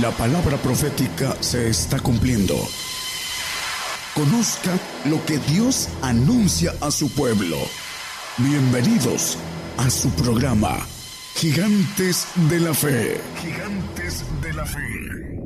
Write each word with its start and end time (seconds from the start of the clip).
La 0.00 0.10
palabra 0.10 0.58
profética 0.58 1.36
se 1.40 1.70
está 1.70 1.98
cumpliendo. 2.00 2.54
Conozca 4.14 4.78
lo 5.06 5.24
que 5.24 5.38
Dios 5.38 5.88
anuncia 6.02 6.74
a 6.80 6.90
su 6.90 7.08
pueblo. 7.14 7.56
Bienvenidos 8.36 9.38
a 9.78 9.88
su 9.88 10.10
programa, 10.10 10.86
Gigantes 11.36 12.26
de 12.50 12.60
la 12.60 12.74
Fe. 12.74 13.20
Gigantes 13.40 14.24
de 14.42 14.52
la 14.52 14.66
Fe. 14.66 15.38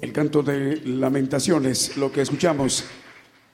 El 0.00 0.12
canto 0.12 0.42
de 0.42 0.80
lamentaciones, 0.84 1.96
lo 1.98 2.10
que 2.10 2.22
escuchamos 2.22 2.84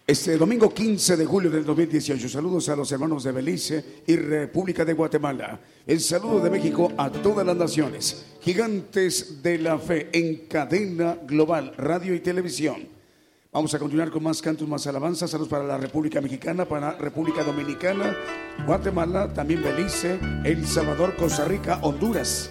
este 0.09 0.39
domingo 0.39 0.73
15 0.73 1.19
de 1.19 1.27
julio 1.27 1.51
del 1.51 1.67
2018, 1.67 2.31
saludos 2.31 2.67
a 2.71 2.77
los 2.77 2.91
hermanos 2.91 3.25
de 3.25 3.31
Belice 3.31 3.85
y 4.07 4.17
República 4.17 4.83
de 4.83 4.95
Guatemala. 4.95 5.61
El 5.87 6.01
saludo 6.01 6.41
de 6.41 6.49
México 6.49 6.91
a 6.97 7.13
todas 7.13 7.47
las 7.47 7.55
naciones. 7.55 8.25
Gigantes 8.41 9.43
de 9.43 9.59
la 9.59 9.79
fe 9.79 10.09
en 10.11 10.47
cadena 10.49 11.19
global, 11.27 11.75
radio 11.77 12.15
y 12.15 12.21
televisión. 12.21 12.89
Vamos 13.53 13.75
a 13.75 13.79
continuar 13.79 14.11
con 14.11 14.23
más 14.23 14.41
cantos, 14.41 14.67
más 14.67 14.87
alabanzas. 14.87 15.29
Saludos 15.29 15.51
para 15.51 15.65
la 15.65 15.77
República 15.77 16.23
Mexicana, 16.23 16.65
para 16.65 16.93
República 16.93 17.45
Dominicana, 17.45 18.17
Guatemala, 18.67 19.35
también 19.35 19.63
Belice, 19.63 20.19
El 20.43 20.67
Salvador, 20.67 21.17
Costa 21.17 21.45
Rica, 21.45 21.81
Honduras. 21.83 22.49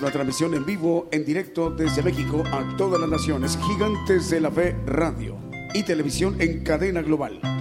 Una 0.00 0.10
transmisión 0.10 0.54
en 0.54 0.64
vivo, 0.64 1.08
en 1.12 1.24
directo 1.24 1.70
desde 1.70 2.02
México 2.02 2.42
a 2.46 2.76
todas 2.76 3.00
las 3.00 3.10
naciones. 3.10 3.58
Gigantes 3.68 4.30
de 4.30 4.40
la 4.40 4.50
Fe 4.50 4.74
Radio 4.86 5.36
y 5.74 5.82
televisión 5.82 6.40
en 6.40 6.64
cadena 6.64 7.02
global. 7.02 7.59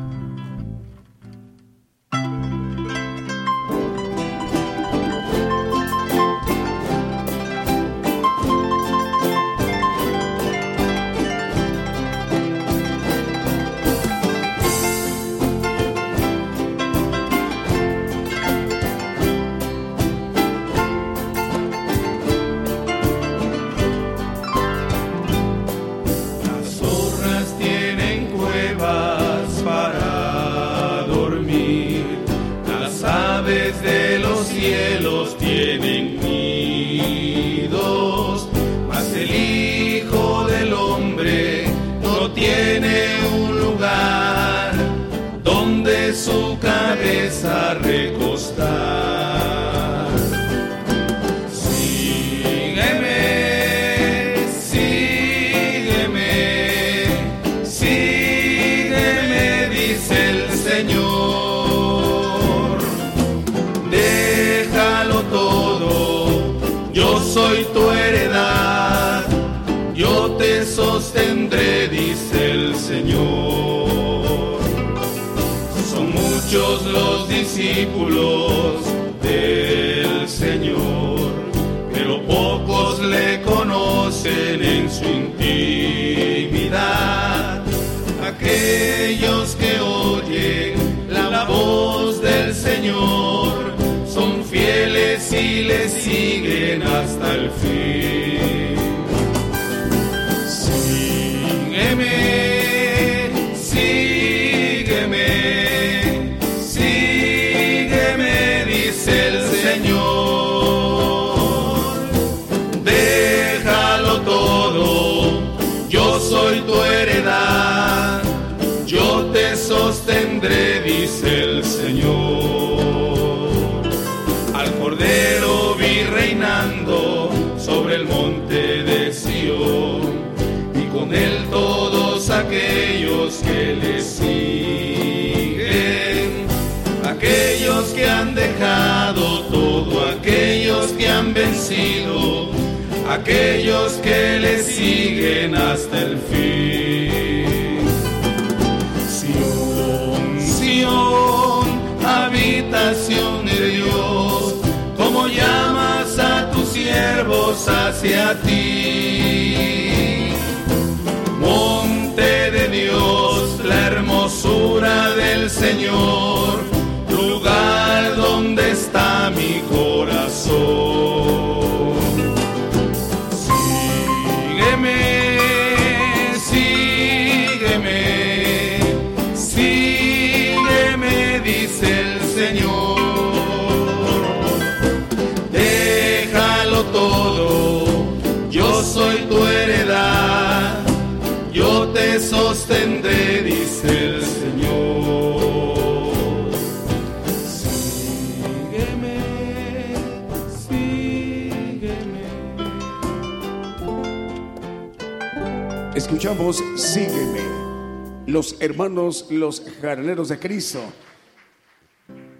hermanos 208.70 209.26
los 209.32 209.64
jardineros 209.82 210.30
de 210.30 210.38
Cristo. 210.38 210.80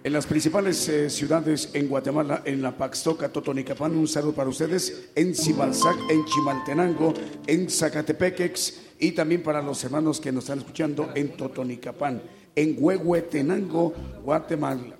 En 0.02 0.12
las 0.12 0.26
principales 0.26 0.88
eh, 0.88 1.10
ciudades 1.10 1.70
en 1.74 1.88
Guatemala, 1.88 2.42
en 2.44 2.62
La 2.62 2.76
Paxtoca, 2.76 3.28
Totonicapán, 3.28 3.96
un 3.96 4.08
saludo 4.08 4.32
para 4.32 4.48
ustedes, 4.48 5.10
en 5.14 5.34
Cibalzac, 5.34 5.96
en 6.08 6.24
Chimaltenango, 6.24 7.12
en 7.46 7.68
Zacatepequex 7.68 8.80
y 8.98 9.12
también 9.12 9.42
para 9.42 9.60
los 9.60 9.82
hermanos 9.84 10.20
que 10.20 10.32
nos 10.32 10.44
están 10.44 10.60
escuchando 10.60 11.10
en 11.14 11.36
Totonicapán, 11.36 12.22
en 12.54 12.76
Huehuetenango, 12.78 13.92
Guatemala. 14.22 14.96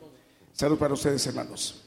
Saludos 0.53 0.81
para 0.81 0.94
ustedes, 0.94 1.27
hermanos. 1.29 1.85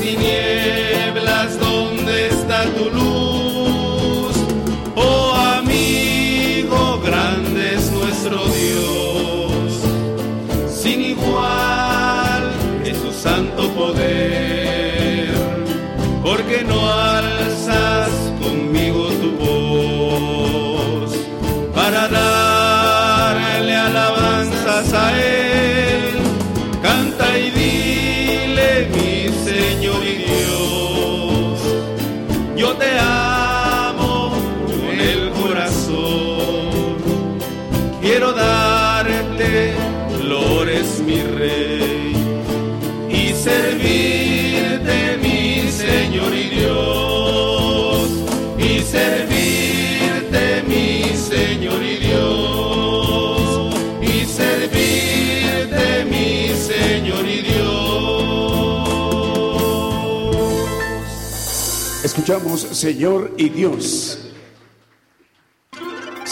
Jamás 0.00 0.31
darte 38.32 39.74
flores, 40.18 41.00
mi 41.06 41.22
rey, 41.22 42.12
y 43.10 43.32
servirte, 43.32 45.18
mi 45.22 45.70
Señor 45.70 46.34
y 46.34 46.48
Dios, 46.48 48.08
y 48.58 48.80
servirte, 48.80 50.62
mi 50.66 51.04
Señor 51.16 51.82
y 51.82 51.96
Dios, 51.96 53.74
y 54.00 54.24
servirte, 54.26 56.04
mi 56.04 56.54
Señor 56.54 57.26
y 57.26 57.42
Dios. 57.42 57.52
Escuchamos 62.04 62.60
Señor 62.60 63.32
y 63.36 63.48
Dios. 63.48 64.21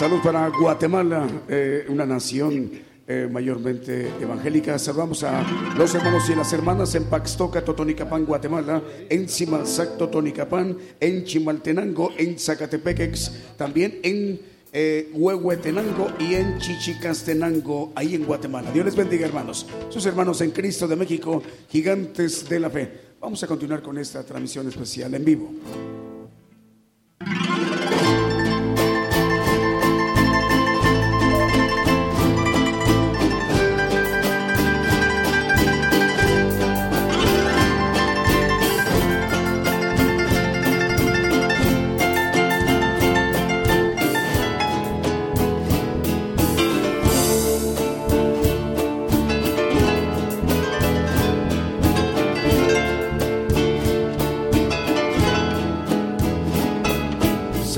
Salud 0.01 0.23
para 0.23 0.49
Guatemala, 0.49 1.29
eh, 1.47 1.85
una 1.91 2.07
nación 2.07 2.71
eh, 3.07 3.29
mayormente 3.31 4.11
evangélica. 4.19 4.79
Saludamos 4.79 5.23
a 5.25 5.45
los 5.77 5.95
hermanos 5.95 6.31
y 6.31 6.35
las 6.35 6.51
hermanas 6.55 6.95
en 6.95 7.05
Paxtoca, 7.05 7.63
Totonicapán, 7.63 8.25
Guatemala, 8.25 8.83
en 9.11 9.29
Simalzac, 9.29 9.99
Totonicapán, 9.99 10.79
en 10.99 11.25
Chimaltenango, 11.25 12.13
en 12.17 12.39
Zacatepequex, 12.39 13.59
también 13.59 13.99
en 14.03 14.41
eh, 14.73 15.11
Huehuetenango 15.13 16.09
y 16.19 16.33
en 16.33 16.57
Chichicastenango, 16.57 17.93
ahí 17.95 18.15
en 18.15 18.25
Guatemala. 18.25 18.73
Dios 18.73 18.87
les 18.87 18.97
bendiga, 18.97 19.27
hermanos. 19.27 19.67
Sus 19.91 20.07
hermanos 20.07 20.41
en 20.41 20.53
Cristo 20.53 20.89
de 20.89 20.97
México, 20.97 21.43
gigantes 21.69 22.49
de 22.49 22.59
la 22.59 22.71
fe. 22.71 22.91
Vamos 23.21 23.43
a 23.43 23.47
continuar 23.47 23.83
con 23.83 23.99
esta 23.99 24.25
transmisión 24.25 24.67
especial 24.67 25.13
en 25.13 25.25
vivo. 25.27 25.51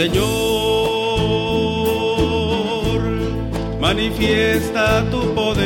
Señor, 0.03 0.23
manifiesta 3.81 5.09
tu 5.13 5.33
poder, 5.33 5.63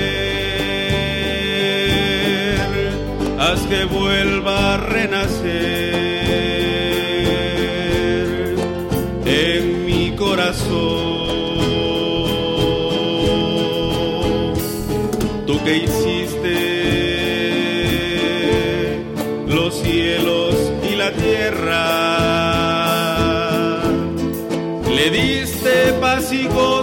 haz 3.39 3.61
que 3.63 3.87
vuelva 3.87 4.75
a 4.75 4.77
renacer 4.77 5.86
diste 26.37 26.76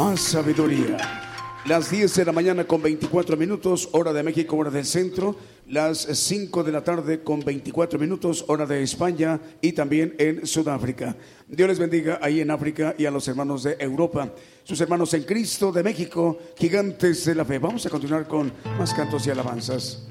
más 0.00 0.20
sabiduría. 0.20 0.96
Las 1.66 1.90
10 1.90 2.14
de 2.14 2.24
la 2.24 2.32
mañana 2.32 2.64
con 2.64 2.80
24 2.80 3.36
minutos, 3.36 3.86
hora 3.92 4.14
de 4.14 4.22
México, 4.22 4.56
hora 4.56 4.70
del 4.70 4.86
centro. 4.86 5.36
Las 5.68 5.98
5 5.98 6.64
de 6.64 6.72
la 6.72 6.82
tarde 6.82 7.22
con 7.22 7.40
24 7.40 7.98
minutos, 7.98 8.46
hora 8.48 8.64
de 8.64 8.82
España 8.82 9.38
y 9.60 9.72
también 9.72 10.14
en 10.18 10.46
Sudáfrica. 10.46 11.14
Dios 11.46 11.68
les 11.68 11.78
bendiga 11.78 12.18
ahí 12.22 12.40
en 12.40 12.50
África 12.50 12.94
y 12.96 13.04
a 13.04 13.10
los 13.10 13.28
hermanos 13.28 13.62
de 13.62 13.76
Europa. 13.78 14.32
Sus 14.64 14.80
hermanos 14.80 15.12
en 15.12 15.24
Cristo 15.24 15.70
de 15.70 15.82
México, 15.82 16.38
gigantes 16.56 17.26
de 17.26 17.34
la 17.34 17.44
fe. 17.44 17.58
Vamos 17.58 17.84
a 17.84 17.90
continuar 17.90 18.26
con 18.26 18.50
más 18.78 18.94
cantos 18.94 19.26
y 19.26 19.30
alabanzas. 19.30 20.06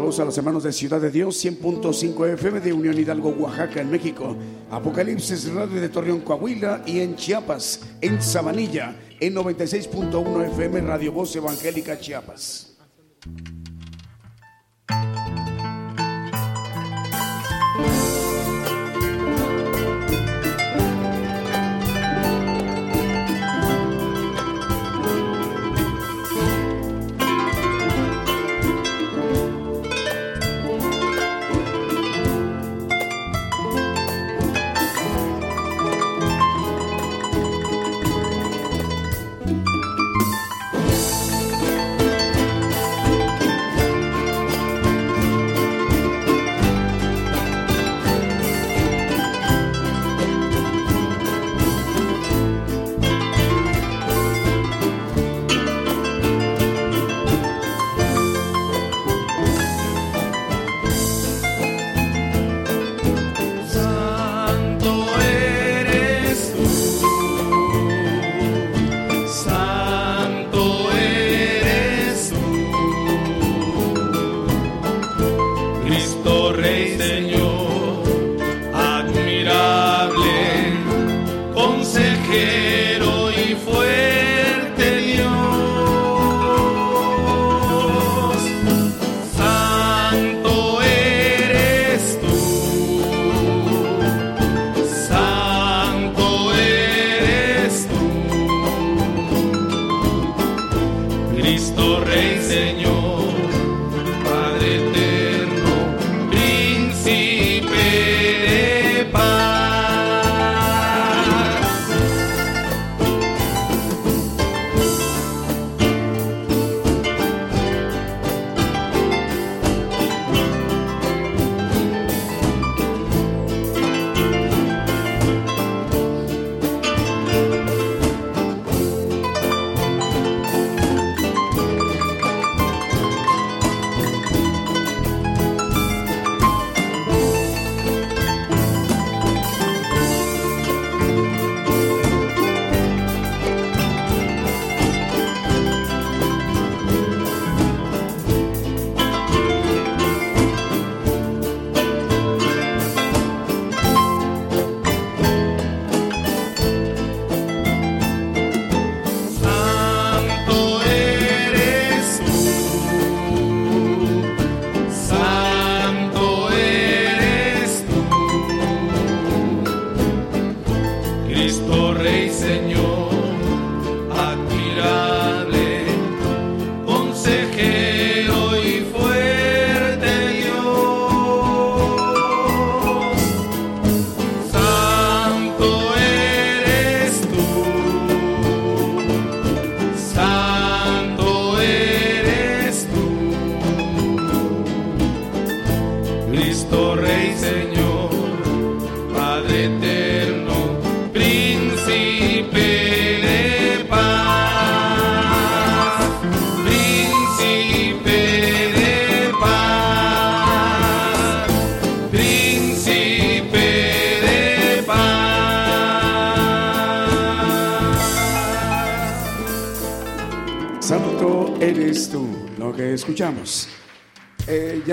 Saludos 0.00 0.20
a 0.20 0.24
los 0.24 0.38
hermanos 0.38 0.62
de 0.62 0.72
Ciudad 0.72 0.98
de 0.98 1.10
Dios, 1.10 1.44
100.5 1.44 2.32
FM 2.32 2.60
de 2.60 2.72
Unión 2.72 2.98
Hidalgo, 2.98 3.28
Oaxaca, 3.38 3.82
en 3.82 3.90
México. 3.90 4.34
Apocalipsis 4.70 5.52
Radio 5.52 5.78
de 5.78 5.90
Torreón, 5.90 6.20
Coahuila 6.20 6.82
y 6.86 7.00
en 7.00 7.16
Chiapas, 7.16 7.82
en 8.00 8.22
Sabanilla, 8.22 8.96
en 9.20 9.34
96.1 9.34 10.52
FM 10.52 10.80
Radio 10.80 11.12
Voz 11.12 11.36
Evangélica 11.36 12.00
Chiapas. 12.00 12.78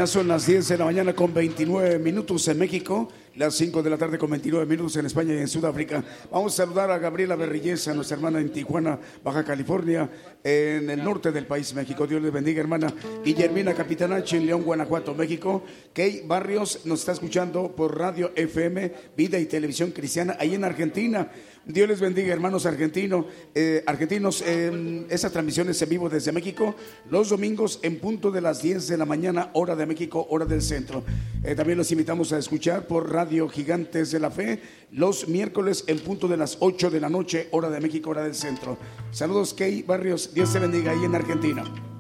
Son 0.08 0.28
las 0.28 0.48
10 0.48 0.70
de 0.70 0.78
la 0.78 0.86
mañana 0.86 1.14
con 1.14 1.34
29 1.34 2.00
minutos 2.00 2.48
en 2.48 2.58
México, 2.58 3.10
las 3.36 3.56
5 3.56 3.84
de 3.84 3.90
la 3.90 3.98
tarde 3.98 4.18
con 4.18 4.30
29 4.30 4.66
minutos 4.66 4.96
en 4.96 5.06
España 5.06 5.34
y 5.34 5.40
en 5.40 5.48
Sudáfrica. 5.48 6.04
Vamos 6.32 6.54
a 6.54 6.64
saludar 6.64 6.90
a 6.92 6.98
Gabriela 6.98 7.36
Berrillesa, 7.36 7.94
nuestra 7.94 8.16
hermana 8.16 8.40
en 8.40 8.52
Tijuana, 8.52 8.98
Baja 9.24 9.44
California, 9.44 10.10
en 10.44 10.90
el 10.90 11.04
norte 11.04 11.32
del 11.32 11.46
país, 11.46 11.74
México. 11.74 12.08
Dios 12.08 12.22
les 12.22 12.32
bendiga, 12.32 12.62
hermana. 12.62 12.94
Guillermina 13.24 13.74
Capitanache 13.74 14.38
en 14.38 14.46
León, 14.46 14.64
Guanajuato, 14.64 15.14
México. 15.14 15.64
Key 15.94 16.24
Barrios 16.26 16.86
nos 16.86 17.02
está 17.02 17.12
escuchando 17.12 17.76
por 17.76 17.98
Radio 17.98 18.32
FM, 18.36 18.94
Vida 19.18 19.38
y 19.40 19.46
Televisión 19.46 19.92
Cristiana, 19.92 20.38
ahí 20.40 20.56
en 20.56 20.64
Argentina. 20.64 21.30
Dios 21.68 21.90
les 21.90 22.00
bendiga, 22.00 22.34
hermanos 22.34 22.66
argentinos. 22.66 23.26
Eh, 23.54 23.84
argentinos, 23.86 24.42
eh, 24.46 25.06
esa 25.10 25.30
transmisión 25.30 25.68
es 25.68 25.82
en 25.82 25.90
vivo 25.90 26.08
desde 26.08 26.32
México, 26.32 26.76
los 27.10 27.30
domingos 27.30 27.80
en 27.84 28.00
punto 28.00 28.32
de 28.32 28.40
las 28.40 28.62
10 28.62 28.88
de 28.88 28.98
la 28.98 29.06
mañana, 29.06 29.50
hora 29.54 29.76
de 29.76 29.86
México, 29.86 30.26
hora 30.30 30.46
del 30.46 30.62
centro. 30.62 31.04
Eh, 31.44 31.56
también 31.56 31.78
los 31.78 31.92
invitamos 31.92 32.32
a 32.32 32.38
escuchar 32.38 32.88
por 32.88 33.12
Radio 33.12 33.50
Gigantes 33.50 34.12
de 34.12 34.20
la 34.20 34.32
Fe, 34.32 34.62
los 34.92 35.28
miércoles 35.28 35.84
en 35.88 36.00
punto 36.00 36.30
de 36.30 36.38
las 36.38 36.56
8 36.62 36.90
de 36.90 37.02
la 37.02 37.10
noche, 37.10 37.50
hora 37.52 37.70
de 37.70 37.82
México, 37.82 38.12
hora 38.12 38.24
del 38.24 38.36
centro. 38.36 38.78
Saludos, 39.12 39.54
Key 39.54 39.84
Barrios. 39.84 40.34
Dios 40.34 40.54
te 40.54 40.60
bendiga 40.60 40.94
ahí 40.94 41.04
en 41.04 41.16
Argentina. 41.16 41.97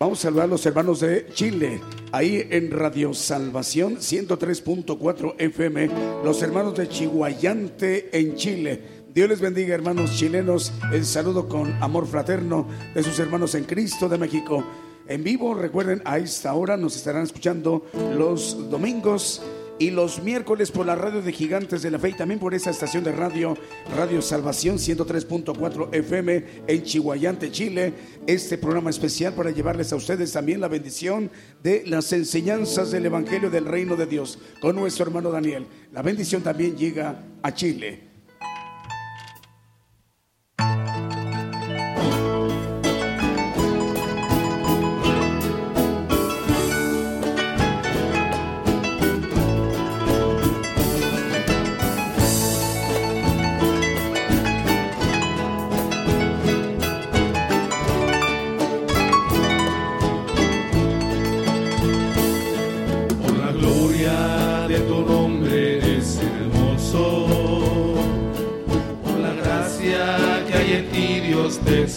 Vamos 0.00 0.18
a 0.18 0.22
saludar 0.22 0.46
a 0.46 0.48
los 0.48 0.66
hermanos 0.66 0.98
de 0.98 1.28
Chile, 1.32 1.80
ahí 2.10 2.44
en 2.50 2.72
Radio 2.72 3.14
Salvación 3.14 3.98
103.4 3.98 5.36
FM, 5.38 5.90
los 6.24 6.42
hermanos 6.42 6.74
de 6.76 6.88
Chihuayante 6.88 8.18
en 8.18 8.34
Chile. 8.34 8.82
Dios 9.14 9.28
les 9.28 9.40
bendiga, 9.40 9.76
hermanos 9.76 10.16
chilenos. 10.16 10.72
El 10.92 11.04
saludo 11.04 11.48
con 11.48 11.72
amor 11.80 12.08
fraterno 12.08 12.66
de 12.92 13.04
sus 13.04 13.16
hermanos 13.20 13.54
en 13.54 13.62
Cristo 13.62 14.08
de 14.08 14.18
México. 14.18 14.64
En 15.06 15.22
vivo, 15.22 15.54
recuerden, 15.54 16.02
a 16.04 16.18
esta 16.18 16.52
hora 16.54 16.76
nos 16.76 16.96
estarán 16.96 17.22
escuchando 17.22 17.86
los 18.16 18.70
domingos 18.70 19.40
y 19.78 19.90
los 19.90 20.22
miércoles 20.22 20.70
por 20.70 20.86
la 20.86 20.94
radio 20.94 21.20
de 21.20 21.32
Gigantes 21.32 21.82
de 21.82 21.90
la 21.90 21.98
Fe 21.98 22.10
y 22.10 22.14
también 22.14 22.40
por 22.40 22.54
esa 22.54 22.70
estación 22.70 23.02
de 23.04 23.12
radio, 23.12 23.56
Radio 23.96 24.22
Salvación 24.22 24.76
103.4 24.76 25.88
FM 25.92 26.44
en 26.66 26.82
Chihuayante, 26.82 27.50
Chile. 27.50 27.92
Este 28.26 28.56
programa 28.56 28.90
especial 28.90 29.34
para 29.34 29.50
llevarles 29.50 29.92
a 29.92 29.96
ustedes 29.96 30.32
también 30.32 30.60
la 30.60 30.68
bendición 30.68 31.30
de 31.62 31.84
las 31.86 32.12
enseñanzas 32.12 32.90
del 32.90 33.06
Evangelio 33.06 33.50
del 33.50 33.66
Reino 33.66 33.96
de 33.96 34.06
Dios 34.06 34.38
con 34.60 34.76
nuestro 34.76 35.06
hermano 35.06 35.30
Daniel. 35.30 35.66
La 35.92 36.02
bendición 36.02 36.42
también 36.42 36.76
llega 36.76 37.24
a 37.42 37.52
Chile. 37.52 38.13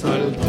Dios 0.04 0.47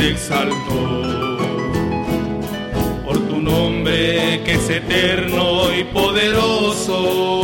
te 0.00 0.08
exaltó. 0.08 1.36
Por 3.04 3.18
tu 3.28 3.40
nombre 3.40 4.42
que 4.44 4.54
es 4.54 4.70
eterno 4.70 5.74
y 5.78 5.84
poderoso. 5.84 7.39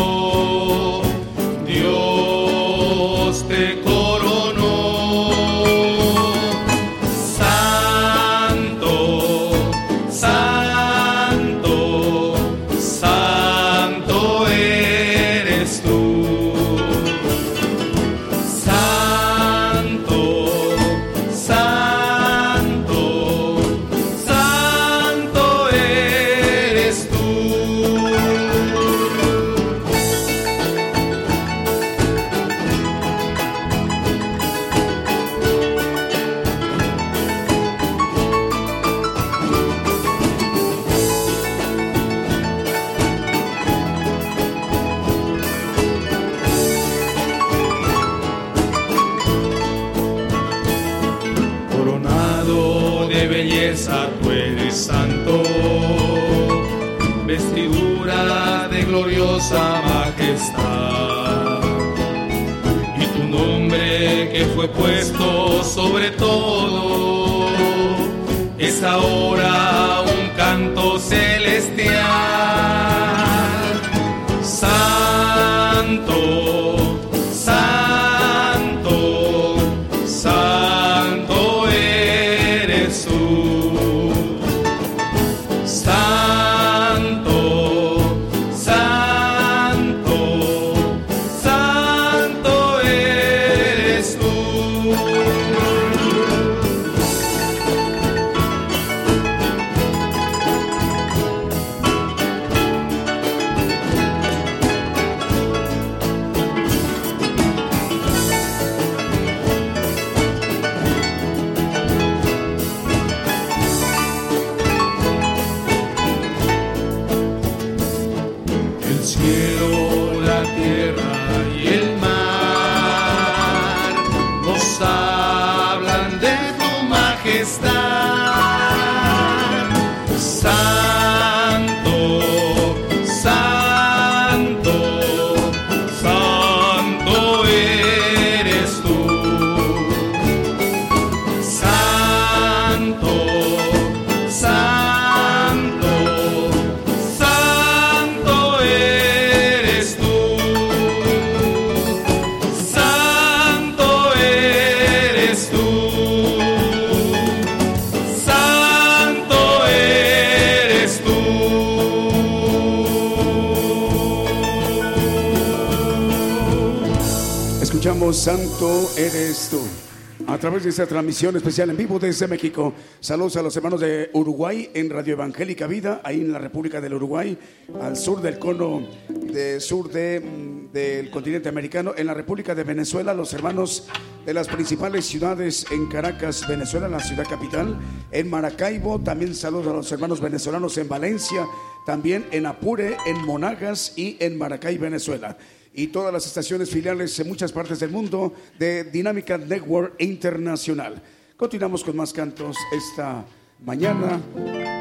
Esta 170.76 170.86
transmisión 170.86 171.34
especial 171.34 171.70
en 171.70 171.76
vivo 171.78 171.98
desde 171.98 172.28
México. 172.28 172.74
Saludos 173.00 173.38
a 173.38 173.42
los 173.42 173.56
hermanos 173.56 173.80
de 173.80 174.10
Uruguay 174.12 174.68
en 174.74 174.90
Radio 174.90 175.14
Evangélica 175.14 175.66
Vida, 175.66 176.02
ahí 176.04 176.20
en 176.20 176.30
la 176.30 176.38
República 176.38 176.82
del 176.82 176.92
Uruguay, 176.92 177.38
al 177.80 177.96
sur 177.96 178.20
del 178.20 178.38
cono 178.38 178.86
de 179.08 179.58
sur 179.58 179.90
de, 179.90 180.20
mm, 180.20 180.72
del 180.74 181.10
continente 181.10 181.48
americano, 181.48 181.94
en 181.96 182.06
la 182.06 182.12
República 182.12 182.54
de 182.54 182.62
Venezuela, 182.62 183.14
los 183.14 183.32
hermanos 183.32 183.88
de 184.26 184.34
las 184.34 184.48
principales 184.48 185.06
ciudades 185.06 185.64
en 185.70 185.86
Caracas, 185.86 186.46
Venezuela, 186.46 186.88
la 186.88 187.00
ciudad 187.00 187.24
capital, 187.26 187.78
en 188.12 188.28
Maracaibo, 188.28 189.00
también 189.00 189.34
saludos 189.34 189.68
a 189.68 189.76
los 189.76 189.90
hermanos 189.92 190.20
venezolanos 190.20 190.76
en 190.76 190.90
Valencia, 190.90 191.46
también 191.86 192.26
en 192.32 192.44
Apure, 192.44 192.98
en 193.06 193.24
Monagas 193.24 193.94
y 193.96 194.18
en 194.20 194.36
Maracay, 194.36 194.76
Venezuela 194.76 195.38
y 195.76 195.88
todas 195.88 196.12
las 196.12 196.26
estaciones 196.26 196.70
filiales 196.70 197.18
en 197.20 197.28
muchas 197.28 197.52
partes 197.52 197.78
del 197.78 197.90
mundo 197.90 198.32
de 198.58 198.84
Dinámica 198.84 199.36
Network 199.36 199.94
Internacional. 199.98 201.00
Continuamos 201.36 201.84
con 201.84 201.94
más 201.94 202.14
cantos 202.14 202.56
esta 202.72 203.24
mañana. 203.62 204.18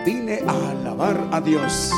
Vine 0.06 0.40
a 0.48 0.72
alabar 0.72 1.30
a 1.34 1.42
Dios. 1.42 1.92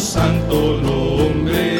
Santo 0.00 0.80
nombre. 0.80 1.79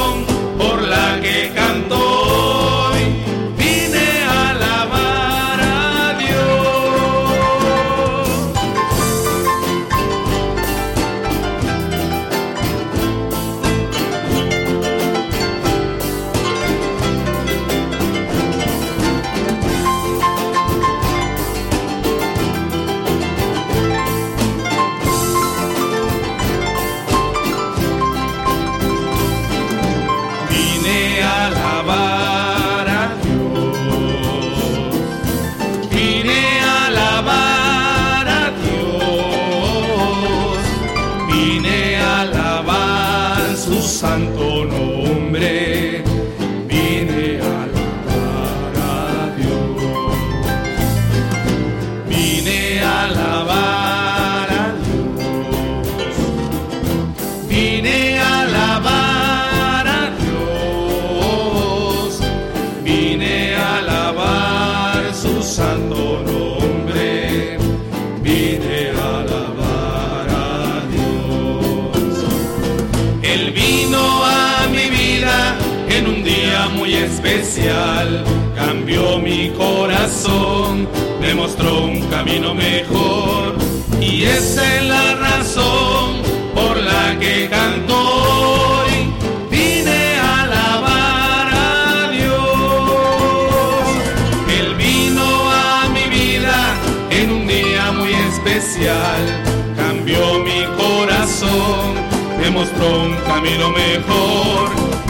camino 103.33 103.69
mejor 103.69 104.69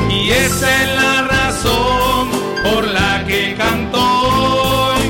y 0.09 0.29
esa 0.29 0.83
es 0.83 0.89
la 0.95 1.23
razón 1.23 2.29
por 2.63 2.87
la 2.87 3.25
que 3.27 3.55
canto 3.57 3.97
hoy. 3.99 5.01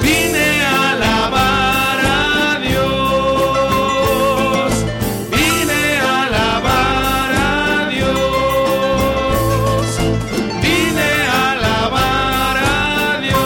Vine 0.00 0.62
a 0.62 0.92
alabar 0.92 2.00
a 2.04 2.60
Dios. 2.60 4.72
Vine 5.30 5.98
a 5.98 6.22
alabar 6.26 7.32
a 7.34 7.88
Dios. 7.90 8.12
Vine 10.62 11.10
a 11.26 11.50
alabar 11.52 12.56
a 12.58 13.18
Dios. 13.20 13.40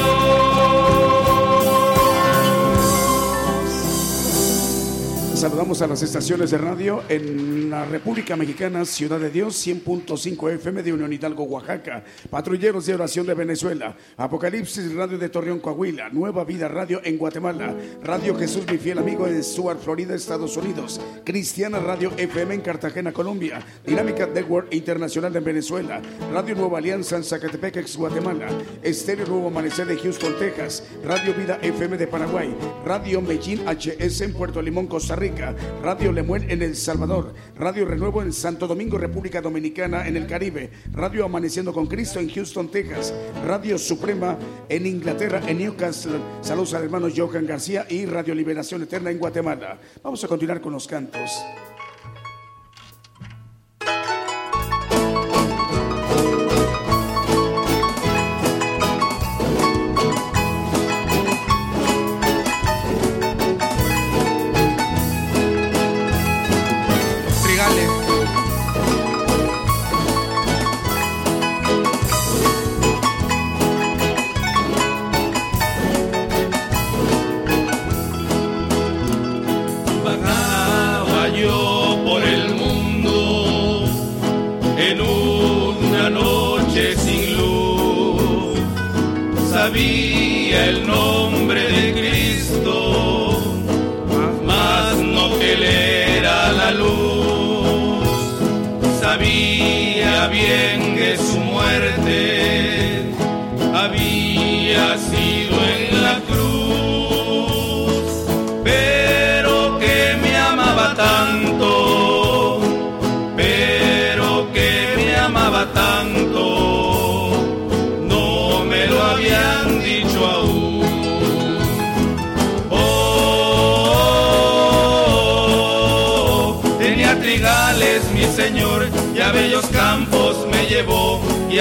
Saludamos 5.40 5.80
a 5.80 5.86
las 5.86 6.02
estaciones 6.02 6.50
de 6.50 6.58
radio 6.58 7.02
en 7.08 7.55
República 7.85 8.37
Mexicana, 8.37 8.85
Ciudad 8.85 9.20
de 9.20 9.31
Dios, 9.31 9.66
100.5 9.66 10.53
FM 10.53 10.83
de 10.83 10.93
Unión 10.93 11.12
Hidalgo, 11.12 11.45
Oaxaca, 11.45 12.03
Patrulleros 12.31 12.87
de 12.87 12.95
Oración 12.95 13.27
de 13.27 13.35
Venezuela, 13.35 13.97
Apocalipsis 14.16 14.95
Radio 14.95 15.18
de 15.18 15.29
Torreón, 15.29 15.61
Coahuila, 15.61 16.09
Nueva 16.11 16.45
Vida 16.45 16.68
Radio 16.68 17.01
en 17.05 17.18
Guatemala, 17.18 17.74
Radio 18.03 18.37
Jesús, 18.37 18.64
mi 18.70 18.79
fiel 18.79 18.99
amigo 18.99 19.27
en 19.27 19.43
Stuart, 19.43 19.81
Florida, 19.81 20.14
Estados 20.14 20.57
Unidos, 20.57 21.01
Cristiana 21.24 21.79
Radio 21.79 22.12
FM 22.16 22.55
en 22.55 22.61
Cartagena, 22.62 23.12
Colombia, 23.12 23.61
Dinámica 23.85 24.27
Network 24.27 24.72
Internacional 24.72 25.35
en 25.37 25.45
Venezuela, 25.45 26.01
Radio 26.33 26.55
Nueva 26.55 26.79
Alianza 26.79 27.16
en 27.16 27.24
Zacatepec, 27.24 27.77
Guatemala, 27.97 28.49
Estéreo 28.83 29.27
Nuevo 29.27 29.49
Amanecer 29.49 29.87
de 29.87 29.99
Houston, 29.99 30.35
Texas, 30.39 30.85
Radio 31.05 31.35
Vida 31.35 31.59
FM 31.61 31.99
de 31.99 32.07
Paraguay, 32.07 32.55
Radio 32.85 33.20
Medellín 33.20 33.61
HS 33.66 34.22
en 34.22 34.33
Puerto 34.33 34.62
Limón, 34.62 34.87
Costa 34.87 35.16
Rica, 35.16 35.55
Radio 35.83 36.12
Lemuel 36.12 36.51
en 36.51 36.62
El 36.62 36.77
Salvador, 36.77 37.35
Radio 37.59 37.65
Renuevo 37.74 38.22
en 38.22 38.32
Santo 38.32 38.68
Domingo, 38.68 38.96
República 38.96 39.40
Dominicana 39.40 40.06
en 40.06 40.16
el 40.16 40.28
Caribe, 40.28 40.70
Radio 40.92 41.24
Amaneciendo 41.24 41.72
con 41.72 41.88
Cristo 41.88 42.20
en 42.20 42.30
Houston, 42.30 42.70
Texas, 42.70 43.12
Radio 43.44 43.76
Suprema 43.76 44.38
en 44.68 44.86
Inglaterra, 44.86 45.42
en 45.48 45.58
Newcastle, 45.58 46.20
saludos 46.42 46.74
al 46.74 46.84
hermano 46.84 47.08
Johan 47.14 47.44
García 47.44 47.84
y 47.88 48.06
Radio 48.06 48.36
Liberación 48.36 48.82
Eterna 48.82 49.10
en 49.10 49.18
Guatemala. 49.18 49.80
Vamos 50.00 50.22
a 50.22 50.28
continuar 50.28 50.60
con 50.60 50.72
los 50.72 50.86
cantos. 50.86 51.42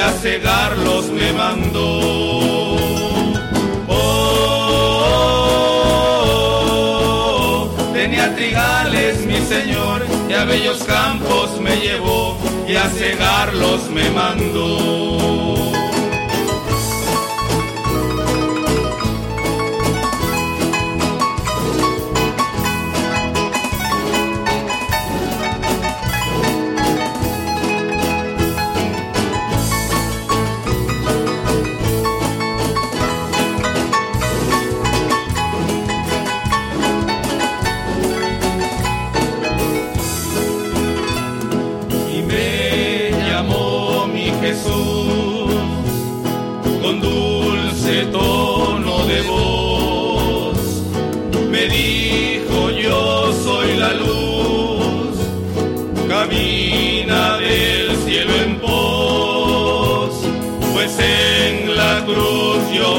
A 0.06 0.12
cegarlos 0.12 1.10
me 1.10 1.34
mandó. 1.34 2.78
Oh, 3.88 4.90
tenía 7.94 8.36
trigales 8.36 9.26
mi 9.26 9.40
señor, 9.42 10.06
y 10.30 10.34
a 10.34 10.46
bellos 10.46 10.84
campos 10.84 11.60
me 11.60 11.76
llevó, 11.78 12.38
y 12.68 12.76
a 12.76 12.88
cegarlos 12.90 13.90
me 13.90 14.10
mandó. 14.12 15.65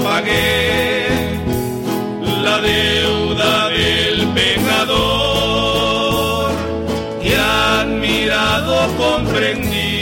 Pagué 0.02 1.06
la 2.42 2.58
deuda 2.60 3.68
del 3.68 4.28
pecador 4.34 5.66
y 7.22 7.32
admirado 7.32 8.88
comprendí 8.96 9.96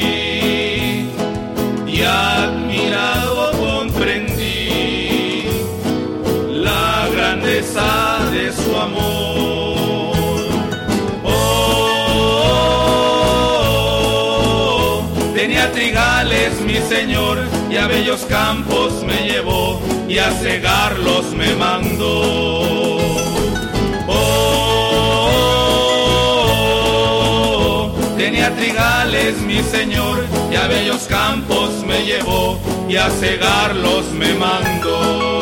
y 1.87 2.03
admirado 2.03 3.53
comprendí 3.53 5.45
la 6.51 7.09
grandeza 7.15 8.19
de 8.33 8.53
su 8.53 8.77
amor. 8.77 10.45
Oh, 11.25 12.15
tenía 15.35 15.71
trigales 15.73 16.61
mi 16.61 16.77
Señor 16.77 17.64
y 17.75 17.77
a 17.77 17.87
bellos 17.89 18.25
campos 18.27 19.03
me 19.03 19.29
llevó 19.29 19.81
y 20.09 20.19
a 20.19 20.31
cegarlos 20.31 21.33
me 21.33 21.57
mandó. 21.57 22.99
Oh, 24.07 24.73
tenía 28.17 28.55
trigales 28.55 29.41
mi 29.41 29.61
Señor 29.61 30.25
y 30.53 30.55
a 30.55 30.69
bellos 30.69 31.09
campos 31.09 31.85
me 31.85 32.05
llevó 32.05 32.61
y 32.89 32.95
a 32.97 33.11
cegarlos 33.11 34.05
me 34.13 34.35
mandó. 34.35 35.35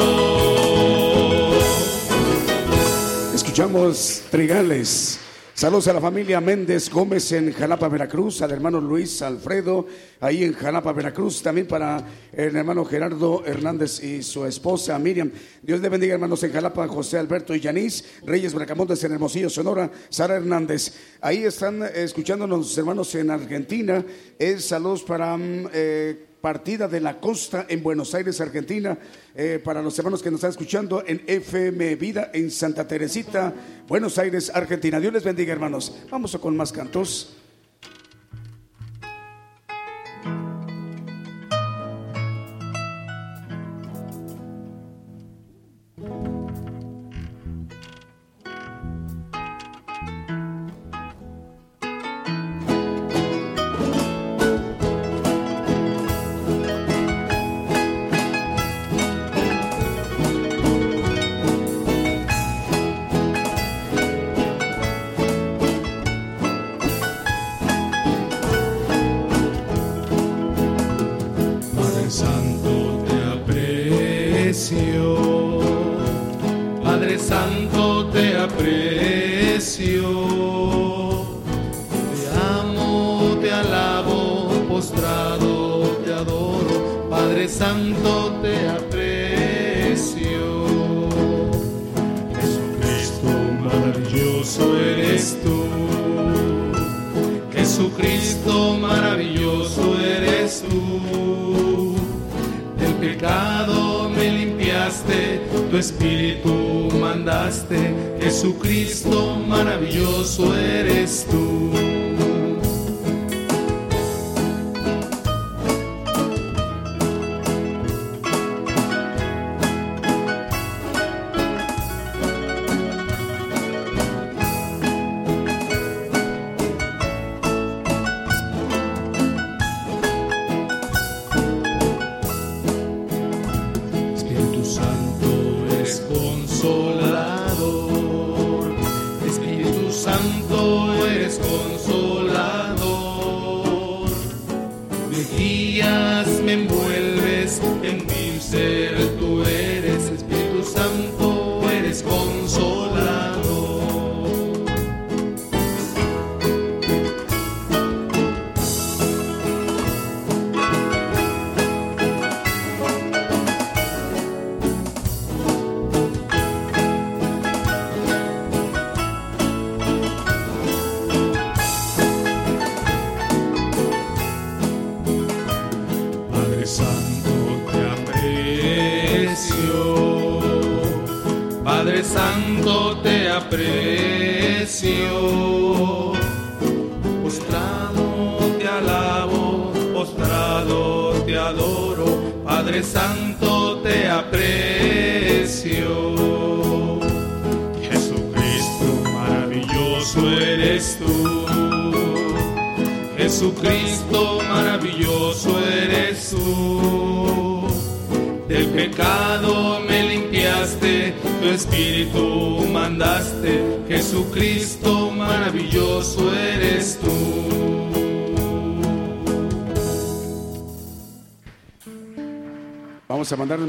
Escuchamos 3.35 4.23
Trigales. 4.31 5.22
Saludos 5.63 5.87
a 5.87 5.93
la 5.93 6.01
familia 6.01 6.41
Méndez 6.41 6.91
Gómez 6.91 7.31
en 7.31 7.53
Jalapa, 7.53 7.87
Veracruz, 7.87 8.43
al 8.43 8.51
hermano 8.51 8.81
Luis 8.81 9.23
Alfredo, 9.23 9.87
ahí 10.19 10.43
en 10.43 10.55
Jalapa, 10.55 10.93
Veracruz, 10.93 11.41
también 11.41 11.69
para 11.69 12.05
el 12.33 12.57
hermano 12.57 12.85
Gerardo 12.85 13.45
Hernández 13.47 14.03
y 14.03 14.25
su 14.25 14.45
esposa 14.45 14.99
Miriam. 14.99 15.31
Dios 15.63 15.81
le 15.81 15.89
bendiga, 15.89 16.15
hermanos 16.15 16.43
en 16.43 16.53
Jalapa, 16.53 16.89
José 16.89 17.17
Alberto 17.17 17.55
y 17.55 17.61
Yanis, 17.61 18.05
Reyes 18.27 18.55
Bracamontes 18.55 19.05
en 19.05 19.13
Hermosillo, 19.13 19.49
Sonora, 19.49 19.89
Sara 20.09 20.35
Hernández. 20.35 20.95
Ahí 21.21 21.45
están 21.45 21.85
escuchándonos 21.95 22.77
hermanos 22.77 23.15
en 23.15 23.31
Argentina. 23.31 24.05
Es 24.41 24.65
saludos 24.65 25.05
para... 25.05 25.37
mm, 25.37 25.69
eh, 25.73 26.32
partida 26.43 26.89
de 26.89 27.01
la 27.01 27.21
costa 27.21 27.65
en 27.69 27.83
Buenos 27.83 28.15
Aires, 28.15 28.41
Argentina, 28.41 28.99
eh, 29.35 29.61
para 29.65 29.81
los 29.81 29.97
hermanos 29.99 30.23
que 30.23 30.31
nos 30.31 30.39
están 30.39 30.51
escuchando 30.51 31.03
en 31.07 31.23
FM 31.27 31.95
Vida 31.97 32.31
en 32.35 32.51
Santa 32.51 32.87
Teresita, 32.87 33.55
Buenos 33.89 34.19
Aires, 34.19 34.51
Argentina. 34.53 35.01
Dios 35.01 35.15
les 35.15 35.25
bendiga, 35.25 35.53
hermanos. 35.53 35.97
Vamos 36.11 36.37
con 36.37 36.55
más 36.57 36.73
cantos. 36.73 37.42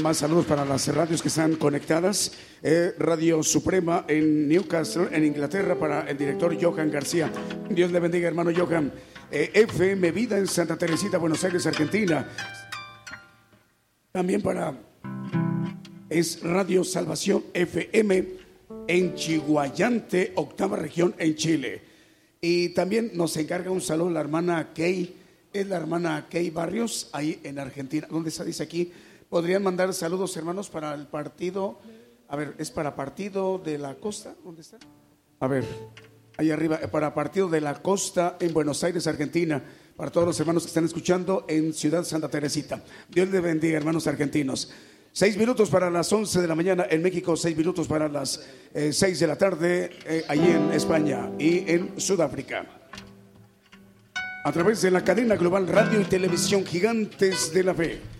Más 0.04 0.18
saludos 0.18 0.44
para 0.44 0.66
las 0.66 0.94
radios 0.94 1.22
que 1.22 1.28
están 1.28 1.56
conectadas. 1.56 2.32
Eh, 2.62 2.92
Radio 2.98 3.42
Suprema 3.42 4.04
en 4.06 4.46
Newcastle, 4.46 5.08
en 5.10 5.24
Inglaterra, 5.24 5.78
para 5.78 6.02
el 6.02 6.18
director 6.18 6.54
Johan 6.60 6.90
García. 6.90 7.32
Dios 7.70 7.90
le 7.90 8.00
bendiga, 8.00 8.28
hermano 8.28 8.50
Johan. 8.54 8.92
Eh, 9.30 9.50
FM 9.54 10.12
Vida 10.12 10.36
en 10.36 10.46
Santa 10.46 10.76
Teresita, 10.76 11.16
Buenos 11.16 11.42
Aires, 11.42 11.66
Argentina. 11.66 12.28
También 14.12 14.42
para 14.42 14.74
es 16.10 16.42
Radio 16.42 16.84
Salvación 16.84 17.42
FM 17.54 18.26
en 18.86 19.14
Chihuayante, 19.14 20.32
octava 20.34 20.76
región 20.76 21.14
en 21.16 21.34
Chile. 21.34 21.80
Y 22.42 22.68
también 22.74 23.12
nos 23.14 23.34
encarga 23.38 23.70
un 23.70 23.80
saludo 23.80 24.10
la 24.10 24.20
hermana 24.20 24.74
Kay, 24.74 25.16
es 25.50 25.66
la 25.66 25.76
hermana 25.76 26.26
Kay 26.30 26.50
Barrios, 26.50 27.08
ahí 27.10 27.40
en 27.42 27.58
Argentina. 27.58 28.06
¿Dónde 28.10 28.28
está? 28.28 28.44
Dice 28.44 28.62
aquí, 28.62 28.92
¿Podrían 29.34 29.64
mandar 29.64 29.92
saludos, 29.92 30.36
hermanos, 30.36 30.70
para 30.70 30.94
el 30.94 31.08
partido? 31.08 31.80
A 32.28 32.36
ver, 32.36 32.54
¿es 32.56 32.70
para 32.70 32.94
partido 32.94 33.58
de 33.58 33.78
la 33.78 33.96
costa? 33.96 34.36
¿Dónde 34.44 34.60
está? 34.60 34.78
A 35.40 35.48
ver, 35.48 35.64
ahí 36.36 36.52
arriba, 36.52 36.78
eh, 36.80 36.86
para 36.86 37.12
partido 37.12 37.48
de 37.48 37.60
la 37.60 37.82
costa 37.82 38.36
en 38.38 38.54
Buenos 38.54 38.84
Aires, 38.84 39.08
Argentina. 39.08 39.60
Para 39.96 40.12
todos 40.12 40.28
los 40.28 40.38
hermanos 40.38 40.62
que 40.62 40.68
están 40.68 40.84
escuchando 40.84 41.46
en 41.48 41.72
Ciudad 41.72 42.04
Santa 42.04 42.28
Teresita. 42.28 42.84
Dios 43.08 43.28
les 43.28 43.42
bendiga, 43.42 43.76
hermanos 43.76 44.06
argentinos. 44.06 44.70
Seis 45.10 45.36
minutos 45.36 45.68
para 45.68 45.90
las 45.90 46.12
11 46.12 46.40
de 46.40 46.46
la 46.46 46.54
mañana 46.54 46.86
en 46.88 47.02
México, 47.02 47.36
seis 47.36 47.56
minutos 47.56 47.88
para 47.88 48.08
las 48.08 48.40
eh, 48.72 48.92
seis 48.92 49.18
de 49.18 49.26
la 49.26 49.34
tarde 49.34 49.90
eh, 50.06 50.24
allí 50.28 50.48
en 50.48 50.70
España 50.70 51.32
y 51.40 51.68
en 51.72 52.00
Sudáfrica. 52.00 52.66
A 54.44 54.52
través 54.52 54.80
de 54.80 54.92
la 54.92 55.02
cadena 55.02 55.34
global 55.34 55.66
Radio 55.66 56.00
y 56.00 56.04
Televisión 56.04 56.64
Gigantes 56.64 57.52
de 57.52 57.64
la 57.64 57.74
Fe. 57.74 58.13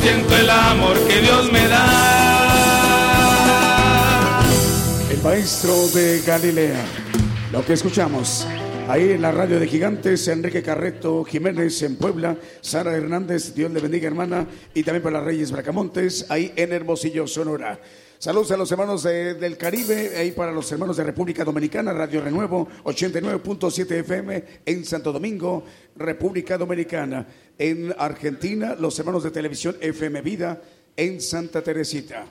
siento 0.00 0.36
el 0.36 0.50
amor 0.50 0.98
que 1.06 1.20
Dios 1.20 1.52
me 1.52 1.66
da. 1.68 1.86
El 5.10 5.22
maestro 5.22 5.88
de 5.88 6.22
Galilea, 6.26 6.84
lo 7.52 7.64
que 7.64 7.74
escuchamos 7.74 8.46
Ahí 8.90 9.12
en 9.12 9.22
la 9.22 9.30
radio 9.30 9.60
de 9.60 9.68
Gigantes, 9.68 10.26
Enrique 10.26 10.64
Carreto 10.64 11.22
Jiménez 11.22 11.80
en 11.82 11.94
Puebla, 11.94 12.36
Sara 12.60 12.96
Hernández, 12.96 13.54
Dios 13.54 13.70
le 13.70 13.78
bendiga 13.78 14.08
hermana, 14.08 14.48
y 14.74 14.82
también 14.82 15.04
para 15.04 15.20
Reyes 15.20 15.52
Bracamontes, 15.52 16.26
ahí 16.28 16.52
en 16.56 16.72
Hermosillo, 16.72 17.28
Sonora. 17.28 17.78
Saludos 18.18 18.50
a 18.50 18.56
los 18.56 18.72
hermanos 18.72 19.04
del 19.04 19.56
Caribe, 19.56 20.16
ahí 20.16 20.32
para 20.32 20.50
los 20.50 20.72
hermanos 20.72 20.96
de 20.96 21.04
República 21.04 21.44
Dominicana, 21.44 21.92
Radio 21.92 22.20
Renuevo 22.20 22.66
89.7 22.82 23.92
FM 23.92 24.44
en 24.66 24.84
Santo 24.84 25.12
Domingo, 25.12 25.62
República 25.94 26.58
Dominicana. 26.58 27.28
En 27.56 27.94
Argentina, 27.96 28.74
los 28.74 28.98
hermanos 28.98 29.22
de 29.22 29.30
televisión 29.30 29.76
FM 29.80 30.20
Vida 30.20 30.60
en 30.96 31.20
Santa 31.20 31.62
Teresita. 31.62 32.26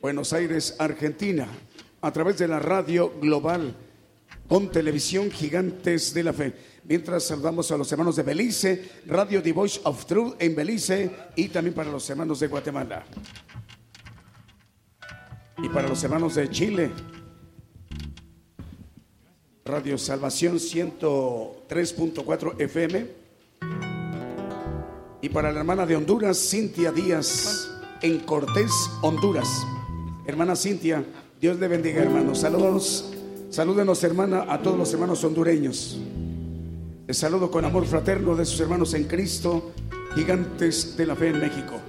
Buenos 0.00 0.32
Aires, 0.32 0.74
Argentina, 0.78 1.48
a 2.00 2.10
través 2.10 2.38
de 2.38 2.48
la 2.48 2.60
radio 2.60 3.12
global 3.20 3.74
con 4.48 4.70
televisión 4.70 5.30
Gigantes 5.30 6.14
de 6.14 6.24
la 6.24 6.32
Fe. 6.32 6.54
Mientras 6.84 7.24
saludamos 7.24 7.70
a 7.70 7.76
los 7.76 7.90
hermanos 7.92 8.16
de 8.16 8.22
Belice, 8.22 8.90
Radio 9.06 9.42
The 9.42 9.52
Voice 9.52 9.80
of 9.84 10.04
Truth 10.06 10.34
en 10.38 10.54
Belice 10.54 11.10
y 11.36 11.48
también 11.48 11.74
para 11.74 11.90
los 11.90 12.08
hermanos 12.10 12.40
de 12.40 12.48
Guatemala. 12.48 13.04
Y 15.62 15.68
para 15.68 15.88
los 15.88 16.02
hermanos 16.02 16.34
de 16.34 16.50
Chile, 16.50 16.90
Radio 19.64 19.96
Salvación 19.96 20.56
103.4 20.56 22.60
FM. 22.60 23.06
Y 25.20 25.28
para 25.28 25.52
la 25.52 25.60
hermana 25.60 25.86
de 25.86 25.94
Honduras, 25.94 26.36
Cintia 26.36 26.90
Díaz, 26.90 27.70
en 28.00 28.18
Cortés, 28.18 28.72
Honduras. 29.02 29.48
Hermana 30.26 30.56
Cintia, 30.56 31.04
Dios 31.40 31.60
le 31.60 31.68
bendiga, 31.68 32.02
hermanos. 32.02 32.40
Saludos, 32.40 33.11
salúdenos, 33.52 34.02
hermana, 34.02 34.46
a 34.48 34.62
todos 34.62 34.78
los 34.78 34.92
hermanos 34.94 35.22
hondureños. 35.24 36.00
Les 37.06 37.18
saludo 37.18 37.50
con 37.50 37.64
amor 37.64 37.84
fraterno 37.84 38.34
de 38.34 38.46
sus 38.46 38.58
hermanos 38.60 38.94
en 38.94 39.04
Cristo, 39.04 39.72
gigantes 40.14 40.96
de 40.96 41.06
la 41.06 41.14
fe 41.14 41.28
en 41.28 41.38
México. 41.38 41.81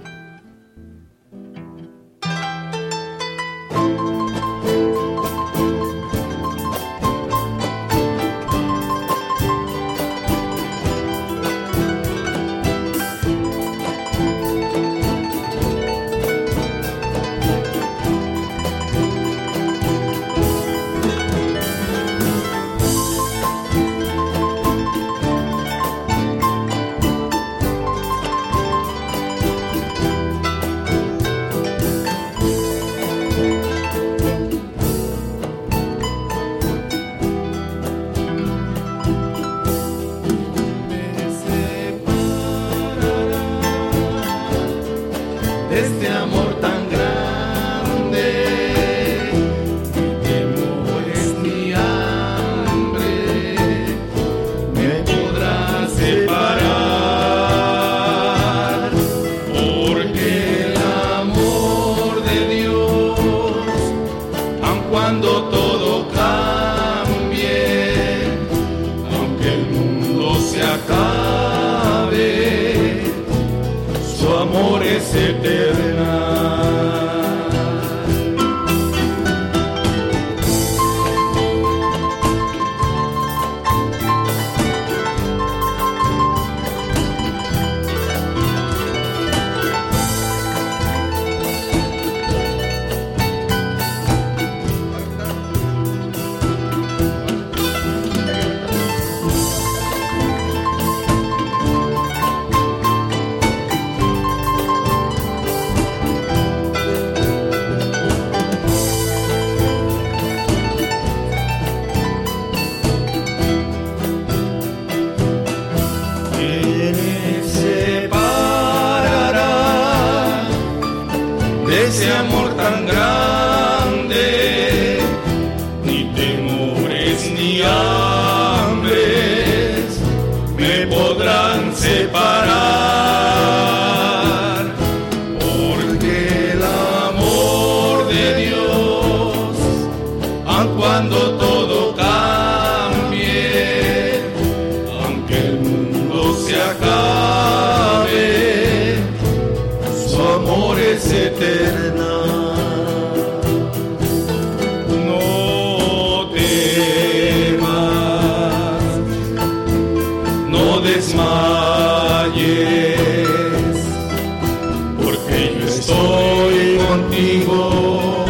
estoy 165.78 166.78
contigo, 166.88 168.24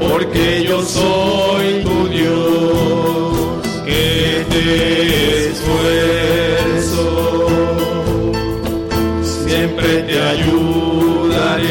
porque 0.00 0.64
yo 0.68 0.82
soy 0.82 1.84
tu 1.84 2.08
Dios, 2.08 3.62
que 3.84 4.44
te 4.50 5.50
esfuerzo, 5.50 7.06
siempre 9.22 10.02
te 10.02 10.20
ayudaré 10.20 11.62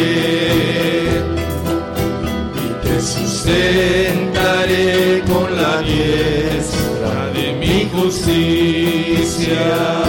y 2.56 2.58
te 2.84 2.96
sustentaré 3.02 4.90
con 5.32 5.48
la 5.56 5.74
diestra 5.82 7.16
de 7.34 7.46
mi 7.60 7.78
justicia. 7.94 10.01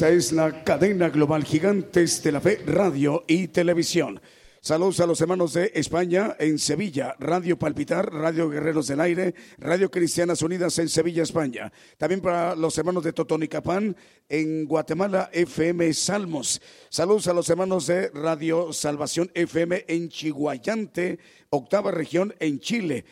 Es 0.00 0.30
la 0.30 0.62
cadena 0.62 1.08
global 1.08 1.44
Gigantes 1.44 2.22
de 2.22 2.30
la 2.30 2.40
Fe, 2.40 2.62
radio 2.64 3.24
y 3.26 3.48
televisión. 3.48 4.20
Saludos 4.60 5.00
a 5.00 5.06
los 5.06 5.20
hermanos 5.20 5.54
de 5.54 5.72
España 5.74 6.36
en 6.38 6.60
Sevilla, 6.60 7.16
Radio 7.18 7.58
Palpitar, 7.58 8.12
Radio 8.12 8.48
Guerreros 8.48 8.86
del 8.86 9.00
Aire, 9.00 9.34
Radio 9.58 9.90
Cristianas 9.90 10.40
Unidas 10.42 10.78
en 10.78 10.88
Sevilla, 10.88 11.24
España. 11.24 11.72
También 11.96 12.20
para 12.20 12.54
los 12.54 12.78
hermanos 12.78 13.02
de 13.02 13.12
Totonicapán 13.12 13.96
en 14.28 14.66
Guatemala, 14.66 15.30
FM 15.32 15.92
Salmos. 15.92 16.62
Saludos 16.90 17.26
a 17.26 17.34
los 17.34 17.50
hermanos 17.50 17.88
de 17.88 18.10
Radio 18.10 18.72
Salvación 18.72 19.30
FM 19.34 19.84
en 19.88 20.10
Chihuayante, 20.10 21.18
octava 21.50 21.90
región 21.90 22.34
en 22.38 22.60
Chile. 22.60 23.04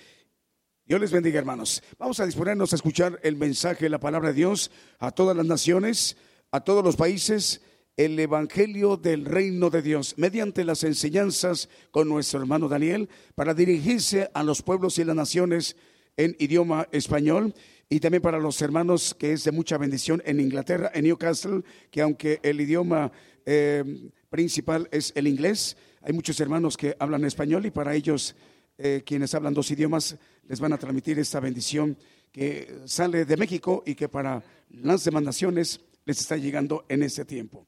Dios 0.84 1.00
les 1.00 1.10
bendiga, 1.10 1.40
hermanos. 1.40 1.82
Vamos 1.98 2.20
a 2.20 2.26
disponernos 2.26 2.72
a 2.72 2.76
escuchar 2.76 3.18
el 3.24 3.34
mensaje, 3.34 3.88
la 3.88 3.98
palabra 3.98 4.28
de 4.28 4.36
Dios 4.36 4.70
a 5.00 5.10
todas 5.10 5.36
las 5.36 5.46
naciones, 5.46 6.16
a 6.50 6.60
todos 6.60 6.84
los 6.84 6.96
países, 6.96 7.60
el 7.96 8.18
evangelio 8.18 8.96
del 8.96 9.24
reino 9.24 9.70
de 9.70 9.82
Dios, 9.82 10.14
mediante 10.16 10.64
las 10.64 10.84
enseñanzas 10.84 11.68
con 11.90 12.08
nuestro 12.08 12.40
hermano 12.40 12.68
Daniel, 12.68 13.08
para 13.34 13.54
dirigirse 13.54 14.30
a 14.34 14.42
los 14.42 14.62
pueblos 14.62 14.98
y 14.98 15.04
las 15.04 15.16
naciones 15.16 15.76
en 16.16 16.36
idioma 16.38 16.88
español 16.92 17.54
y 17.88 18.00
también 18.00 18.22
para 18.22 18.38
los 18.38 18.60
hermanos 18.62 19.14
que 19.14 19.32
es 19.32 19.44
de 19.44 19.52
mucha 19.52 19.78
bendición 19.78 20.22
en 20.26 20.40
Inglaterra, 20.40 20.90
en 20.94 21.04
Newcastle, 21.04 21.62
que 21.90 22.02
aunque 22.02 22.40
el 22.42 22.60
idioma 22.60 23.12
eh, 23.44 24.10
principal 24.28 24.88
es 24.90 25.12
el 25.14 25.28
inglés, 25.28 25.76
hay 26.02 26.12
muchos 26.12 26.38
hermanos 26.40 26.76
que 26.76 26.96
hablan 26.98 27.24
español 27.24 27.64
y 27.66 27.70
para 27.70 27.94
ellos, 27.94 28.34
eh, 28.78 29.02
quienes 29.06 29.34
hablan 29.34 29.54
dos 29.54 29.70
idiomas, 29.70 30.16
les 30.48 30.60
van 30.60 30.72
a 30.72 30.78
transmitir 30.78 31.18
esta 31.18 31.40
bendición 31.40 31.96
que 32.32 32.80
sale 32.84 33.24
de 33.24 33.36
México 33.36 33.82
y 33.86 33.94
que 33.94 34.08
para 34.08 34.42
las 34.68 35.04
demás 35.04 35.22
naciones 35.22 35.80
les 36.06 36.20
está 36.20 36.36
llegando 36.36 36.86
en 36.88 37.02
este 37.02 37.24
tiempo. 37.24 37.66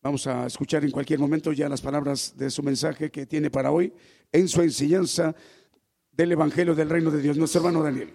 Vamos 0.00 0.26
a 0.28 0.46
escuchar 0.46 0.84
en 0.84 0.92
cualquier 0.92 1.18
momento 1.18 1.52
ya 1.52 1.68
las 1.68 1.80
palabras 1.80 2.36
de 2.36 2.50
su 2.50 2.62
mensaje 2.62 3.10
que 3.10 3.26
tiene 3.26 3.50
para 3.50 3.72
hoy 3.72 3.92
en 4.30 4.46
su 4.46 4.62
enseñanza 4.62 5.34
del 6.12 6.32
Evangelio 6.32 6.74
del 6.74 6.90
Reino 6.90 7.10
de 7.10 7.20
Dios, 7.20 7.36
nuestro 7.36 7.60
hermano 7.60 7.82
Daniel. 7.82 8.12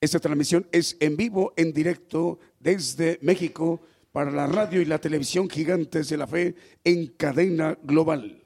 Esta 0.00 0.18
transmisión 0.18 0.66
es 0.72 0.96
en 1.00 1.16
vivo, 1.16 1.52
en 1.56 1.72
directo 1.72 2.38
desde 2.58 3.18
México 3.22 3.80
para 4.12 4.30
la 4.30 4.46
radio 4.46 4.80
y 4.80 4.84
la 4.84 4.98
televisión 4.98 5.48
Gigantes 5.48 6.08
de 6.08 6.16
la 6.16 6.26
Fe 6.26 6.54
en 6.84 7.08
cadena 7.08 7.78
global. 7.82 8.44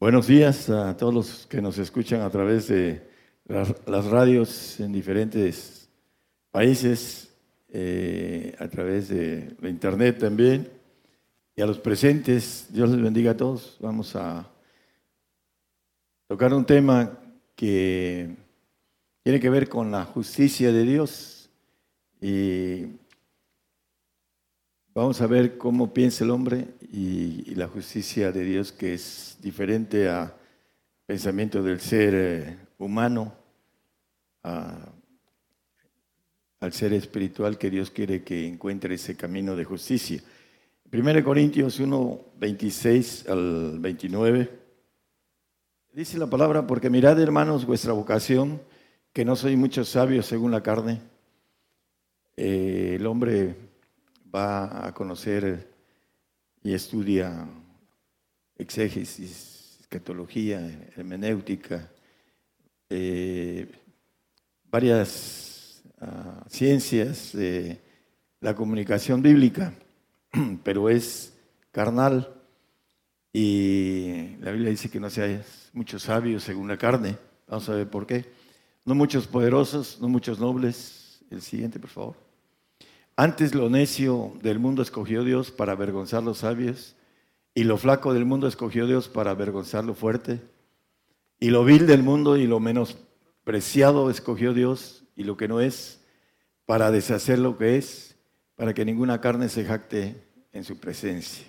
Buenos 0.00 0.26
días 0.26 0.70
a 0.70 0.96
todos 0.96 1.14
los 1.14 1.46
que 1.46 1.60
nos 1.60 1.78
escuchan 1.78 2.22
a 2.22 2.30
través 2.30 2.68
de 2.68 3.06
las, 3.48 4.04
radios 4.04 4.78
en 4.78 4.92
diferentes 4.92 5.88
países, 6.50 7.34
eh, 7.70 8.54
a 8.58 8.68
través 8.68 9.08
de 9.08 9.56
la 9.60 9.68
internet 9.68 10.18
también, 10.18 10.70
y 11.56 11.62
a 11.62 11.66
los 11.66 11.78
presentes. 11.78 12.68
Dios 12.70 12.90
les 12.90 13.02
bendiga 13.02 13.32
a 13.32 13.36
todos. 13.36 13.76
Vamos 13.80 14.14
a 14.14 14.48
tocar 16.28 16.52
un 16.52 16.64
tema 16.64 17.18
que 17.56 18.36
tiene 19.24 19.40
que 19.40 19.50
ver 19.50 19.68
con 19.68 19.90
la 19.90 20.04
justicia 20.04 20.70
de 20.70 20.84
Dios 20.84 21.50
y 22.20 22.86
vamos 24.94 25.20
a 25.20 25.26
ver 25.26 25.58
cómo 25.58 25.92
piensa 25.92 26.24
el 26.24 26.30
hombre 26.30 26.68
y, 26.92 27.54
la 27.54 27.66
justicia 27.66 28.30
de 28.30 28.44
Dios 28.44 28.70
que 28.70 28.94
es 28.94 29.36
diferente 29.42 30.08
al 30.08 30.32
pensamiento 31.06 31.60
del 31.62 31.80
ser 31.80 32.67
humano, 32.78 33.34
al 36.60 36.72
ser 36.72 36.92
espiritual 36.92 37.58
que 37.58 37.70
Dios 37.70 37.90
quiere 37.90 38.22
que 38.24 38.46
encuentre 38.46 38.94
ese 38.94 39.16
camino 39.16 39.54
de 39.56 39.64
justicia. 39.64 40.22
1 40.90 41.24
Corintios 41.24 41.78
1, 41.78 42.20
26 42.38 43.28
al 43.28 43.78
29. 43.78 44.58
Dice 45.92 46.18
la 46.18 46.28
palabra, 46.28 46.66
porque 46.66 46.88
mirad 46.90 47.20
hermanos 47.20 47.66
vuestra 47.66 47.92
vocación, 47.92 48.62
que 49.12 49.24
no 49.24 49.36
soy 49.36 49.56
mucho 49.56 49.84
sabio 49.84 50.22
según 50.22 50.50
la 50.50 50.62
carne. 50.62 51.00
Eh, 52.36 52.94
el 52.96 53.06
hombre 53.06 53.56
va 54.34 54.86
a 54.86 54.94
conocer 54.94 55.72
y 56.62 56.72
estudia 56.72 57.48
exégesis, 58.56 59.78
escatología, 59.80 60.60
hermenéutica, 60.96 61.90
eh, 62.90 63.70
varias 64.70 65.82
ah, 66.00 66.44
ciencias 66.48 67.32
de 67.32 67.80
la 68.40 68.54
comunicación 68.54 69.22
bíblica, 69.22 69.74
pero 70.62 70.88
es 70.88 71.34
carnal 71.72 72.34
y 73.32 74.36
la 74.40 74.50
Biblia 74.52 74.70
dice 74.70 74.90
que 74.90 75.00
no 75.00 75.10
seas 75.10 75.70
mucho 75.72 75.98
sabio 75.98 76.40
según 76.40 76.68
la 76.68 76.76
carne. 76.76 77.18
Vamos 77.46 77.68
a 77.68 77.74
ver 77.74 77.88
por 77.88 78.06
qué. 78.06 78.24
No 78.84 78.94
muchos 78.94 79.26
poderosos, 79.26 79.98
no 80.00 80.08
muchos 80.08 80.38
nobles. 80.38 81.20
El 81.30 81.42
siguiente, 81.42 81.78
por 81.78 81.90
favor. 81.90 82.16
Antes 83.16 83.54
lo 83.54 83.68
necio 83.68 84.32
del 84.42 84.58
mundo 84.58 84.80
escogió 84.80 85.24
Dios 85.24 85.50
para 85.50 85.72
avergonzar 85.72 86.22
los 86.22 86.38
sabios, 86.38 86.94
y 87.54 87.64
lo 87.64 87.76
flaco 87.76 88.14
del 88.14 88.24
mundo 88.24 88.46
escogió 88.46 88.86
Dios 88.86 89.08
para 89.08 89.32
avergonzar 89.32 89.84
lo 89.84 89.94
fuerte, 89.94 90.40
y 91.38 91.50
lo 91.50 91.64
vil 91.64 91.86
del 91.86 92.02
mundo 92.02 92.36
y 92.36 92.46
lo 92.46 92.60
menospreciado 92.60 94.10
escogió 94.10 94.52
Dios, 94.52 95.04
y 95.14 95.24
lo 95.24 95.36
que 95.36 95.48
no 95.48 95.60
es, 95.60 96.04
para 96.64 96.90
deshacer 96.90 97.38
lo 97.38 97.58
que 97.58 97.76
es, 97.76 98.16
para 98.54 98.74
que 98.74 98.84
ninguna 98.84 99.20
carne 99.20 99.48
se 99.48 99.64
jacte 99.64 100.22
en 100.52 100.64
su 100.64 100.78
presencia. 100.78 101.46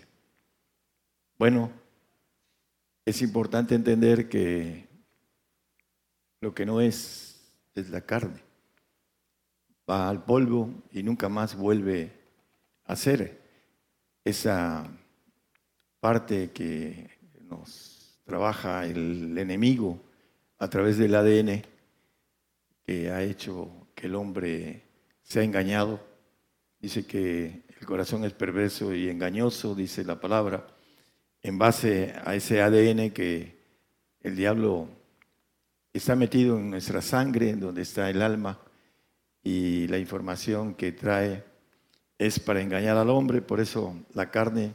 Bueno, 1.38 1.72
es 3.06 3.22
importante 3.22 3.76
entender 3.76 4.30
que 4.30 4.88
lo 6.42 6.54
que 6.54 6.66
no 6.66 6.82
es 6.82 7.30
es 7.76 7.90
la 7.90 8.02
carne. 8.02 8.42
Va 9.90 10.10
al 10.10 10.24
polvo 10.24 10.70
y 10.92 11.02
nunca 11.02 11.30
más 11.30 11.56
vuelve 11.56 12.12
a 12.86 12.96
ser 12.96 13.42
esa 14.24 14.88
parte 16.00 16.52
que 16.52 17.10
nos 17.42 17.89
trabaja 18.30 18.86
el 18.86 19.36
enemigo 19.38 20.00
a 20.60 20.70
través 20.70 21.00
del 21.00 21.16
ADN 21.16 21.64
que 22.86 23.10
ha 23.10 23.24
hecho 23.24 23.88
que 23.96 24.06
el 24.06 24.14
hombre 24.14 24.84
sea 25.24 25.42
engañado. 25.42 26.00
Dice 26.80 27.08
que 27.08 27.64
el 27.80 27.86
corazón 27.88 28.24
es 28.26 28.34
perverso 28.34 28.94
y 28.94 29.10
engañoso, 29.10 29.74
dice 29.74 30.04
la 30.04 30.20
palabra, 30.20 30.68
en 31.42 31.58
base 31.58 32.14
a 32.24 32.36
ese 32.36 32.62
ADN 32.62 33.10
que 33.10 33.58
el 34.22 34.36
diablo 34.36 34.88
está 35.92 36.16
metido 36.16 36.60
en 36.60 36.70
nuestra 36.70 37.02
sangre, 37.02 37.54
donde 37.56 37.82
está 37.82 38.12
el 38.12 38.22
alma, 38.22 38.60
y 39.44 39.88
la 39.88 39.98
información 39.98 40.76
que 40.76 40.92
trae 40.92 41.44
es 42.20 42.40
para 42.40 42.62
engañar 42.62 42.96
al 42.96 43.10
hombre, 43.10 43.42
por 43.42 43.60
eso 43.60 43.96
la 44.14 44.30
carne 44.30 44.74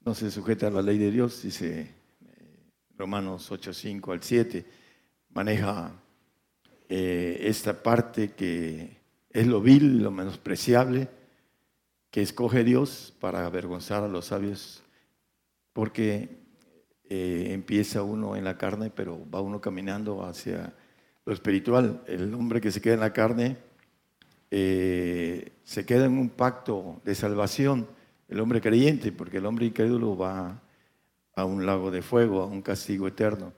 no 0.00 0.12
se 0.14 0.30
sujeta 0.32 0.66
a 0.66 0.70
la 0.70 0.82
ley 0.82 0.98
de 0.98 1.12
Dios, 1.12 1.42
dice 1.42 1.93
Romanos 2.96 3.50
8, 3.50 3.72
5 3.72 4.12
al 4.12 4.22
7, 4.22 4.64
maneja 5.30 5.92
eh, 6.88 7.38
esta 7.40 7.82
parte 7.82 8.32
que 8.32 8.98
es 9.30 9.46
lo 9.46 9.60
vil, 9.60 10.02
lo 10.02 10.10
menospreciable, 10.10 11.08
que 12.10 12.22
escoge 12.22 12.62
Dios 12.62 13.12
para 13.20 13.44
avergonzar 13.44 14.04
a 14.04 14.08
los 14.08 14.26
sabios, 14.26 14.84
porque 15.72 16.44
eh, 17.08 17.48
empieza 17.50 18.02
uno 18.02 18.36
en 18.36 18.44
la 18.44 18.56
carne, 18.56 18.90
pero 18.90 19.28
va 19.28 19.40
uno 19.40 19.60
caminando 19.60 20.24
hacia 20.24 20.72
lo 21.24 21.32
espiritual. 21.32 22.02
El 22.06 22.32
hombre 22.34 22.60
que 22.60 22.70
se 22.70 22.80
queda 22.80 22.94
en 22.94 23.00
la 23.00 23.12
carne 23.12 23.56
eh, 24.52 25.50
se 25.64 25.84
queda 25.84 26.04
en 26.04 26.16
un 26.16 26.28
pacto 26.28 27.00
de 27.04 27.16
salvación, 27.16 27.88
el 28.28 28.38
hombre 28.38 28.60
creyente, 28.60 29.10
porque 29.10 29.38
el 29.38 29.46
hombre 29.46 29.66
incrédulo 29.66 30.16
va 30.16 30.62
a 31.36 31.44
un 31.44 31.66
lago 31.66 31.90
de 31.90 32.02
fuego, 32.02 32.42
a 32.42 32.46
un 32.46 32.62
castigo 32.62 33.08
eterno. 33.08 33.52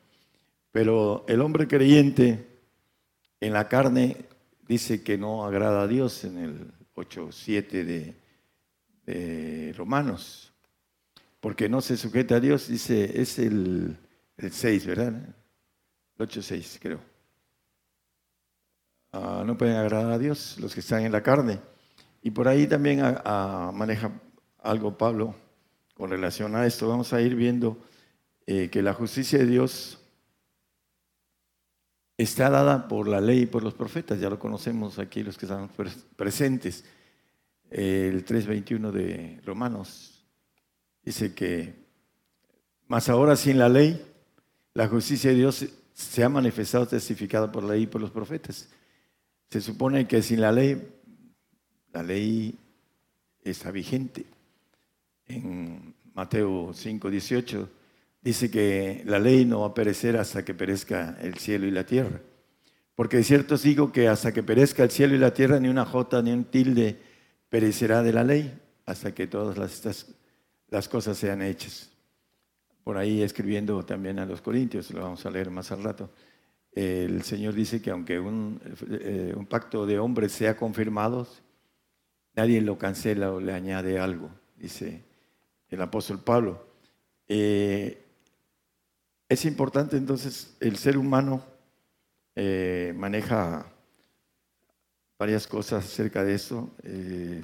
Pero 0.73 1.25
el 1.29 1.41
hombre 1.41 1.67
creyente 1.69 2.47
en 3.41 3.53
la 3.53 3.69
carne 3.69 4.27
dice 4.67 5.03
que 5.03 5.19
no 5.19 5.45
agrada 5.45 5.83
a 5.83 5.87
Dios 5.87 6.25
en 6.25 6.39
el 6.39 6.73
8.7 6.95 7.85
de, 7.85 8.15
de 9.05 9.73
Romanos 9.77 10.53
porque 11.47 11.69
no 11.69 11.81
se 11.81 11.97
sujeta 11.97 12.35
a 12.35 12.41
Dios, 12.41 12.67
dice, 12.67 13.21
es 13.21 13.39
el, 13.39 13.97
6, 14.37 14.85
¿verdad? 14.85 15.15
El 16.19 16.27
8.6, 16.27 16.79
creo. 16.81 16.99
Ah, 19.13 19.45
no 19.47 19.57
pueden 19.57 19.77
agradar 19.77 20.11
a 20.11 20.19
Dios 20.19 20.59
los 20.59 20.75
que 20.75 20.81
están 20.81 21.05
en 21.05 21.13
la 21.13 21.23
carne. 21.23 21.61
Y 22.21 22.33
por 22.33 22.49
ahí 22.49 22.67
también 22.67 23.01
maneja 23.75 24.11
algo 24.59 24.99
Pablo 24.99 25.37
con 25.97 26.11
relación 26.11 26.55
a 26.55 26.67
esto. 26.67 26.89
Vamos 26.89 27.13
a 27.13 27.21
ir 27.21 27.35
viendo 27.35 27.79
eh, 28.47 28.69
que 28.71 28.83
la 28.83 28.95
justicia 28.95 29.39
de 29.39 29.47
Dios 29.47 29.99
está 32.19 32.51
dada 32.51 32.89
por 32.89 33.09
la 33.09 33.21
ley 33.21 33.43
y 33.43 33.47
por 33.47 33.63
los 33.63 33.75
profetas. 33.75 34.21
Ya 34.21 34.31
lo 34.31 34.39
conocemos 34.39 34.99
aquí 34.99 35.23
los 35.23 35.39
que 35.39 35.47
están 35.47 35.71
presentes. 36.17 36.85
el 37.71 38.25
3.21 38.25 38.91
de 38.91 39.41
Romanos 39.45 40.17
Dice 41.07 41.33
que, 41.33 41.73
más 42.89 43.09
ahora 43.09 43.37
sin 43.37 43.59
la 43.59 43.69
ley, 43.69 44.05
la 44.75 44.89
justicia 44.89 45.31
de 45.31 45.37
Dios 45.37 45.65
se 45.95 46.25
ha 46.25 46.29
manifestado 46.29 46.85
testificada 46.85 47.51
por 47.53 47.63
la 47.63 47.75
ley 47.75 47.85
y 47.85 47.87
por 47.87 48.01
los 48.01 48.11
profetas. 48.11 48.69
Se 49.49 49.61
supone 49.61 50.09
que 50.09 50.21
sin 50.21 50.41
la 50.41 50.51
ley, 50.51 50.85
la 51.93 52.03
ley 52.03 52.59
está 53.45 53.71
vigente. 53.71 54.27
En 55.29 55.95
Mateo 56.15 56.73
5, 56.73 57.11
18 57.11 57.69
dice 58.23 58.51
que 58.51 59.03
la 59.05 59.19
ley 59.19 59.45
no 59.45 59.61
va 59.61 59.69
a 59.69 59.75
perecer 59.75 60.17
hasta 60.17 60.45
que 60.45 60.55
perezca 60.55 61.17
el 61.21 61.35
cielo 61.39 61.67
y 61.67 61.71
la 61.71 61.85
tierra. 61.85 62.21
Porque 62.95 63.19
de 63.19 63.25
cierto 63.25 63.57
os 63.57 63.63
digo 63.63 63.93
que 63.93 64.09
hasta 64.09 64.33
que 64.33 64.43
perezca 64.43 64.83
el 64.83 64.91
cielo 64.91 65.15
y 65.15 65.19
la 65.19 65.35
tierra, 65.35 65.61
ni 65.61 65.69
una 65.69 65.85
jota 65.85 66.23
ni 66.23 66.33
un 66.33 66.45
tilde 66.45 66.99
perecerá 67.49 68.03
de 68.03 68.13
la 68.13 68.25
ley, 68.25 68.59
hasta 68.87 69.15
que 69.15 69.27
todas 69.27 69.59
las, 69.59 70.07
las 70.69 70.89
cosas 70.89 71.19
sean 71.19 71.43
hechas. 71.43 71.91
Por 72.83 72.97
ahí 72.97 73.23
escribiendo 73.23 73.85
también 73.85 74.19
a 74.19 74.27
los 74.27 74.41
Corintios, 74.41 74.91
lo 74.93 75.03
vamos 75.03 75.27
a 75.27 75.31
leer 75.31 75.51
más 75.51 75.71
al 75.73 75.83
rato. 75.83 76.11
El 76.73 77.23
Señor 77.23 77.55
dice 77.55 77.83
que 77.83 77.91
aunque 77.91 78.19
un, 78.19 78.61
eh, 78.91 79.35
un 79.37 79.47
pacto 79.47 79.87
de 79.87 79.99
hombres 79.99 80.33
sea 80.33 80.57
confirmado, 80.57 81.27
nadie 82.35 82.61
lo 82.61 82.79
cancela 82.79 83.33
o 83.33 83.41
le 83.41 83.53
añade 83.53 83.99
algo, 83.99 84.31
dice 84.57 85.03
el 85.71 85.83
apóstol 85.83 86.21
Pablo. 86.21 86.67
Eh, 87.29 88.03
es 89.29 89.45
importante 89.45 89.97
entonces, 89.97 90.57
el 90.61 90.77
ser 90.77 90.97
humano 90.97 91.43
eh, 92.35 92.93
maneja 92.97 93.67
varias 95.19 95.47
cosas 95.47 95.85
acerca 95.85 96.23
de 96.23 96.35
eso. 96.35 96.71
Eh, 96.83 97.43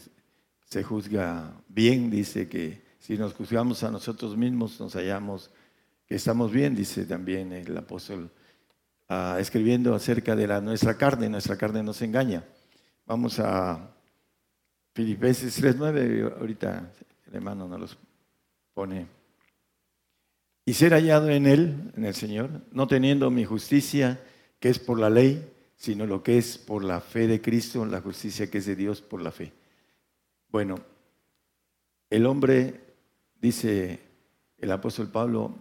se 0.65 0.83
juzga 0.83 1.53
bien, 1.69 2.11
dice 2.11 2.49
que 2.49 2.83
si 2.99 3.19
nos 3.19 3.35
juzgamos 3.35 3.83
a 3.83 3.91
nosotros 3.91 4.37
mismos, 4.37 4.79
nos 4.81 4.95
hallamos 4.95 5.51
que 6.07 6.15
estamos 6.15 6.53
bien, 6.53 6.75
dice 6.75 7.05
también 7.05 7.53
el 7.53 7.77
apóstol, 7.77 8.31
ah, 9.09 9.37
escribiendo 9.41 9.95
acerca 9.95 10.37
de 10.37 10.47
la, 10.47 10.61
nuestra 10.61 10.97
carne, 10.97 11.29
nuestra 11.29 11.57
carne 11.57 11.83
nos 11.83 12.01
engaña. 12.01 12.45
Vamos 13.07 13.41
a 13.41 13.91
Filipenses 14.95 15.61
3.9, 15.61 16.39
ahorita 16.39 16.93
hermano 17.33 17.67
nos 17.67 17.81
los 17.81 17.99
pone. 18.75 19.07
Y 20.65 20.75
ser 20.75 20.93
hallado 20.93 21.29
en 21.31 21.47
Él, 21.47 21.93
en 21.97 22.05
el 22.05 22.15
Señor, 22.15 22.63
no 22.71 22.87
teniendo 22.87 23.31
mi 23.31 23.45
justicia, 23.45 24.21
que 24.61 24.69
es 24.69 24.79
por 24.79 24.99
la 24.99 25.11
ley, 25.11 25.53
sino 25.77 26.07
lo 26.07 26.23
que 26.23 26.39
es 26.39 26.59
por 26.59 26.85
la 26.85 27.01
fe 27.01 27.27
de 27.27 27.41
Cristo, 27.41 27.85
la 27.85 28.01
justicia 28.01 28.49
que 28.51 28.59
es 28.59 28.67
de 28.67 28.77
Dios 28.77 29.03
por 29.03 29.21
la 29.21 29.33
fe. 29.33 29.53
Bueno, 30.49 30.77
el 32.09 32.27
hombre, 32.27 32.81
dice 33.41 33.99
el 34.59 34.71
apóstol 34.71 35.11
Pablo, 35.11 35.57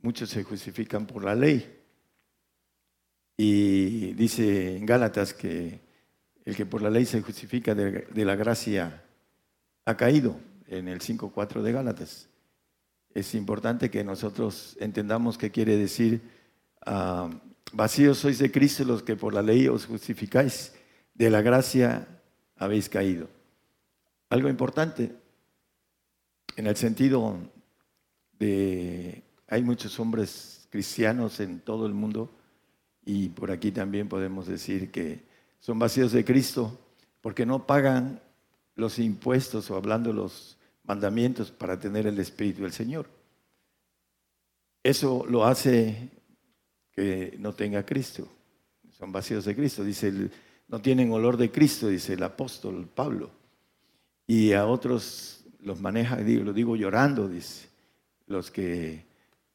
muchos 0.00 0.30
se 0.30 0.44
justifican 0.44 1.06
por 1.06 1.24
la 1.24 1.34
ley. 1.34 1.82
Y 3.36 4.12
dice 4.14 4.76
en 4.76 4.86
Gálatas 4.86 5.34
que 5.34 5.80
el 6.44 6.56
que 6.56 6.66
por 6.66 6.80
la 6.80 6.90
ley 6.90 7.04
se 7.04 7.20
justifica 7.22 7.74
de, 7.74 8.24
la 8.24 8.36
gracia 8.36 9.02
ha 9.84 9.96
caído 9.96 10.36
en 10.68 10.88
el 10.88 11.00
5.4 11.00 11.62
de 11.62 11.72
Gálatas. 11.72 12.28
Es 13.14 13.34
importante 13.34 13.90
que 13.90 14.02
nosotros 14.02 14.76
entendamos 14.80 15.38
qué 15.38 15.50
quiere 15.50 15.76
decir, 15.76 16.22
uh, 16.86 17.30
vacíos 17.72 18.18
sois 18.18 18.38
de 18.38 18.50
Cristo 18.50 18.84
los 18.84 19.02
que 19.02 19.16
por 19.16 19.34
la 19.34 19.42
ley 19.42 19.68
os 19.68 19.86
justificáis, 19.86 20.74
de 21.14 21.30
la 21.30 21.42
gracia 21.42 22.08
habéis 22.56 22.88
caído. 22.88 23.28
Algo 24.30 24.48
importante 24.48 25.14
en 26.56 26.66
el 26.66 26.76
sentido 26.76 27.36
de, 28.38 29.22
hay 29.48 29.62
muchos 29.62 29.98
hombres 30.00 30.66
cristianos 30.70 31.40
en 31.40 31.60
todo 31.60 31.86
el 31.86 31.94
mundo 31.94 32.30
y 33.04 33.28
por 33.28 33.50
aquí 33.50 33.70
también 33.70 34.08
podemos 34.08 34.46
decir 34.46 34.90
que 34.90 35.22
son 35.60 35.78
vacíos 35.78 36.12
de 36.12 36.24
Cristo 36.24 36.78
porque 37.20 37.46
no 37.46 37.66
pagan 37.66 38.20
los 38.74 38.98
impuestos 38.98 39.70
o 39.70 39.76
hablando 39.76 40.12
los 40.12 40.56
mandamientos 40.84 41.50
para 41.50 41.78
tener 41.78 42.06
el 42.06 42.18
Espíritu 42.18 42.62
del 42.62 42.72
Señor. 42.72 43.08
Eso 44.82 45.24
lo 45.28 45.44
hace 45.44 46.10
que 46.92 47.36
no 47.38 47.54
tenga 47.54 47.84
Cristo. 47.84 48.28
Son 48.90 49.10
vacíos 49.10 49.44
de 49.44 49.56
Cristo. 49.56 49.82
Dice, 49.82 50.12
no 50.68 50.80
tienen 50.80 51.10
olor 51.12 51.36
de 51.36 51.50
Cristo, 51.50 51.88
dice 51.88 52.14
el 52.14 52.22
apóstol 52.22 52.88
Pablo. 52.94 53.30
Y 54.26 54.52
a 54.52 54.66
otros 54.66 55.44
los 55.60 55.80
maneja, 55.80 56.18
lo 56.20 56.52
digo 56.52 56.76
llorando, 56.76 57.28
dice, 57.28 57.68
los 58.26 58.50
que 58.50 59.06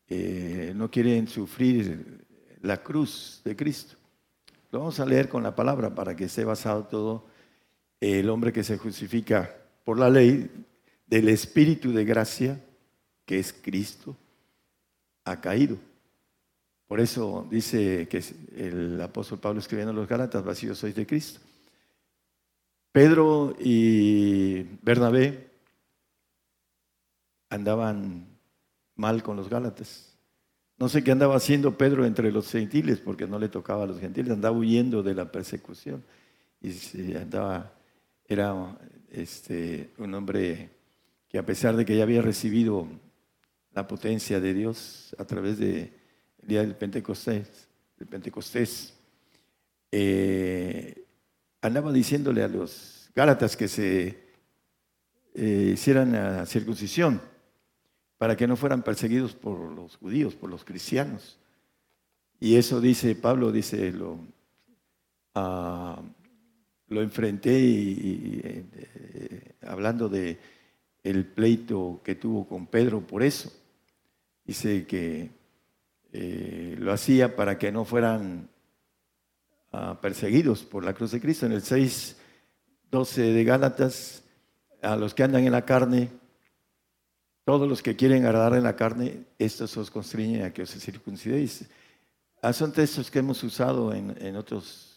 eh, 0.07 0.74
no 0.76 0.89
quieren 0.89 1.28
sufrir 1.28 2.26
la 2.61 2.82
cruz 2.82 3.41
de 3.45 3.55
Cristo. 3.55 3.95
Lo 4.72 4.80
vamos 4.80 4.99
a 4.99 5.05
leer 5.05 5.30
con 5.30 5.43
la 5.43 5.55
palabra 5.55 5.93
para 5.93 6.15
que 6.15 6.26
esté 6.26 6.43
basado 6.43 6.86
todo 6.86 7.26
el 8.00 8.30
hombre 8.30 8.54
que 8.54 8.64
se 8.64 8.78
justifica 8.78 9.56
por 9.84 9.97
la 9.97 10.10
ley 10.10 10.50
del 11.08 11.30
Espíritu 11.30 11.91
de 11.91 12.06
gracia, 12.06 12.64
que 13.26 13.39
es 13.39 13.54
Cristo, 13.54 14.16
ha 15.26 15.39
caído. 15.41 15.78
Por 16.88 17.00
eso 17.00 17.47
dice 17.52 18.08
que 18.08 18.24
el 18.56 19.00
apóstol 19.02 19.39
Pablo 19.39 19.60
escribiendo 19.60 19.91
a 19.91 19.95
los 19.95 20.08
Gálatas, 20.08 20.43
vacíos 20.43 20.78
sois 20.78 20.95
de 20.95 21.06
Cristo. 21.06 21.39
Pedro 22.91 23.56
y 23.60 24.64
Bernabé 24.82 25.50
andaban 27.50 28.26
mal 28.95 29.22
con 29.22 29.38
los 29.38 29.50
Gálatas. 29.50 30.16
No 30.78 30.89
sé 30.89 31.04
qué 31.04 31.12
andaba 31.12 31.36
haciendo 31.36 31.78
Pedro 31.78 32.06
entre 32.06 32.32
los 32.32 32.50
gentiles, 32.50 33.00
porque 33.00 33.28
no 33.28 33.38
le 33.38 33.50
tocaba 33.50 33.84
a 33.84 33.88
los 33.88 34.00
gentiles, 34.00 34.32
andaba 34.32 34.58
huyendo 34.58 35.04
de 35.04 35.14
la 35.14 35.32
persecución. 35.32 36.04
Y 36.62 37.16
andaba, 37.16 37.72
era 38.30 38.77
este, 39.09 39.89
un 39.97 40.13
hombre 40.13 40.69
que 41.27 41.39
a 41.39 41.45
pesar 41.45 41.75
de 41.75 41.84
que 41.84 41.97
ya 41.97 42.03
había 42.03 42.21
recibido 42.21 42.88
la 43.73 43.88
potencia 43.88 44.39
de 44.39 44.53
Dios 44.53 45.15
a 45.17 45.25
través 45.25 45.57
del 45.57 45.91
día 46.43 46.61
del 46.61 46.75
Pentecostés, 46.75 47.67
del 47.97 48.07
Pentecostés 48.07 48.93
eh, 49.91 51.05
andaba 51.61 51.91
diciéndole 51.91 52.43
a 52.43 52.47
los 52.47 53.09
Gálatas 53.15 53.57
que 53.57 53.67
se 53.67 54.30
eh, 55.34 55.71
hicieran 55.73 56.11
la 56.11 56.45
circuncisión 56.45 57.19
para 58.19 58.38
que 58.38 58.47
no 58.47 58.55
fueran 58.55 58.84
perseguidos 58.84 59.34
por 59.34 59.59
los 59.59 59.97
judíos, 59.97 60.36
por 60.36 60.51
los 60.51 60.63
cristianos. 60.63 61.39
Y 62.39 62.57
eso 62.57 62.80
dice 62.80 63.15
Pablo, 63.15 63.51
dice, 63.51 63.91
lo, 63.91 64.19
lo 66.90 67.02
enfrenté 67.02 67.60
y, 67.60 68.42
eh, 68.44 69.56
hablando 69.62 70.10
de 70.10 70.38
el 71.04 71.26
pleito 71.26 72.02
que 72.04 72.16
tuvo 72.16 72.48
con 72.48 72.68
Pedro 72.68 73.02
por 73.02 73.24
eso. 73.24 73.52
Dice 74.46 74.86
que 74.86 75.30
eh, 76.12 76.76
lo 76.80 76.92
hacía 76.92 77.36
para 77.36 77.58
que 77.58 77.72
no 77.72 77.86
fueran 77.86 78.50
ah, 79.72 80.00
perseguidos 80.02 80.64
por 80.64 80.84
la 80.84 80.94
cruz 80.94 81.12
de 81.12 81.22
Cristo. 81.22 81.46
En 81.46 81.54
el 81.54 81.62
6, 81.62 82.18
12 82.92 83.22
de 83.22 83.44
Gálatas, 83.44 84.24
a 84.82 84.96
los 84.96 85.14
que 85.14 85.24
andan 85.24 85.46
en 85.46 85.52
la 85.52 85.66
carne, 85.66 86.10
todos 87.46 87.68
los 87.68 87.82
que 87.82 87.96
quieren 87.96 88.26
agradar 88.26 88.54
en 88.56 88.64
la 88.64 88.76
carne, 88.76 89.26
estos 89.38 89.76
os 89.78 89.90
constriñen 89.92 90.44
a 90.44 90.54
que 90.54 90.64
os 90.64 90.70
circuncidéis. 90.70 91.68
Ah, 92.42 92.54
son 92.54 92.72
textos 92.72 93.12
que 93.12 93.20
hemos 93.20 93.44
usado 93.44 93.94
en, 93.94 94.36
otros 94.36 94.89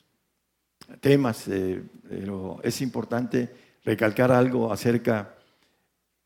temas, 1.00 1.48
eh, 1.48 1.82
pero 2.08 2.60
es 2.62 2.80
importante 2.80 3.50
recalcar 3.84 4.32
algo 4.32 4.72
acerca 4.72 5.34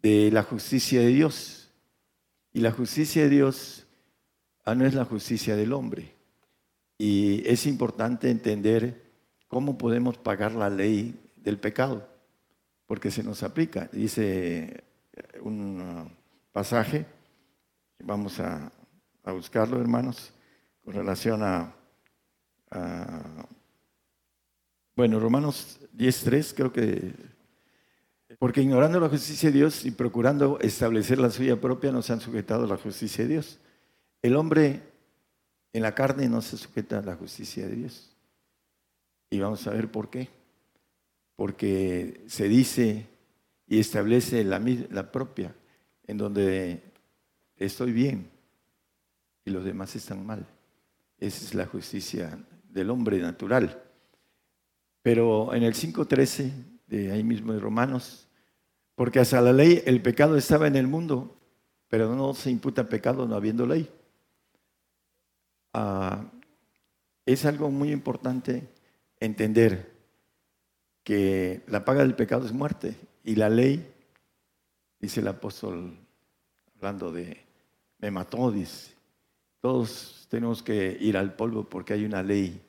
de 0.02 0.30
la 0.30 0.42
justicia 0.42 1.00
de 1.00 1.08
Dios. 1.08 1.70
Y 2.52 2.60
la 2.60 2.72
justicia 2.72 3.22
de 3.22 3.28
Dios 3.28 3.86
ah, 4.64 4.74
no 4.74 4.86
es 4.86 4.94
la 4.94 5.04
justicia 5.04 5.56
del 5.56 5.72
hombre. 5.72 6.14
Y 6.98 7.46
es 7.48 7.66
importante 7.66 8.30
entender 8.30 9.02
cómo 9.48 9.76
podemos 9.76 10.16
pagar 10.16 10.52
la 10.52 10.70
ley 10.70 11.14
del 11.36 11.58
pecado, 11.58 12.08
porque 12.86 13.10
se 13.10 13.22
nos 13.22 13.42
aplica. 13.42 13.88
Dice 13.92 14.84
un 15.42 16.10
pasaje, 16.52 17.06
vamos 17.98 18.40
a, 18.40 18.72
buscarlo, 19.24 19.80
hermanos, 19.80 20.32
con 20.84 20.94
relación 20.94 21.42
a, 21.42 21.72
bueno, 24.96 25.20
Romanos 25.20 25.78
10.3, 25.94 26.54
creo 26.56 26.72
que, 26.72 27.12
porque 28.38 28.62
ignorando 28.62 28.98
la 28.98 29.10
justicia 29.10 29.50
de 29.50 29.58
Dios 29.58 29.84
y 29.84 29.90
procurando 29.90 30.58
establecer 30.60 31.18
la 31.18 31.28
suya 31.28 31.60
propia, 31.60 31.92
nos 31.92 32.08
han 32.10 32.20
sujetado 32.20 32.64
a 32.64 32.68
la 32.68 32.78
justicia 32.78 33.24
de 33.24 33.34
Dios. 33.34 33.58
El 34.22 34.36
hombre 34.36 34.80
en 35.74 35.82
la 35.82 35.94
carne 35.94 36.30
no 36.30 36.40
se 36.40 36.56
sujeta 36.56 37.00
a 37.00 37.02
la 37.02 37.14
justicia 37.14 37.66
de 37.66 37.76
Dios. 37.76 38.16
Y 39.28 39.38
vamos 39.38 39.66
a 39.66 39.70
ver 39.70 39.90
por 39.90 40.08
qué. 40.08 40.30
Porque 41.36 42.22
se 42.26 42.48
dice 42.48 43.06
y 43.66 43.78
establece 43.78 44.44
la, 44.44 44.58
la 44.90 45.12
propia, 45.12 45.54
en 46.06 46.16
donde 46.16 46.82
estoy 47.58 47.92
bien 47.92 48.30
y 49.44 49.50
los 49.50 49.62
demás 49.62 49.94
están 49.94 50.24
mal. 50.24 50.46
Esa 51.18 51.44
es 51.44 51.54
la 51.54 51.66
justicia 51.66 52.38
del 52.70 52.88
hombre 52.88 53.18
natural. 53.18 53.85
Pero 55.06 55.54
en 55.54 55.62
el 55.62 55.74
5.13 55.74 56.50
de 56.88 57.12
ahí 57.12 57.22
mismo 57.22 57.52
de 57.52 57.60
Romanos, 57.60 58.26
porque 58.96 59.20
hasta 59.20 59.40
la 59.40 59.52
ley 59.52 59.80
el 59.86 60.02
pecado 60.02 60.36
estaba 60.36 60.66
en 60.66 60.74
el 60.74 60.88
mundo 60.88 61.36
pero 61.88 62.12
no 62.16 62.34
se 62.34 62.50
imputa 62.50 62.88
pecado 62.88 63.24
no 63.28 63.36
habiendo 63.36 63.66
ley. 63.66 63.88
Ah, 65.72 66.24
es 67.24 67.44
algo 67.44 67.70
muy 67.70 67.92
importante 67.92 68.68
entender 69.20 69.92
que 71.04 71.62
la 71.68 71.84
paga 71.84 72.02
del 72.02 72.16
pecado 72.16 72.44
es 72.44 72.52
muerte 72.52 72.96
y 73.22 73.36
la 73.36 73.48
ley, 73.48 73.88
dice 74.98 75.20
el 75.20 75.28
apóstol, 75.28 75.96
hablando 76.74 77.12
de, 77.12 77.44
me 77.98 78.10
mató, 78.10 78.50
dice, 78.50 78.94
todos 79.60 80.26
tenemos 80.28 80.64
que 80.64 80.96
ir 81.00 81.16
al 81.16 81.34
polvo 81.34 81.62
porque 81.62 81.92
hay 81.92 82.04
una 82.04 82.24
ley 82.24 82.60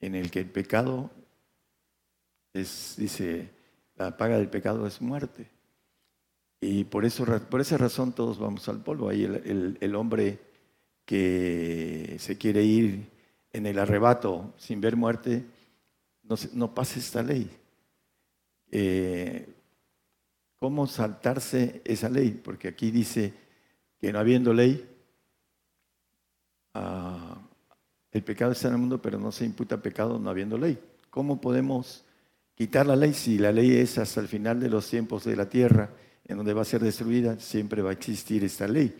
en 0.00 0.14
el 0.14 0.30
que 0.30 0.40
el 0.40 0.50
pecado 0.50 1.10
es, 2.52 2.94
dice, 2.98 3.50
la 3.96 4.16
paga 4.16 4.38
del 4.38 4.48
pecado 4.48 4.86
es 4.86 5.00
muerte. 5.00 5.46
Y 6.60 6.84
por, 6.84 7.04
eso, 7.04 7.24
por 7.48 7.60
esa 7.60 7.78
razón 7.78 8.12
todos 8.12 8.38
vamos 8.38 8.68
al 8.68 8.82
polvo. 8.82 9.08
Ahí 9.08 9.24
el, 9.24 9.94
hombre 9.94 10.38
que 11.04 12.16
se 12.18 12.36
quiere 12.36 12.62
ir 12.62 13.08
en 13.52 13.66
el 13.66 13.78
arrebato 13.78 14.52
sin 14.58 14.80
ver 14.80 14.96
muerte, 14.96 15.44
no, 16.22 16.36
no 16.52 16.74
pasa 16.74 16.98
esta 16.98 17.22
ley. 17.22 17.50
Eh, 18.70 19.48
¿Cómo 20.56 20.86
saltarse 20.86 21.80
esa 21.84 22.10
ley? 22.10 22.32
Porque 22.32 22.68
aquí 22.68 22.90
dice 22.90 23.32
que 23.98 24.12
no 24.12 24.18
habiendo 24.18 24.52
ley, 24.52 24.86
ah, 26.74 27.40
el 28.12 28.22
pecado 28.22 28.52
está 28.52 28.68
en 28.68 28.74
el 28.74 28.80
mundo, 28.80 29.00
pero 29.00 29.18
no 29.18 29.32
se 29.32 29.46
imputa 29.46 29.80
pecado 29.80 30.18
no 30.18 30.28
habiendo 30.28 30.58
ley. 30.58 30.78
¿Cómo 31.08 31.40
podemos 31.40 32.04
quitar 32.60 32.86
la 32.86 32.94
ley 32.94 33.14
si 33.14 33.38
la 33.38 33.52
ley 33.52 33.72
es 33.78 33.96
hasta 33.96 34.20
el 34.20 34.28
final 34.28 34.60
de 34.60 34.68
los 34.68 34.86
tiempos 34.86 35.24
de 35.24 35.34
la 35.34 35.48
tierra? 35.48 35.88
en 36.30 36.36
donde 36.36 36.54
va 36.54 36.62
a 36.62 36.64
ser 36.64 36.80
destruida, 36.80 37.40
siempre 37.40 37.82
va 37.82 37.90
a 37.90 37.92
existir 37.92 38.44
esta 38.44 38.68
ley. 38.68 38.94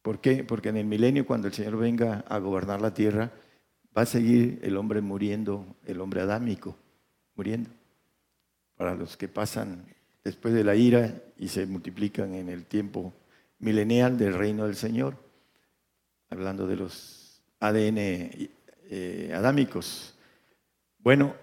¿Por 0.00 0.20
qué? 0.20 0.44
Porque 0.44 0.68
en 0.68 0.76
el 0.76 0.86
milenio, 0.86 1.26
cuando 1.26 1.48
el 1.48 1.54
Señor 1.54 1.76
venga 1.76 2.24
a 2.28 2.38
gobernar 2.38 2.80
la 2.80 2.94
tierra, 2.94 3.32
va 3.96 4.02
a 4.02 4.06
seguir 4.06 4.60
el 4.62 4.76
hombre 4.76 5.00
muriendo, 5.00 5.66
el 5.86 6.00
hombre 6.00 6.20
adámico, 6.20 6.76
muriendo. 7.34 7.70
Para 8.76 8.94
los 8.94 9.16
que 9.16 9.26
pasan 9.26 9.84
después 10.22 10.54
de 10.54 10.62
la 10.62 10.76
ira 10.76 11.20
y 11.36 11.48
se 11.48 11.66
multiplican 11.66 12.32
en 12.34 12.48
el 12.48 12.64
tiempo 12.64 13.12
milenial 13.58 14.16
del 14.16 14.34
reino 14.34 14.66
del 14.66 14.76
Señor, 14.76 15.16
hablando 16.28 16.68
de 16.68 16.76
los 16.76 17.42
ADN 17.58 17.96
eh, 17.98 19.32
adámicos. 19.34 20.14
Bueno, 21.00 21.34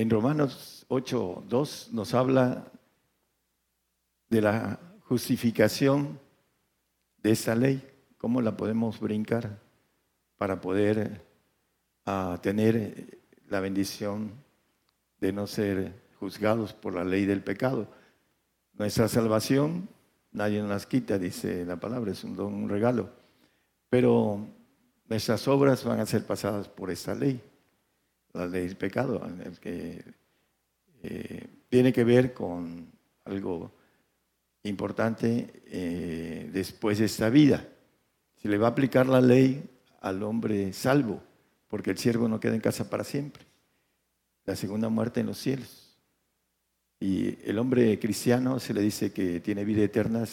en 0.00 0.10
Romanos 0.10 0.84
8, 0.88 1.44
2 1.48 1.90
nos 1.92 2.14
habla 2.14 2.66
de 4.28 4.40
la 4.40 4.80
justificación 5.02 6.18
de 7.22 7.30
esa 7.30 7.54
ley, 7.54 7.82
cómo 8.18 8.42
la 8.42 8.56
podemos 8.56 8.98
brincar 8.98 9.60
para 10.36 10.60
poder 10.60 11.24
ah, 12.06 12.38
tener 12.42 13.20
la 13.48 13.60
bendición 13.60 14.32
de 15.20 15.32
no 15.32 15.46
ser 15.46 16.02
juzgados 16.18 16.72
por 16.72 16.94
la 16.94 17.04
ley 17.04 17.24
del 17.24 17.42
pecado. 17.42 17.88
Nuestra 18.72 19.06
salvación 19.06 19.88
nadie 20.32 20.60
nos 20.60 20.70
las 20.70 20.86
quita, 20.86 21.18
dice 21.18 21.64
la 21.64 21.76
palabra, 21.76 22.10
es 22.10 22.24
un 22.24 22.34
don, 22.34 22.52
un 22.52 22.68
regalo. 22.68 23.10
Pero 23.88 24.44
nuestras 25.08 25.46
obras 25.46 25.84
van 25.84 26.00
a 26.00 26.06
ser 26.06 26.26
pasadas 26.26 26.68
por 26.68 26.90
esta 26.90 27.14
ley, 27.14 27.40
la 28.34 28.46
ley 28.46 28.66
del 28.66 28.76
pecado, 28.76 29.26
que 29.60 30.04
eh, 31.02 31.46
tiene 31.68 31.92
que 31.92 32.04
ver 32.04 32.34
con 32.34 32.90
algo 33.24 33.72
importante 34.64 35.62
eh, 35.66 36.50
después 36.52 36.98
de 36.98 37.06
esta 37.06 37.30
vida. 37.30 37.66
Se 38.36 38.48
le 38.48 38.58
va 38.58 38.68
a 38.68 38.70
aplicar 38.70 39.06
la 39.06 39.20
ley 39.20 39.62
al 40.00 40.22
hombre 40.22 40.72
salvo, 40.72 41.22
porque 41.68 41.92
el 41.92 41.98
siervo 41.98 42.28
no 42.28 42.40
queda 42.40 42.54
en 42.54 42.60
casa 42.60 42.90
para 42.90 43.04
siempre. 43.04 43.44
La 44.44 44.56
segunda 44.56 44.88
muerte 44.88 45.20
en 45.20 45.26
los 45.26 45.38
cielos. 45.38 45.96
Y 47.00 47.38
el 47.48 47.58
hombre 47.58 47.98
cristiano 47.98 48.58
se 48.58 48.74
le 48.74 48.80
dice 48.80 49.12
que 49.12 49.40
tiene 49.40 49.64
vida 49.64 49.82
eterna 49.82 50.24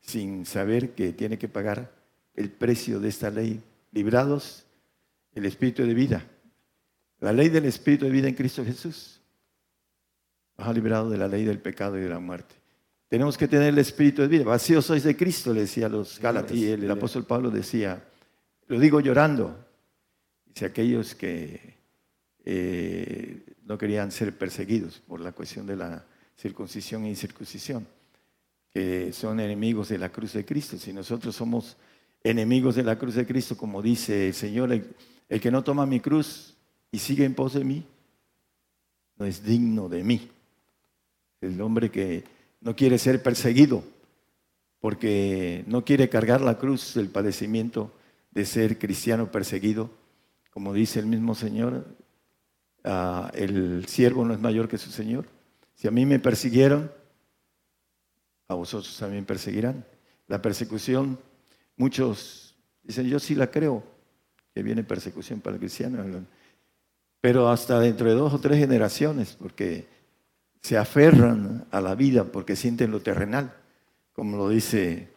sin 0.00 0.44
saber 0.44 0.94
que 0.94 1.12
tiene 1.12 1.38
que 1.38 1.48
pagar 1.48 1.92
el 2.34 2.50
precio 2.50 3.00
de 3.00 3.08
esta 3.08 3.30
ley. 3.30 3.62
Librados 3.92 4.66
el 5.34 5.46
espíritu 5.46 5.84
de 5.84 5.94
vida. 5.94 6.24
La 7.24 7.32
ley 7.32 7.48
del 7.48 7.64
espíritu 7.64 8.04
de 8.04 8.10
vida 8.10 8.28
en 8.28 8.34
Cristo 8.34 8.62
Jesús. 8.62 9.18
Nos 10.58 10.68
ha 10.68 10.72
librado 10.74 11.08
de 11.08 11.16
la 11.16 11.26
ley 11.26 11.46
del 11.46 11.58
pecado 11.58 11.96
y 11.96 12.02
de 12.02 12.10
la 12.10 12.18
muerte. 12.18 12.54
Tenemos 13.08 13.38
que 13.38 13.48
tener 13.48 13.68
el 13.68 13.78
espíritu 13.78 14.20
de 14.20 14.28
vida. 14.28 14.44
Vacíos 14.44 14.84
sois 14.84 15.04
de 15.04 15.16
Cristo, 15.16 15.54
le 15.54 15.60
decía 15.60 15.86
a 15.86 15.88
los 15.88 16.20
Gálatas. 16.20 16.54
Y 16.54 16.68
el, 16.68 16.90
apóstol 16.90 17.24
Pablo 17.24 17.50
decía, 17.50 18.04
lo 18.66 18.78
digo 18.78 19.00
llorando. 19.00 19.56
Dice 20.44 20.66
aquellos 20.66 21.14
que 21.14 21.78
eh, 22.44 23.42
no 23.64 23.78
querían 23.78 24.12
ser 24.12 24.36
perseguidos 24.36 24.98
por 24.98 25.18
la 25.20 25.32
cuestión 25.32 25.66
de 25.66 25.76
la 25.76 26.04
circuncisión 26.36 27.06
e 27.06 27.08
incircuncisión, 27.08 27.86
que 28.70 29.14
son 29.14 29.40
enemigos 29.40 29.88
de 29.88 29.96
la 29.96 30.10
cruz 30.10 30.34
de 30.34 30.44
Cristo. 30.44 30.76
Si 30.76 30.92
nosotros 30.92 31.34
somos 31.34 31.78
enemigos 32.22 32.74
de 32.74 32.82
la 32.82 32.98
cruz 32.98 33.14
de 33.14 33.24
Cristo, 33.24 33.56
como 33.56 33.80
dice 33.80 34.26
el 34.26 34.34
Señor, 34.34 34.70
el, 34.74 34.94
el 35.30 35.40
que 35.40 35.50
no 35.50 35.64
toma 35.64 35.86
mi 35.86 36.00
cruz 36.00 36.53
y 36.94 37.00
sigue 37.00 37.24
en 37.24 37.34
pos 37.34 37.54
de 37.54 37.64
mí, 37.64 37.84
no 39.16 39.26
es 39.26 39.42
digno 39.42 39.88
de 39.88 40.04
mí. 40.04 40.30
El 41.40 41.60
hombre 41.60 41.90
que 41.90 42.22
no 42.60 42.76
quiere 42.76 42.98
ser 42.98 43.20
perseguido, 43.20 43.82
porque 44.78 45.64
no 45.66 45.84
quiere 45.84 46.08
cargar 46.08 46.40
la 46.40 46.56
cruz 46.56 46.94
del 46.94 47.08
padecimiento 47.08 47.92
de 48.30 48.46
ser 48.46 48.78
cristiano 48.78 49.32
perseguido. 49.32 49.90
Como 50.52 50.72
dice 50.72 51.00
el 51.00 51.06
mismo 51.06 51.34
Señor, 51.34 51.84
ah, 52.84 53.28
el 53.34 53.86
siervo 53.88 54.24
no 54.24 54.32
es 54.32 54.38
mayor 54.38 54.68
que 54.68 54.78
su 54.78 54.92
Señor. 54.92 55.26
Si 55.74 55.88
a 55.88 55.90
mí 55.90 56.06
me 56.06 56.20
persiguieron, 56.20 56.92
a 58.46 58.54
vosotros 58.54 58.96
también 58.96 59.24
perseguirán. 59.24 59.84
La 60.28 60.40
persecución, 60.40 61.18
muchos 61.76 62.54
dicen, 62.84 63.08
yo 63.08 63.18
sí 63.18 63.34
la 63.34 63.50
creo, 63.50 63.82
que 64.54 64.62
viene 64.62 64.84
persecución 64.84 65.40
para 65.40 65.54
el 65.54 65.60
cristiano, 65.60 66.24
pero 67.24 67.48
hasta 67.48 67.80
dentro 67.80 68.06
de 68.06 68.14
dos 68.16 68.34
o 68.34 68.38
tres 68.38 68.58
generaciones, 68.58 69.34
porque 69.40 69.88
se 70.60 70.76
aferran 70.76 71.66
a 71.70 71.80
la 71.80 71.94
vida 71.94 72.24
porque 72.24 72.54
sienten 72.54 72.90
lo 72.90 73.00
terrenal, 73.00 73.50
como 74.12 74.36
lo 74.36 74.50
dice 74.50 75.08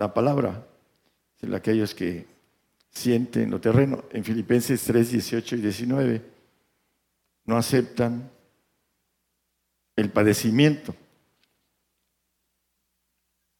la 0.00 0.12
palabra, 0.12 0.66
aquellos 1.54 1.94
que 1.94 2.26
sienten 2.90 3.52
lo 3.52 3.60
terreno. 3.60 4.02
En 4.10 4.24
Filipenses 4.24 4.82
3, 4.82 5.12
18 5.12 5.54
y 5.54 5.60
19 5.60 6.22
no 7.44 7.56
aceptan 7.56 8.28
el 9.94 10.10
padecimiento. 10.10 10.92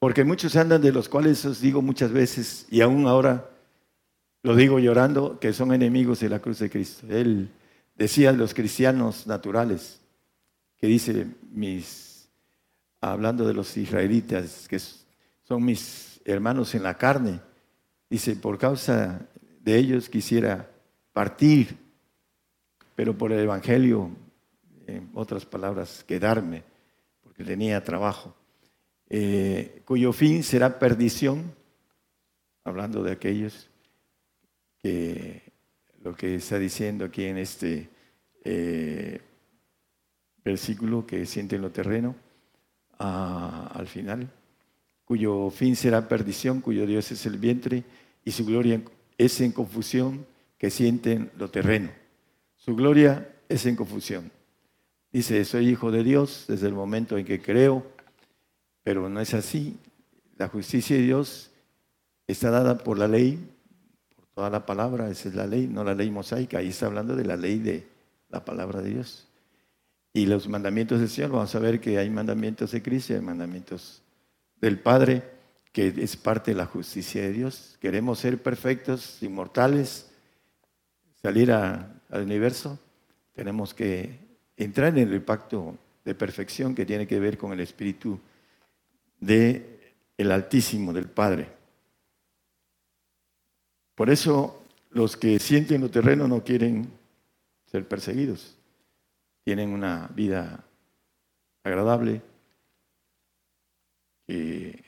Porque 0.01 0.25
muchos 0.25 0.57
andan 0.57 0.83
de 0.83 0.91
los 0.91 1.09
cuales 1.09 1.45
os 1.45 1.61
digo 1.61 1.81
muchas 1.81 2.11
veces, 2.11 2.67
y 2.73 2.81
aún 2.81 3.07
ahora 3.07 3.49
lo 4.43 4.57
digo 4.57 4.81
llorando, 4.81 5.39
que 5.39 5.53
son 5.53 5.73
enemigos 5.73 6.19
de 6.19 6.29
la 6.29 6.41
cruz 6.41 6.59
de 6.59 6.71
Cristo. 6.71 7.07
Él 7.09 7.53
decía 7.99 8.31
los 8.33 8.55
cristianos 8.55 9.27
naturales, 9.27 10.01
que 10.79 10.87
dice 10.87 11.27
mis, 11.51 12.29
hablando 13.01 13.45
de 13.45 13.53
los 13.53 13.77
israelitas, 13.77 14.69
que 14.69 14.79
son 15.43 15.65
mis 15.65 16.21
hermanos 16.25 16.75
en 16.77 16.85
la 16.85 16.97
carne, 16.97 17.41
dice, 18.09 18.37
por 18.37 18.57
causa 18.57 19.27
de 19.61 19.77
ellos 19.77 20.09
quisiera 20.09 20.71
partir, 21.13 21.77
pero 22.95 23.19
por 23.19 23.33
el 23.33 23.41
Evangelio, 23.41 24.11
en 24.87 25.11
otras 25.15 25.45
palabras, 25.45 26.05
quedarme, 26.05 26.63
porque 27.23 27.43
tenía 27.43 27.83
trabajo, 27.83 28.35
eh, 29.11 29.83
cuyo 29.85 30.13
fin 30.13 30.45
será 30.45 30.79
perdición, 30.79 31.53
hablando 32.63 33.03
de 33.03 33.13
aquellos 33.13 33.69
que 34.79 35.48
lo 36.03 36.15
que 36.15 36.37
está 36.37 36.59
diciendo 36.59 37.05
aquí 37.05 37.25
en 37.25 37.39
este 37.39 37.89
eh, 38.45 39.21
versículo 40.45 41.07
que 41.07 41.27
siente 41.27 41.57
en 41.57 41.63
lo 41.63 41.71
terreno 41.71 42.15
al 42.99 43.87
final, 43.87 44.29
cuyo 45.05 45.51
fin 45.51 45.77
será 45.77 46.09
perdición, 46.09 46.61
cuyo 46.61 46.87
Dios 46.87 47.13
es 47.13 47.25
el 47.27 47.39
vientre 47.39 47.85
y 48.25 48.33
su 48.33 48.45
gloria 48.45 48.83
es 49.17 49.41
en 49.41 49.53
confusión 49.53 50.27
que 50.59 50.71
sienten 50.71 51.31
lo 51.39 51.49
terreno. 51.49 51.91
Su 52.57 52.75
gloria 52.75 53.37
es 53.49 53.67
en 53.67 53.77
confusión. 53.77 54.31
Dice, 55.13 55.45
soy 55.45 55.69
hijo 55.69 55.91
de 55.91 56.03
Dios 56.03 56.45
desde 56.49 56.67
el 56.67 56.75
momento 56.75 57.17
en 57.17 57.25
que 57.25 57.41
creo, 57.41 57.87
pero 58.83 59.09
no 59.09 59.21
es 59.21 59.33
así. 59.33 59.79
La 60.37 60.49
justicia 60.49 60.97
de 60.97 61.03
Dios 61.03 61.51
está 62.27 62.51
dada 62.51 62.79
por 62.79 62.99
la 62.99 63.09
ley, 63.09 63.39
toda 64.39 64.51
la 64.51 64.65
palabra, 64.65 65.11
esa 65.11 65.31
es 65.31 65.35
la 65.35 65.49
ley, 65.49 65.67
no 65.67 65.83
la 65.83 65.97
ley 65.97 66.13
mosaica. 66.13 66.59
Ahí 66.59 66.69
está 66.69 66.87
hablando 66.87 67.17
de 67.17 67.25
la 67.25 67.37
ley 67.37 67.59
de 67.59 67.89
la 68.29 68.45
palabra 68.45 68.81
de 68.81 68.91
Dios. 68.91 69.27
Y 70.13 70.27
los 70.27 70.47
mandamientos 70.47 71.01
del 71.01 71.09
Señor, 71.09 71.33
vamos 71.33 71.53
a 71.57 71.59
ver 71.59 71.81
que 71.81 71.99
hay 71.99 72.09
mandamientos 72.09 72.71
de 72.71 72.81
Cristo 72.81 73.21
mandamientos 73.21 74.01
del 74.61 74.79
Padre 74.79 75.25
que 75.73 75.89
es 75.89 76.17
parte 76.17 76.53
de 76.53 76.57
la 76.57 76.67
justicia 76.67 77.21
de 77.21 77.33
Dios. 77.33 77.79
Queremos 77.81 78.21
ser 78.21 78.41
perfectos, 78.41 79.21
inmortales, 79.25 80.09
salir 81.21 81.51
al 81.51 81.91
universo, 82.13 82.79
tenemos 83.35 83.75
que 83.75 84.21
entrar 84.57 84.97
en 84.97 85.13
el 85.13 85.23
pacto 85.23 85.77
de 86.05 86.15
perfección 86.15 86.77
que 86.77 86.87
tiene 86.87 87.09
que 87.09 87.19
ver 87.19 87.39
con 87.39 87.53
el 87.53 87.59
Espíritu 87.59 88.21
de 89.19 89.97
el 90.17 90.31
Altísimo, 90.31 90.93
del 90.93 91.11
Padre. 91.11 91.58
Por 93.99 94.11
eso 94.11 94.63
los 94.91 95.17
que 95.17 95.41
sienten 95.41 95.81
lo 95.81 95.91
terreno 95.91 96.29
no 96.29 96.45
quieren 96.45 96.89
ser 97.67 97.89
perseguidos. 97.89 98.57
Tienen 99.43 99.71
una 99.71 100.07
vida 100.15 100.65
agradable, 101.65 102.23
que 104.25 104.85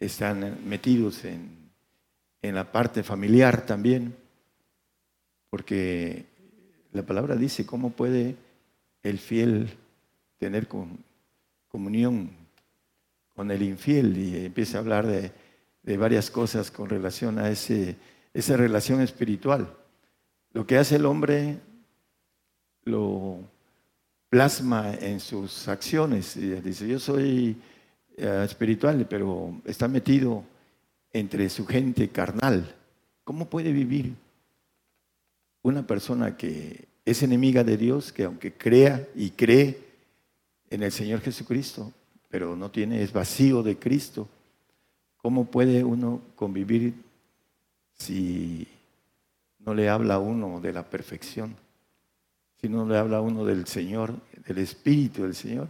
están 0.00 0.66
metidos 0.66 1.22
en, 1.26 1.70
en 2.40 2.54
la 2.54 2.72
parte 2.72 3.02
familiar 3.02 3.66
también, 3.66 4.16
porque 5.50 6.24
la 6.92 7.02
palabra 7.02 7.36
dice 7.36 7.66
cómo 7.66 7.90
puede 7.90 8.36
el 9.02 9.18
fiel 9.18 9.68
tener 10.38 10.66
comunión 11.68 12.30
con 13.34 13.50
el 13.50 13.60
infiel 13.60 14.16
y 14.16 14.46
empieza 14.46 14.78
a 14.78 14.80
hablar 14.80 15.06
de, 15.06 15.30
varias 15.96 16.30
cosas 16.30 16.70
con 16.70 16.88
relación 16.88 17.38
a 17.38 17.48
ese, 17.48 17.96
esa 18.34 18.56
relación 18.56 19.00
espiritual. 19.00 19.74
Lo 20.52 20.66
que 20.66 20.78
hace 20.78 20.96
el 20.96 21.06
hombre 21.06 21.58
lo 22.84 23.38
plasma 24.28 24.94
en 24.94 25.20
sus 25.20 25.68
acciones. 25.68 26.38
dice, 26.62 26.86
yo 26.88 26.98
soy 26.98 27.56
eh, 28.16 28.42
espiritual, 28.44 29.06
pero 29.08 29.60
está 29.64 29.88
metido 29.88 30.44
entre 31.12 31.48
su 31.48 31.66
gente 31.66 32.08
carnal. 32.08 32.74
¿Cómo 33.24 33.48
puede 33.48 33.72
vivir 33.72 34.14
una 35.62 35.86
persona 35.86 36.36
que 36.36 36.88
es 37.04 37.22
enemiga 37.22 37.64
de 37.64 37.76
Dios, 37.76 38.12
que 38.12 38.24
aunque 38.24 38.52
crea 38.52 39.06
y 39.14 39.30
cree 39.30 39.78
en 40.70 40.82
el 40.82 40.92
Señor 40.92 41.20
Jesucristo, 41.20 41.92
pero 42.28 42.54
no 42.56 42.70
tiene, 42.70 43.02
es 43.02 43.12
vacío 43.12 43.62
de 43.62 43.78
Cristo, 43.78 44.28
¿cómo 45.18 45.44
puede 45.50 45.84
uno 45.84 46.22
convivir 46.34 46.94
si 47.92 48.66
no 49.58 49.74
le 49.74 49.88
habla 49.88 50.14
a 50.14 50.18
uno 50.18 50.60
de 50.60 50.72
la 50.72 50.88
perfección? 50.88 51.54
Si 52.60 52.68
no 52.68 52.86
le 52.86 52.96
habla 52.96 53.18
a 53.18 53.20
uno 53.20 53.44
del 53.44 53.66
Señor, 53.66 54.14
del 54.46 54.58
Espíritu 54.58 55.22
del 55.22 55.34
Señor. 55.34 55.68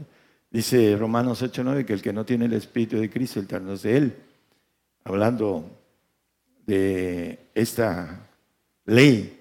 Dice 0.50 0.96
Romanos 0.96 1.42
8:9 1.42 1.84
que 1.84 1.92
el 1.92 2.02
que 2.02 2.12
no 2.12 2.24
tiene 2.24 2.46
el 2.46 2.54
Espíritu 2.54 2.98
de 2.98 3.10
Cristo, 3.10 3.40
el 3.40 3.64
no 3.64 3.74
es 3.74 3.82
de 3.82 3.96
Él. 3.96 4.16
Hablando 5.04 5.64
de 6.66 7.38
esta 7.54 8.26
ley, 8.84 9.40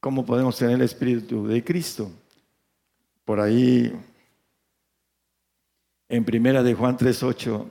¿cómo 0.00 0.24
podemos 0.24 0.56
tener 0.56 0.76
el 0.76 0.82
Espíritu 0.82 1.46
de 1.46 1.62
Cristo? 1.62 2.10
Por 3.24 3.38
ahí, 3.38 3.92
en 6.08 6.24
primera 6.24 6.62
de 6.62 6.74
Juan 6.74 6.96
3:8, 6.96 7.66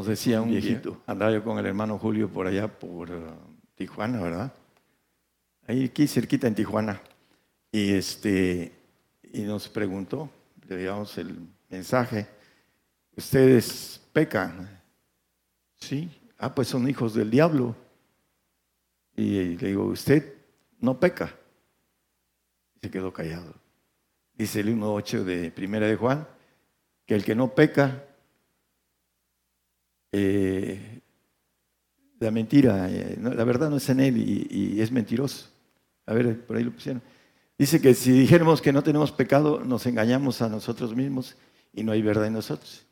nos 0.00 0.06
decía 0.06 0.40
un 0.40 0.48
viejito, 0.48 1.02
andaba 1.06 1.30
yo 1.30 1.44
con 1.44 1.58
el 1.58 1.66
hermano 1.66 1.98
Julio 1.98 2.26
por 2.26 2.46
allá, 2.46 2.68
por 2.68 3.10
uh, 3.10 3.34
Tijuana, 3.74 4.18
¿verdad? 4.18 4.50
Ahí 5.66 5.84
aquí 5.84 6.06
cerquita 6.06 6.46
en 6.46 6.54
Tijuana. 6.54 7.02
Y 7.70 7.92
este 7.92 8.72
y 9.30 9.42
nos 9.42 9.68
preguntó, 9.68 10.30
le 10.66 10.78
digamos 10.78 11.18
el 11.18 11.36
mensaje, 11.68 12.26
ustedes 13.14 14.00
pecan. 14.10 14.80
Sí, 15.76 16.10
ah, 16.38 16.54
pues 16.54 16.68
son 16.68 16.88
hijos 16.88 17.12
del 17.12 17.30
diablo. 17.30 17.76
Y 19.14 19.58
le 19.58 19.68
digo, 19.68 19.84
usted 19.84 20.32
no 20.78 20.98
peca. 20.98 21.36
Y 22.74 22.80
se 22.80 22.90
quedó 22.90 23.12
callado. 23.12 23.54
Dice 24.32 24.60
el 24.60 24.74
1.8 24.74 25.24
de 25.24 25.50
Primera 25.50 25.86
de 25.86 25.96
Juan, 25.96 26.26
que 27.04 27.14
el 27.14 27.22
que 27.22 27.34
no 27.34 27.54
peca, 27.54 28.06
eh, 30.12 31.00
la 32.18 32.30
mentira, 32.30 32.88
eh, 32.90 33.18
la 33.20 33.44
verdad 33.44 33.70
no 33.70 33.76
es 33.76 33.88
en 33.88 34.00
él 34.00 34.16
y, 34.18 34.80
es 34.80 34.92
mentiroso. 34.92 35.48
A 36.06 36.12
ver, 36.12 36.44
por 36.44 36.56
ahí 36.56 36.64
lo 36.64 36.72
pusieron. 36.72 37.02
Dice 37.58 37.80
que 37.80 37.94
si 37.94 38.12
dijéramos 38.12 38.60
que 38.60 38.72
no 38.72 38.82
tenemos 38.82 39.12
pecado, 39.12 39.60
nos 39.64 39.86
engañamos 39.86 40.42
a 40.42 40.48
nosotros 40.48 40.94
mismos 40.94 41.36
y 41.72 41.82
no 41.82 41.92
hay 41.92 42.02
verdad 42.02 42.26
en 42.26 42.34
nosotros. 42.34 42.84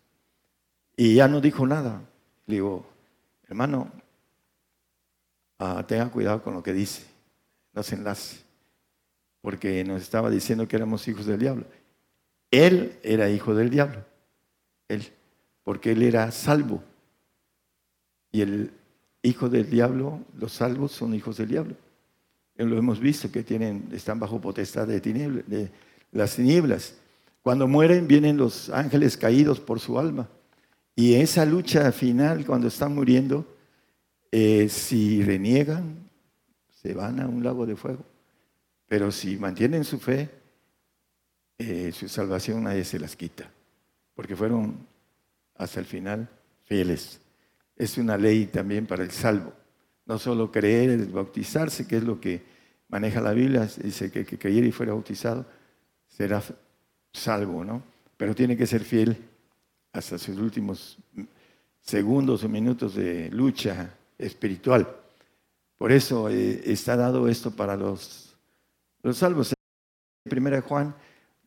Y 0.96 1.14
ya 1.14 1.28
no 1.28 1.40
dijo 1.40 1.66
nada. 1.66 2.02
Le 2.46 2.56
digo, 2.56 2.86
hermano, 3.46 3.90
ah, 5.58 5.84
tenga 5.86 6.10
cuidado 6.10 6.42
con 6.42 6.54
lo 6.54 6.62
que 6.62 6.72
dice, 6.72 7.04
no 7.72 7.82
se 7.82 7.94
enlace, 7.94 8.38
porque 9.40 9.84
nos 9.84 10.02
estaba 10.02 10.30
diciendo 10.30 10.66
que 10.66 10.76
éramos 10.76 11.06
hijos 11.08 11.26
del 11.26 11.40
diablo. 11.40 11.66
Él 12.50 12.98
era 13.02 13.28
hijo 13.28 13.54
del 13.54 13.68
diablo, 13.68 14.04
él, 14.88 15.06
porque 15.64 15.92
él 15.92 16.02
era 16.02 16.30
salvo. 16.30 16.82
Y 18.32 18.42
el 18.42 18.70
hijo 19.22 19.48
del 19.48 19.68
diablo, 19.68 20.20
los 20.38 20.52
salvos 20.52 20.92
son 20.92 21.14
hijos 21.14 21.36
del 21.38 21.48
diablo 21.48 21.74
lo 22.66 22.78
hemos 22.78 22.98
visto, 22.98 23.30
que 23.30 23.42
tienen, 23.42 23.88
están 23.92 24.18
bajo 24.18 24.40
potestad 24.40 24.86
de, 24.86 25.00
de 25.00 25.70
las 26.12 26.36
tinieblas. 26.36 26.94
Cuando 27.42 27.68
mueren 27.68 28.08
vienen 28.08 28.36
los 28.36 28.68
ángeles 28.70 29.16
caídos 29.16 29.60
por 29.60 29.80
su 29.80 29.98
alma. 29.98 30.28
Y 30.96 31.14
esa 31.14 31.44
lucha 31.44 31.92
final, 31.92 32.44
cuando 32.44 32.66
están 32.66 32.94
muriendo, 32.94 33.46
eh, 34.32 34.68
si 34.68 35.22
reniegan, 35.22 36.08
se 36.82 36.92
van 36.94 37.20
a 37.20 37.28
un 37.28 37.44
lago 37.44 37.64
de 37.64 37.76
fuego. 37.76 38.04
Pero 38.88 39.12
si 39.12 39.36
mantienen 39.36 39.84
su 39.84 39.98
fe, 40.00 40.28
eh, 41.58 41.92
su 41.92 42.08
salvación 42.08 42.64
nadie 42.64 42.84
se 42.84 42.98
las 42.98 43.14
quita, 43.14 43.48
porque 44.14 44.34
fueron 44.34 44.74
hasta 45.56 45.78
el 45.78 45.86
final 45.86 46.28
fieles. 46.64 47.20
Es 47.78 47.96
una 47.96 48.18
ley 48.18 48.46
también 48.46 48.86
para 48.86 49.04
el 49.04 49.10
salvo. 49.10 49.54
No 50.04 50.18
solo 50.18 50.52
creer, 50.52 51.06
bautizarse, 51.06 51.86
que 51.86 51.96
es 51.96 52.04
lo 52.04 52.20
que 52.20 52.42
maneja 52.88 53.22
la 53.22 53.32
Biblia, 53.32 53.66
dice 53.82 54.10
que 54.10 54.26
que 54.26 54.38
creyera 54.38 54.66
y 54.66 54.72
fuera 54.72 54.92
bautizado 54.92 55.46
será 56.08 56.42
salvo, 57.12 57.64
¿no? 57.64 57.82
Pero 58.16 58.34
tiene 58.34 58.56
que 58.56 58.66
ser 58.66 58.82
fiel 58.82 59.16
hasta 59.92 60.18
sus 60.18 60.36
últimos 60.38 60.98
segundos 61.80 62.42
o 62.42 62.48
minutos 62.48 62.94
de 62.94 63.30
lucha 63.30 63.94
espiritual. 64.18 64.96
Por 65.76 65.92
eso 65.92 66.28
eh, 66.28 66.60
está 66.64 66.96
dado 66.96 67.28
esto 67.28 67.52
para 67.52 67.76
los, 67.76 68.36
los 69.02 69.16
salvos. 69.16 69.54
Primera 70.24 70.60
Juan 70.60 70.94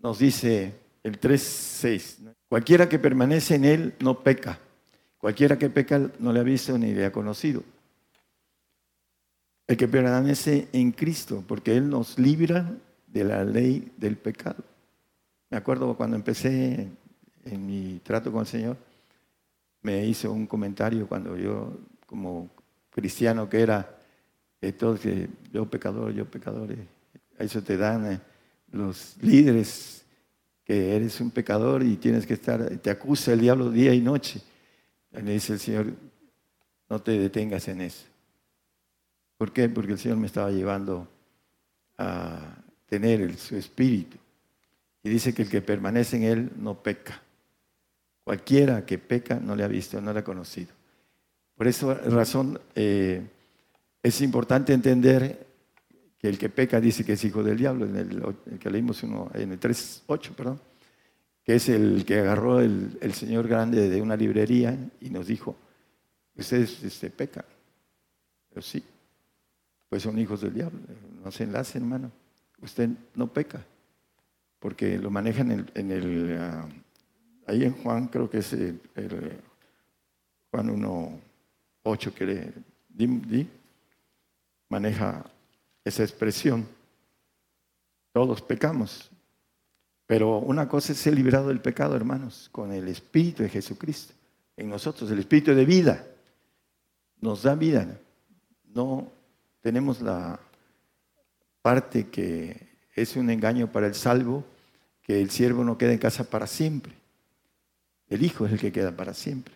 nos 0.02 0.20
dice 0.20 0.74
el 1.04 1.20
3.6, 1.20 2.34
cualquiera 2.48 2.88
que 2.88 2.98
permanece 2.98 3.56
en 3.56 3.66
él 3.66 3.94
no 4.00 4.24
peca, 4.24 4.60
cualquiera 5.22 5.58
que 5.58 5.70
peca 5.70 6.02
no 6.20 6.34
le 6.34 6.42
ha 6.42 6.44
visto 6.44 6.78
ni 6.78 6.94
le 6.94 7.06
ha 7.06 7.12
conocido 7.12 7.64
el 9.72 9.78
que 9.78 9.88
permanece 9.88 10.68
en 10.74 10.92
Cristo, 10.92 11.46
porque 11.48 11.78
Él 11.78 11.90
nos 11.90 12.20
libra 12.20 12.70
de 13.08 13.24
la 13.24 13.46
ley 13.46 13.90
del 13.96 14.18
pecado. 14.18 14.62
Me 15.50 15.56
acuerdo 15.56 15.96
cuando 15.96 16.18
empecé 16.18 16.90
en 17.46 17.66
mi 17.66 18.02
trato 18.04 18.34
con 18.34 18.42
el 18.42 18.48
Señor, 18.48 18.76
me 19.82 20.06
hizo 20.06 20.30
un 20.30 20.46
comentario 20.46 21.08
cuando 21.08 21.38
yo, 21.38 21.72
como 22.06 22.50
cristiano 22.90 23.48
que 23.48 23.62
era, 23.62 23.98
todo 24.78 25.00
que 25.00 25.30
yo 25.54 25.66
pecador, 25.66 26.12
yo 26.12 26.26
pecador, 26.26 26.76
a 27.40 27.44
eso 27.44 27.64
te 27.64 27.78
dan 27.78 28.12
eh, 28.12 28.20
los 28.74 29.16
líderes 29.22 30.04
que 30.66 30.98
eres 30.98 31.22
un 31.22 31.32
pecador 31.32 31.82
y 31.82 31.96
tienes 31.96 32.28
que 32.28 32.34
estar, 32.34 32.78
te 32.78 32.90
acusa 32.90 33.32
el 33.32 33.40
diablo 33.40 33.72
día 33.72 33.94
y 33.94 34.02
noche. 34.02 34.42
Le 35.12 35.34
dice 35.34 35.54
el 35.54 35.60
Señor, 35.60 35.94
no 36.90 37.02
te 37.02 37.12
detengas 37.18 37.68
en 37.68 37.82
eso. 37.82 38.06
¿Por 39.38 39.52
qué? 39.52 39.68
Porque 39.70 39.94
el 39.94 40.00
Señor 40.00 40.18
me 40.18 40.28
estaba 40.28 40.52
llevando 40.52 41.08
a 41.98 42.58
tener 42.88 43.36
su 43.38 43.56
espíritu. 43.56 44.18
Y 45.04 45.10
dice 45.10 45.34
que 45.34 45.44
el 45.44 45.50
que 45.50 45.62
permanece 45.62 46.18
en 46.18 46.24
Él 46.24 46.52
no 46.58 46.82
peca. 46.82 47.22
Cualquiera 48.24 48.86
que 48.86 48.98
peca 48.98 49.40
no 49.40 49.56
le 49.56 49.64
ha 49.64 49.68
visto, 49.68 50.00
no 50.00 50.14
le 50.14 50.20
ha 50.20 50.24
conocido. 50.24 50.74
Por 51.56 51.68
esa 51.68 51.94
razón 51.94 52.60
eh, 52.76 53.22
es 54.04 54.22
importante 54.22 54.74
entender 54.74 55.48
que 56.18 56.30
el 56.30 56.38
que 56.38 56.50
peca 56.50 56.80
dice 56.80 57.04
que 57.04 57.14
es 57.14 57.24
hijo 57.24 57.44
del 57.44 57.58
diablo, 57.58 57.86
en 57.86 57.96
el, 57.96 58.60
que 58.60 58.70
leímos 58.70 59.02
uno, 59.04 59.32
en 59.34 59.54
el 59.54 59.60
3.8, 59.60 60.32
perdón, 60.36 60.62
es 61.56 61.70
el 61.70 62.06
que 62.06 62.20
agarró 62.20 62.60
el, 62.60 63.14
señor 63.14 63.48
grande 63.48 63.90
de 63.90 64.02
una 64.02 64.16
librería 64.16 64.78
y 65.00 65.10
nos 65.10 65.28
dijo, 65.28 65.56
ustedes 66.36 66.84
este, 66.84 67.10
pecan. 67.10 67.46
Pero 68.50 68.62
sí, 68.62 68.84
pues 69.90 70.04
son 70.04 70.20
hijos 70.20 70.42
del 70.42 70.54
diablo. 70.54 70.80
No 71.24 71.32
se 71.32 71.44
enlace, 71.44 71.78
hermano. 71.78 72.12
Usted 72.62 72.90
no 73.16 73.28
peca, 73.28 73.66
porque 74.60 74.98
lo 74.98 75.10
manejan 75.10 75.68
en 75.74 75.92
el, 75.92 76.38
ah, 76.40 76.68
ahí 77.48 77.64
en 77.64 77.74
Juan, 77.74 78.08
creo 78.08 78.30
que 78.30 78.40
es 78.40 78.54
el, 78.54 78.80
el 78.96 79.40
Juan 80.52 80.70
1.8 80.70 82.14
que 82.14 82.26
le 82.26 82.54
di, 82.90 83.08
di, 83.08 83.50
maneja 84.70 85.26
esa 85.84 86.04
expresión. 86.04 86.68
Todos 88.12 88.42
pecamos. 88.42 89.10
Pero 90.12 90.40
una 90.40 90.68
cosa 90.68 90.92
es 90.92 91.00
ser 91.00 91.14
liberado 91.14 91.48
del 91.48 91.62
pecado, 91.62 91.96
hermanos, 91.96 92.50
con 92.52 92.74
el 92.74 92.90
Espíritu 92.90 93.44
de 93.44 93.50
Jesucristo 93.50 94.14
en 94.58 94.68
nosotros, 94.68 95.10
el 95.10 95.20
Espíritu 95.20 95.56
de 95.56 95.64
vida. 95.64 96.06
Nos 97.22 97.44
da 97.44 97.56
vida. 97.56 97.98
No 98.74 99.10
tenemos 99.62 100.02
la 100.02 100.38
parte 101.62 102.10
que 102.10 102.58
es 102.94 103.16
un 103.16 103.30
engaño 103.30 103.72
para 103.72 103.88
el 103.88 103.96
salvo, 103.96 104.44
que 105.02 105.22
el 105.22 105.30
siervo 105.30 105.64
no 105.64 105.78
queda 105.78 105.94
en 105.94 105.98
casa 105.98 106.26
para 106.26 106.46
siempre. 106.46 106.92
El 108.10 108.26
hijo 108.26 108.46
es 108.46 108.52
el 108.52 108.60
que 108.60 108.74
queda 108.74 108.94
para 108.94 109.14
siempre. 109.14 109.54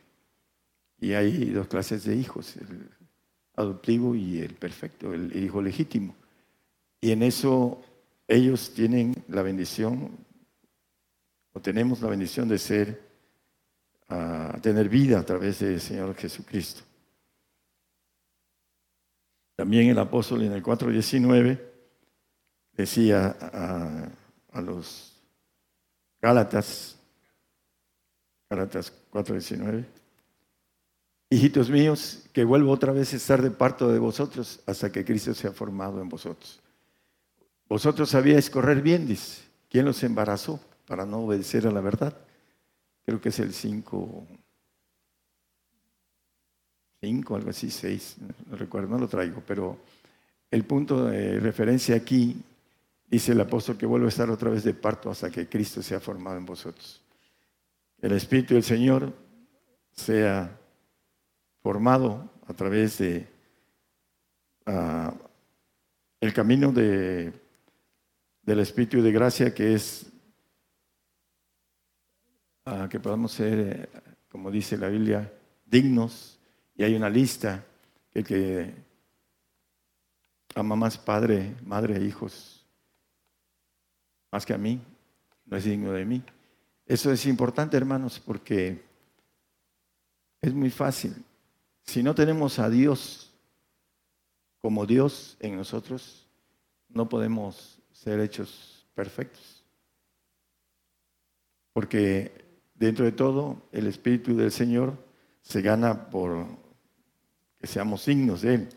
Y 1.02 1.11
hay 1.15 1.49
dos 1.49 1.68
clases 1.68 2.06
de 2.06 2.15
hijos, 2.15 2.56
el 2.56 2.90
adoptivo 3.57 4.15
y 4.15 4.40
el 4.40 4.53
perfecto, 4.53 5.14
el 5.14 5.36
hijo 5.36 5.61
legítimo. 5.61 6.15
Y 7.02 7.11
en 7.11 7.23
eso 7.23 7.84
ellos 8.26 8.73
tienen 8.73 9.22
la 9.27 9.41
bendición, 9.41 10.11
o 11.56 11.61
tenemos 11.61 12.02
la 12.02 12.10
bendición 12.10 12.49
de 12.49 12.60
ser, 12.60 13.02
a 14.10 14.60
tener 14.61 14.90
vida 14.90 15.19
a 15.19 15.23
través 15.23 15.60
del 15.60 15.80
Señor 15.80 16.14
Jesucristo. 16.15 16.82
También 19.56 19.90
el 19.90 19.98
apóstol 19.98 20.44
en 20.44 20.52
el 20.52 20.61
4.19 20.61 21.60
decía 22.73 23.38
a, 23.40 24.10
a 24.52 24.61
los 24.61 25.14
Gálatas, 26.22 26.99
Gálatas 28.49 28.91
4.19, 29.11 29.86
hijitos 31.30 31.69
míos, 31.69 32.26
que 32.34 32.44
vuelvo 32.44 32.72
otra 32.72 32.91
vez 32.91 33.14
a 33.14 33.15
estar 33.15 33.41
de 33.41 33.49
parto 33.49 33.88
de 33.88 33.98
vosotros 33.98 34.60
hasta 34.65 34.91
que 34.91 35.06
Cristo 35.06 35.34
sea 35.34 35.52
formado 35.52 36.02
en 36.02 36.10
vosotros. 36.10 36.61
Vosotros 37.69 38.10
sabíais 38.10 38.49
correr 38.49 38.82
bien, 38.82 39.07
dice. 39.07 39.41
¿Quién 39.69 39.86
los 39.86 40.03
embarazó 40.03 40.60
para 40.86 41.06
no 41.06 41.20
obedecer 41.20 41.68
a 41.68 41.72
la 41.72 41.82
verdad? 41.82 42.16
Creo 43.06 43.22
que 43.22 43.30
es 43.30 43.40
el 43.40 43.53
5, 43.53 44.28
5, 47.02 47.36
algo 47.36 47.49
así, 47.49 47.70
6, 47.70 48.18
no 48.48 48.57
recuerdo, 48.57 48.90
no 48.90 48.98
lo 48.98 49.07
traigo, 49.07 49.44
pero 49.45 49.78
el 50.49 50.64
punto 50.66 51.06
de 51.06 51.40
referencia 51.40 51.95
aquí 51.95 52.41
dice 53.07 53.34
el 53.34 53.41
apóstol 53.41 53.78
que 53.78 53.86
vuelve 53.86 54.07
a 54.07 54.10
estar 54.10 54.30
otra 54.30 54.49
vez 54.49 54.64
de 54.64 54.74
parto 54.74 55.10
hasta 55.10 55.30
que 55.30 55.48
Cristo 55.48 55.82
sea 55.84 55.99
formado 55.99 56.38
en 56.38 56.45
vosotros. 56.45 57.02
El 58.02 58.12
Espíritu 58.14 58.53
del 58.53 58.64
Señor 58.64 59.14
sea 59.91 60.57
formado 61.62 62.30
a 62.48 62.53
través 62.53 62.98
de 62.98 63.28
uh, 64.68 65.12
el 66.20 66.34
camino 66.34 66.72
de 66.72 67.34
del 68.45 68.60
Espíritu 68.60 69.02
de 69.02 69.12
gracia 69.12 69.53
que 69.53 69.74
es 69.74 70.06
uh, 72.66 72.88
que 72.90 73.00
podamos 73.00 73.32
ser, 73.32 73.60
eh, 73.60 73.90
como 74.30 74.52
dice 74.52 74.78
la 74.78 74.90
Biblia, 74.90 75.32
dignos. 75.66 76.40
Y 76.76 76.84
hay 76.84 76.96
una 76.96 77.10
lista 77.10 77.64
que 78.12 78.20
el 78.20 78.26
que 78.26 78.74
ama 80.56 80.76
más 80.76 80.98
padre, 80.98 81.56
madre 81.64 81.98
e 81.98 82.04
hijos, 82.04 82.66
más 84.32 84.46
que 84.46 84.54
a 84.54 84.58
mí, 84.58 84.82
no 85.46 85.58
es 85.58 85.64
digno 85.64 85.92
de 85.92 86.06
mí. 86.06 86.24
Eso 86.86 87.12
es 87.12 87.26
importante, 87.26 87.78
hermanos, 87.78 88.20
porque 88.20 88.84
es 90.42 90.54
muy 90.54 90.70
fácil. 90.70 91.16
Si 91.84 92.04
no 92.04 92.14
tenemos 92.14 92.60
a 92.60 92.70
Dios 92.70 93.32
como 94.60 94.86
Dios 94.86 95.38
en 95.40 95.56
nosotros, 95.56 96.28
no 96.90 97.08
podemos 97.08 97.80
ser 97.92 98.20
hechos 98.20 98.86
perfectos. 98.94 99.64
Porque 101.74 102.45
dentro 102.76 103.06
de 103.06 103.12
todo, 103.12 103.64
el 103.72 103.88
Espíritu 103.88 104.36
del 104.36 104.52
Señor 104.52 104.98
se 105.42 105.62
gana 105.62 106.10
por 106.10 106.46
que 107.60 107.68
seamos 107.68 108.04
signos 108.04 108.42
de 108.42 108.56
Él. 108.56 108.70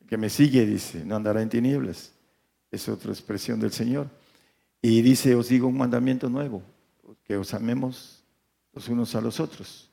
El 0.00 0.06
que 0.06 0.16
me 0.16 0.30
sigue, 0.30 0.64
dice, 0.64 1.04
no 1.04 1.16
andará 1.16 1.42
en 1.42 1.48
tinieblas. 1.48 2.12
Es 2.70 2.88
otra 2.88 3.12
expresión 3.12 3.60
del 3.60 3.72
Señor. 3.72 4.08
Y 4.80 5.02
dice, 5.02 5.34
os 5.34 5.48
digo 5.48 5.68
un 5.68 5.76
mandamiento 5.76 6.28
nuevo, 6.28 6.62
que 7.24 7.36
os 7.36 7.52
amemos 7.54 8.24
los 8.72 8.88
unos 8.88 9.14
a 9.14 9.20
los 9.20 9.38
otros. 9.40 9.90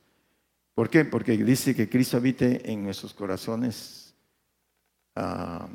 ¿Por 0.74 0.88
qué? 0.88 1.04
Porque 1.04 1.36
dice 1.36 1.74
que 1.74 1.88
Cristo 1.88 2.16
habite 2.16 2.70
en 2.70 2.84
nuestros 2.84 3.12
corazones, 3.12 4.14
ah, 5.14 5.68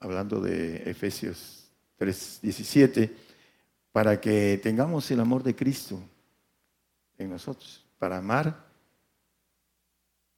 hablando 0.00 0.40
de 0.40 0.76
Efesios 0.90 1.68
3.17, 1.98 3.10
para 3.92 4.20
que 4.20 4.58
tengamos 4.62 5.10
el 5.10 5.20
amor 5.20 5.42
de 5.42 5.54
Cristo 5.54 6.02
en 7.18 7.30
nosotros, 7.30 7.84
para 7.98 8.18
amar 8.18 8.64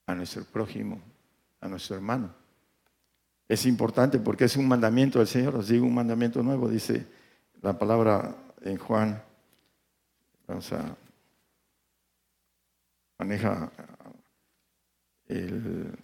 a 0.07 0.15
nuestro 0.15 0.45
prójimo, 0.45 1.01
a 1.61 1.69
nuestro 1.69 1.97
hermano. 1.97 2.35
Es 3.49 3.67
importante 3.67 4.19
porque 4.19 4.45
es 4.45 4.57
un 4.57 4.69
mandamiento 4.69 5.19
del 5.19 5.29
Señor, 5.29 5.57
os 5.57 5.69
digo 5.69 5.87
un 5.87 5.95
mandamiento 5.95 6.43
nuevo, 6.43 6.69
dice 6.69 7.07
la 7.63 7.79
palabra 7.79 8.35
en 8.63 8.79
Juan, 8.79 9.23
vamos 10.47 10.73
a 10.73 10.97
maneja 13.19 13.71
el, 15.27 15.97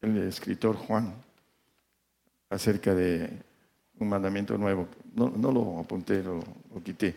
el 0.00 0.16
escritor 0.18 0.76
Juan 0.76 1.14
acerca 2.50 2.94
de 2.94 3.45
un 3.98 4.08
mandamiento 4.08 4.56
nuevo. 4.58 4.88
No, 5.14 5.30
lo 5.52 5.78
apunté, 5.80 6.22
lo, 6.22 6.42
quité. 6.82 7.16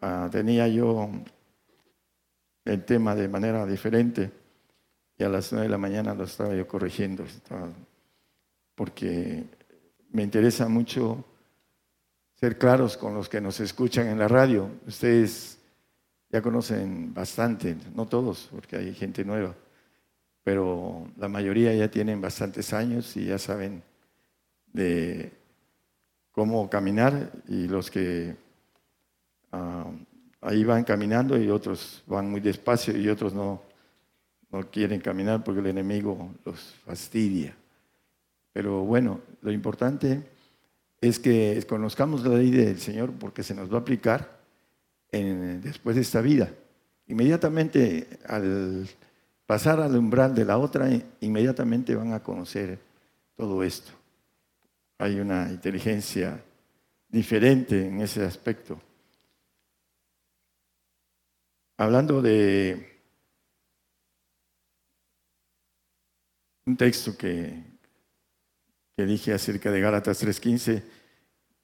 Ah, 0.00 0.28
tenía 0.30 0.66
yo 0.68 1.10
el 2.64 2.84
tema 2.84 3.14
de 3.14 3.28
manera 3.28 3.66
diferente 3.66 4.30
y 5.18 5.24
a 5.24 5.28
las 5.28 5.52
nueve 5.52 5.66
de 5.66 5.70
la 5.70 5.78
mañana 5.78 6.14
lo 6.14 6.24
estaba 6.24 6.54
yo 6.54 6.66
corrigiendo, 6.66 7.24
porque 8.74 9.44
me 10.12 10.22
interesa 10.22 10.68
mucho 10.68 11.24
ser 12.34 12.56
claros 12.56 12.96
con 12.96 13.14
los 13.14 13.28
que 13.28 13.40
nos 13.40 13.60
escuchan 13.60 14.06
en 14.06 14.18
la 14.18 14.28
radio. 14.28 14.70
Ustedes 14.86 15.58
ya 16.30 16.40
conocen 16.40 17.12
bastante, 17.12 17.76
no 17.94 18.06
todos, 18.06 18.48
porque 18.50 18.76
hay 18.76 18.94
gente 18.94 19.24
nueva, 19.24 19.54
pero 20.42 21.06
la 21.18 21.28
mayoría 21.28 21.74
ya 21.74 21.90
tienen 21.90 22.20
bastantes 22.20 22.72
años 22.72 23.14
y 23.16 23.26
ya 23.26 23.38
saben 23.38 23.82
de 24.72 25.39
cómo 26.32 26.68
caminar 26.70 27.30
y 27.48 27.66
los 27.68 27.90
que 27.90 28.36
ah, 29.52 29.90
ahí 30.40 30.64
van 30.64 30.84
caminando 30.84 31.36
y 31.36 31.50
otros 31.50 32.02
van 32.06 32.30
muy 32.30 32.40
despacio 32.40 32.96
y 32.96 33.08
otros 33.08 33.34
no, 33.34 33.62
no 34.50 34.70
quieren 34.70 35.00
caminar 35.00 35.44
porque 35.44 35.60
el 35.60 35.66
enemigo 35.66 36.34
los 36.44 36.74
fastidia. 36.84 37.56
Pero 38.52 38.82
bueno, 38.84 39.20
lo 39.42 39.52
importante 39.52 40.22
es 41.00 41.18
que 41.18 41.64
conozcamos 41.68 42.24
la 42.24 42.36
ley 42.36 42.50
del 42.50 42.78
Señor 42.78 43.12
porque 43.12 43.42
se 43.42 43.54
nos 43.54 43.72
va 43.72 43.78
a 43.78 43.80
aplicar 43.80 44.40
después 45.12 45.96
de 45.96 46.02
esta 46.02 46.20
vida. 46.20 46.50
Inmediatamente 47.06 48.20
al 48.26 48.88
pasar 49.46 49.80
al 49.80 49.96
umbral 49.96 50.34
de 50.34 50.44
la 50.44 50.58
otra, 50.58 50.88
inmediatamente 51.20 51.94
van 51.94 52.12
a 52.12 52.22
conocer 52.22 52.78
todo 53.36 53.62
esto 53.64 53.99
hay 55.00 55.18
una 55.18 55.48
inteligencia 55.50 56.44
diferente 57.08 57.86
en 57.88 58.02
ese 58.02 58.22
aspecto. 58.22 58.78
Hablando 61.78 62.20
de 62.20 63.00
un 66.66 66.76
texto 66.76 67.16
que, 67.16 67.64
que 68.94 69.06
dije 69.06 69.32
acerca 69.32 69.70
de 69.70 69.80
Gálatas 69.80 70.22
3.15, 70.22 70.82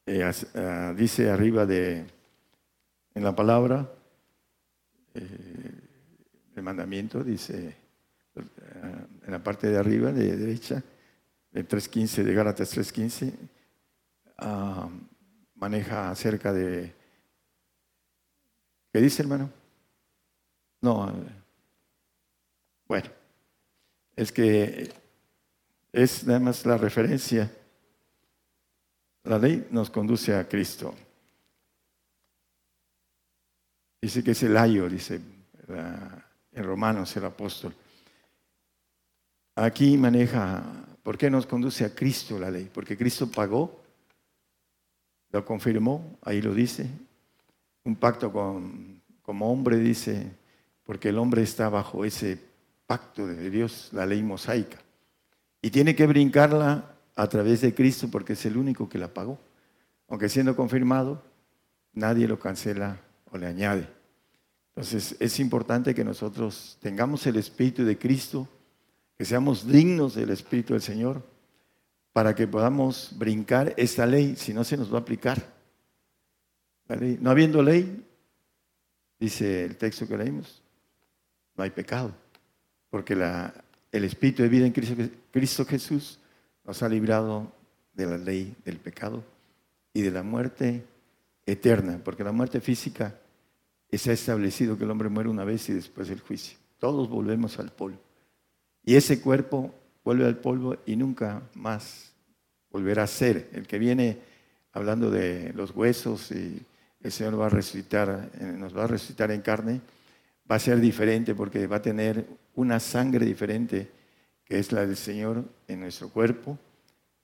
eh, 0.07 0.33
ah, 0.55 0.95
dice 0.97 1.29
arriba 1.31 1.67
de, 1.67 2.07
en 3.15 3.23
la 3.23 3.37
palabra, 3.37 3.93
eh, 5.13 5.21
el 6.55 6.63
mandamiento, 6.63 7.23
dice 7.23 7.77
ah, 8.37 9.07
en 9.27 9.31
la 9.31 9.43
parte 9.45 9.69
de 9.69 9.77
arriba, 9.77 10.11
de 10.11 10.39
derecha, 10.39 10.83
el 11.57 11.67
3.15 11.67 12.23
de 12.23 12.35
Gálatas 12.35 12.77
3.15 12.77 13.33
ah, 14.39 14.89
maneja 15.55 16.11
acerca 16.11 16.53
de... 16.53 16.95
¿Qué 18.93 19.01
dice 19.01 19.23
hermano? 19.23 19.51
No, 20.83 21.13
bueno, 22.87 23.09
es 24.15 24.31
que 24.31 24.93
es 25.93 26.27
nada 26.27 26.41
más 26.41 26.65
la 26.67 26.77
referencia. 26.77 27.51
La 29.25 29.39
ley 29.39 29.67
nos 29.71 29.91
conduce 29.91 30.35
a 30.37 30.47
Cristo. 30.47 30.95
Dice 34.01 34.23
que 34.23 34.33
es 34.33 34.43
el 34.43 34.57
ayo, 34.57 34.89
dice 34.89 35.21
en 35.69 36.65
Romanos 36.65 37.17
el 37.17 37.25
apóstol. 37.25 37.75
Aquí 39.57 39.97
maneja, 39.97 40.63
¿por 41.07 41.17
qué 41.17 41.31
nos 41.31 41.47
conduce 41.47 41.85
a 41.85 41.95
Cristo 41.95 42.37
la 42.37 42.51
ley? 42.51 42.69
Porque 42.75 42.97
Cristo 42.97 43.31
pagó, 43.31 43.81
lo 45.31 45.45
confirmó, 45.45 46.19
ahí 46.21 46.43
lo 46.43 46.53
dice, 46.53 46.91
un 47.85 47.95
pacto 47.95 48.33
con, 48.33 49.01
como 49.23 49.53
hombre, 49.53 49.79
dice, 49.79 50.33
porque 50.83 51.11
el 51.11 51.19
hombre 51.19 51.43
está 51.43 51.69
bajo 51.69 52.05
ese 52.05 52.41
pacto 52.89 53.25
de 53.25 53.51
Dios, 53.51 53.91
la 53.93 54.05
ley 54.05 54.21
mosaica. 54.21 54.79
Y 55.63 55.71
tiene 55.71 55.95
que 55.95 56.09
brincarla 56.09 56.97
a 57.15 57.29
través 57.29 57.61
de 57.61 57.73
Cristo 57.73 58.09
porque 58.11 58.33
es 58.33 58.45
el 58.45 58.57
único 58.57 58.89
que 58.89 58.99
la 58.99 59.07
pagó. 59.07 59.39
Aunque 60.09 60.29
siendo 60.29 60.57
confirmado, 60.57 61.23
nadie 61.93 62.27
lo 62.27 62.41
cancela 62.41 63.01
o 63.31 63.39
le 63.39 63.47
añade. 63.47 63.89
Entonces 64.75 65.15
es 65.21 65.39
importante 65.39 65.95
que 65.95 66.03
nosotros 66.03 66.79
tengamos 66.81 67.25
el 67.29 67.37
Espíritu 67.37 67.85
de 67.85 67.97
Cristo, 67.97 68.49
que 69.17 69.25
seamos 69.25 69.67
dignos 69.67 70.15
del 70.15 70.31
Espíritu 70.31 70.75
del 70.75 70.83
Señor, 70.83 71.23
para 72.13 72.35
que 72.35 72.47
podamos 72.47 73.13
brincar 73.17 73.75
esta 73.77 74.07
ley, 74.07 74.37
si 74.37 74.55
no 74.55 74.65
se 74.65 74.77
nos 74.77 74.93
va 74.93 74.99
a 74.99 75.01
aplicar. 75.03 75.55
No 77.21 77.31
habiendo 77.31 77.63
ley, 77.63 78.07
dice 79.19 79.65
el 79.65 79.77
texto 79.77 80.07
que 80.07 80.17
leímos, 80.17 80.63
no 81.57 81.65
hay 81.65 81.71
pecado, 81.71 82.15
porque 82.91 83.15
el 83.93 84.05
Espíritu 84.05 84.43
de 84.43 84.49
vida 84.49 84.67
en 84.67 84.73
Cristo, 84.73 84.95
Cristo 85.31 85.65
Jesús 85.65 86.19
nos 86.65 86.83
ha 86.83 86.89
librado 86.89 87.53
de 87.93 88.07
la 88.07 88.19
ley 88.19 88.55
del 88.65 88.79
pecado 88.79 89.25
y 89.93 90.03
de 90.03 90.11
la 90.11 90.23
muerte 90.23 90.85
eterna, 91.45 92.01
porque 92.05 92.25
la 92.25 92.33
muerte 92.33 92.61
física 92.61 93.19
ha 93.93 94.13
establecido 94.13 94.77
que 94.77 94.85
el 94.85 94.91
hombre 94.91 95.09
muere 95.09 95.31
una 95.31 95.45
vez 95.45 95.69
y 95.71 95.73
después 95.73 96.11
el 96.11 96.21
juicio. 96.21 96.59
Todos 96.79 97.09
volvemos 97.09 97.59
al 97.59 97.73
polvo. 97.73 97.99
Y 98.87 98.95
ese 98.95 99.21
cuerpo 99.21 99.75
vuelve 100.05 100.25
al 100.25 100.39
polvo 100.39 100.77
y 100.87 100.95
nunca 100.95 101.43
más 101.55 102.13
volverá 102.71 103.03
a 103.03 103.09
ser. 103.09 103.51
El 103.53 103.67
que 103.67 103.81
viene 103.81 104.19
hablando 104.73 105.11
de 105.11 105.53
los 105.55 105.73
huesos 105.73 106.31
y 106.31 106.63
el 107.03 107.11
Señor 107.13 107.39
va 107.39 107.47
a 107.47 107.51
resucitar, 107.51 108.31
eh, 108.41 108.45
nos 108.45 108.77
va 108.77 108.85
a 108.85 108.87
resucitar 108.87 109.33
en 109.33 109.43
carne, 109.43 109.81
va 110.49 110.55
a 110.55 110.61
ser 110.61 110.79
diferente 110.79 111.35
porque 111.35 111.67
va 111.67 111.77
a 111.77 111.83
tener 111.83 112.25
una 112.55 112.79
sangre 112.79 113.27
diferente 113.27 113.91
que 114.45 114.61
es 114.61 114.71
la 114.71 114.87
del 114.87 114.97
Señor 114.97 115.45
en 115.67 115.81
nuestro 115.81 116.09
cuerpo 116.09 116.57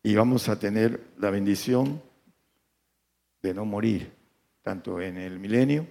y 0.03 0.17
vamos 0.17 0.49
a 0.49 0.59
tener 0.59 1.01
la 1.19 1.31
bendición 1.31 2.03
de 3.41 3.55
no 3.55 3.65
morir, 3.65 4.11
tanto 4.63 5.01
en 5.01 5.17
el 5.17 5.39
milenio 5.39 5.87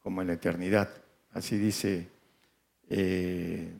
como 0.00 0.22
en 0.22 0.26
la 0.26 0.34
eternidad. 0.34 0.90
Así 1.30 1.56
dice 1.56 2.08
eh, 2.88 3.72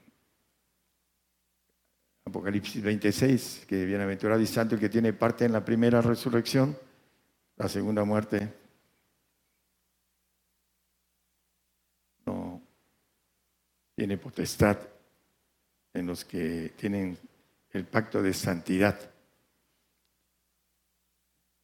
Apocalipsis 2.26 2.82
26, 2.82 3.66
que 3.68 3.84
bienaventurado 3.84 4.40
y 4.40 4.46
santo 4.46 4.74
el 4.74 4.80
que 4.80 4.88
tiene 4.88 5.12
parte 5.12 5.44
en 5.44 5.52
la 5.52 5.64
primera 5.64 6.00
resurrección, 6.00 6.76
la 7.56 7.68
segunda 7.68 8.02
muerte 8.04 8.52
no 12.24 12.62
tiene 13.94 14.16
potestad 14.16 14.78
en 15.92 16.06
los 16.06 16.24
que 16.24 16.72
tienen 16.76 17.18
el 17.70 17.84
pacto 17.84 18.22
de 18.22 18.32
santidad. 18.32 18.98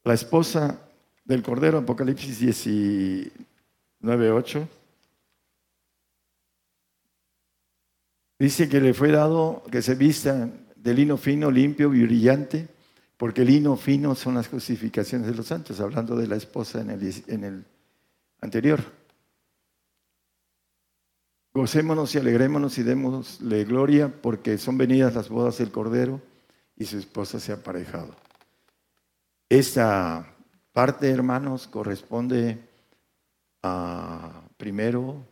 La 0.05 0.15
esposa 0.15 0.79
del 1.25 1.43
Cordero, 1.43 1.79
Apocalipsis 1.79 2.67
9.8. 4.03 4.80
Dice 8.41 8.71
que 8.71 8.81
le 8.81 8.95
fue 8.95 9.13
dado 9.13 9.63
que 9.71 9.83
se 9.83 9.95
vista 9.95 10.49
de 10.75 10.95
lino 10.95 11.19
fino, 11.19 11.51
limpio 11.51 11.93
y 11.93 12.05
brillante, 12.05 12.69
porque 13.19 13.45
lino 13.45 13.77
fino 13.77 14.15
son 14.15 14.35
las 14.35 14.49
justificaciones 14.49 15.27
de 15.27 15.35
los 15.35 15.47
santos, 15.47 15.79
hablando 15.79 16.17
de 16.17 16.27
la 16.27 16.37
esposa 16.37 16.81
en 16.81 16.89
el, 16.89 17.23
en 17.27 17.45
el 17.45 17.65
anterior. 18.41 18.81
Gocémonos 21.53 22.15
y 22.15 22.19
alegrémonos 22.19 22.79
y 22.79 22.83
démosle 22.83 23.65
gloria, 23.65 24.11
porque 24.23 24.57
son 24.57 24.79
venidas 24.79 25.15
las 25.15 25.29
bodas 25.29 25.59
del 25.59 25.71
Cordero 25.71 26.23
y 26.77 26.87
su 26.87 26.97
esposa 26.97 27.39
se 27.41 27.53
ha 27.53 27.57
aparejado. 27.57 28.17
Esta 29.51 30.35
parte, 30.73 31.11
hermanos, 31.11 31.67
corresponde 31.67 32.59
primero 34.57 35.27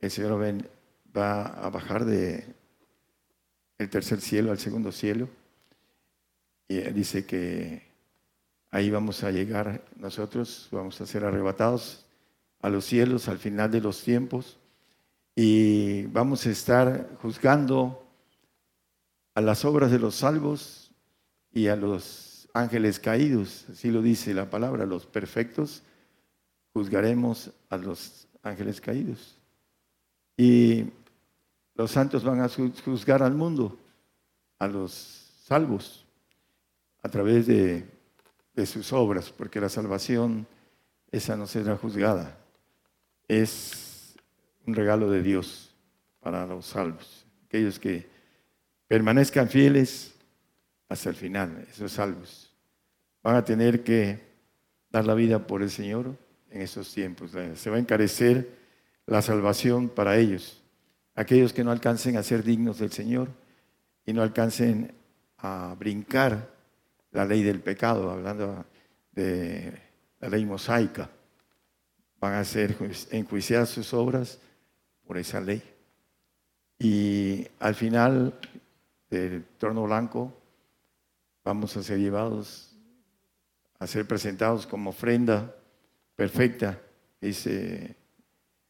el 0.00 0.10
Señor 0.10 0.32
va 1.16 1.46
a 1.46 1.70
bajar 1.70 2.04
de 2.04 2.44
el 3.78 3.90
tercer 3.90 4.20
cielo 4.20 4.50
al 4.50 4.58
segundo 4.58 4.92
cielo. 4.92 5.28
Y 6.68 6.80
dice 6.92 7.26
que 7.26 7.82
ahí 8.70 8.90
vamos 8.90 9.22
a 9.22 9.30
llegar 9.30 9.84
nosotros, 9.96 10.68
vamos 10.70 11.00
a 11.00 11.06
ser 11.06 11.24
arrebatados 11.24 12.06
a 12.60 12.68
los 12.68 12.84
cielos 12.84 13.28
al 13.28 13.38
final 13.38 13.70
de 13.70 13.80
los 13.80 14.02
tiempos. 14.02 14.58
Y 15.36 16.06
vamos 16.06 16.46
a 16.46 16.50
estar 16.50 17.08
juzgando 17.20 18.06
a 19.34 19.40
las 19.40 19.64
obras 19.64 19.90
de 19.90 19.98
los 19.98 20.14
salvos 20.16 20.90
y 21.52 21.66
a 21.66 21.76
los 21.76 22.48
ángeles 22.54 23.00
caídos, 23.00 23.66
así 23.70 23.90
lo 23.90 24.00
dice 24.00 24.32
la 24.32 24.48
palabra, 24.48 24.86
los 24.86 25.06
perfectos. 25.06 25.82
Juzgaremos 26.72 27.50
a 27.68 27.76
los 27.76 28.28
ángeles 28.42 28.80
caídos. 28.80 29.36
Y 30.36 30.86
los 31.74 31.90
santos 31.90 32.24
van 32.24 32.40
a 32.40 32.48
juzgar 32.48 33.22
al 33.22 33.34
mundo, 33.34 33.78
a 34.58 34.68
los 34.68 34.92
salvos, 35.44 36.06
a 37.02 37.08
través 37.08 37.46
de, 37.46 37.84
sus 38.66 38.92
obras, 38.92 39.30
porque 39.30 39.60
la 39.60 39.68
salvación, 39.68 40.46
esa 41.10 41.36
no 41.36 41.46
será 41.46 41.76
juzgada. 41.76 42.38
Es 43.26 44.14
un 44.66 44.74
regalo 44.74 45.10
de 45.10 45.22
Dios 45.22 45.74
para 46.20 46.46
los 46.46 46.66
salvos, 46.66 47.26
aquellos 47.46 47.78
que 47.78 48.08
permanezcan 48.86 49.48
fieles 49.48 50.14
hasta 50.88 51.10
el 51.10 51.16
final, 51.16 51.66
esos 51.70 51.92
salvos. 51.92 52.52
Van 53.22 53.36
a 53.36 53.44
tener 53.44 53.82
que 53.82 54.20
dar 54.90 55.04
la 55.04 55.14
vida 55.14 55.46
por 55.46 55.62
el 55.62 55.70
Señor 55.70 56.16
en 56.50 56.62
esos 56.62 56.92
tiempos. 56.94 57.32
Se 57.56 57.70
va 57.70 57.76
a 57.76 57.80
encarecer 57.80 58.48
la 59.06 59.20
salvación 59.20 59.88
para 59.88 60.16
ellos, 60.16 60.63
aquellos 61.14 61.52
que 61.52 61.64
no 61.64 61.70
alcancen 61.70 62.16
a 62.16 62.22
ser 62.22 62.42
dignos 62.42 62.78
del 62.78 62.92
Señor 62.92 63.28
y 64.04 64.12
no 64.12 64.22
alcancen 64.22 64.92
a 65.38 65.74
brincar 65.78 66.50
la 67.12 67.24
ley 67.24 67.42
del 67.42 67.60
pecado, 67.60 68.10
hablando 68.10 68.64
de 69.12 69.72
la 70.20 70.28
ley 70.28 70.44
mosaica. 70.44 71.08
Van 72.20 72.34
a 72.34 72.44
ser 72.44 72.76
enjuiciadas 73.10 73.68
sus 73.68 73.92
obras 73.94 74.38
por 75.06 75.18
esa 75.18 75.40
ley. 75.40 75.62
Y 76.78 77.46
al 77.60 77.74
final 77.74 78.34
del 79.10 79.44
trono 79.58 79.84
blanco 79.84 80.32
vamos 81.44 81.76
a 81.76 81.82
ser 81.82 81.98
llevados 81.98 82.74
a 83.78 83.86
ser 83.86 84.06
presentados 84.06 84.66
como 84.66 84.90
ofrenda 84.90 85.54
perfecta, 86.16 86.80
dice 87.20 87.96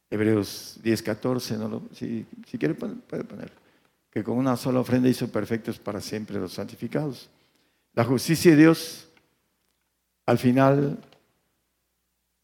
Hebreos 0.09 0.79
10, 0.83 1.01
14, 1.01 1.57
si, 1.93 2.25
quiere 2.57 2.75
puede 2.75 3.23
poner, 3.23 3.51
que 4.11 4.23
con 4.23 4.37
una 4.37 4.55
sola 4.55 4.79
ofrenda 4.79 5.09
hizo 5.09 5.27
perfectos 5.29 5.79
para 5.79 5.99
siempre 5.99 6.39
los 6.39 6.53
santificados. 6.53 7.29
La 7.93 8.03
justicia 8.03 8.51
de 8.51 8.57
Dios, 8.57 9.07
al 10.25 10.37
final, 10.37 10.99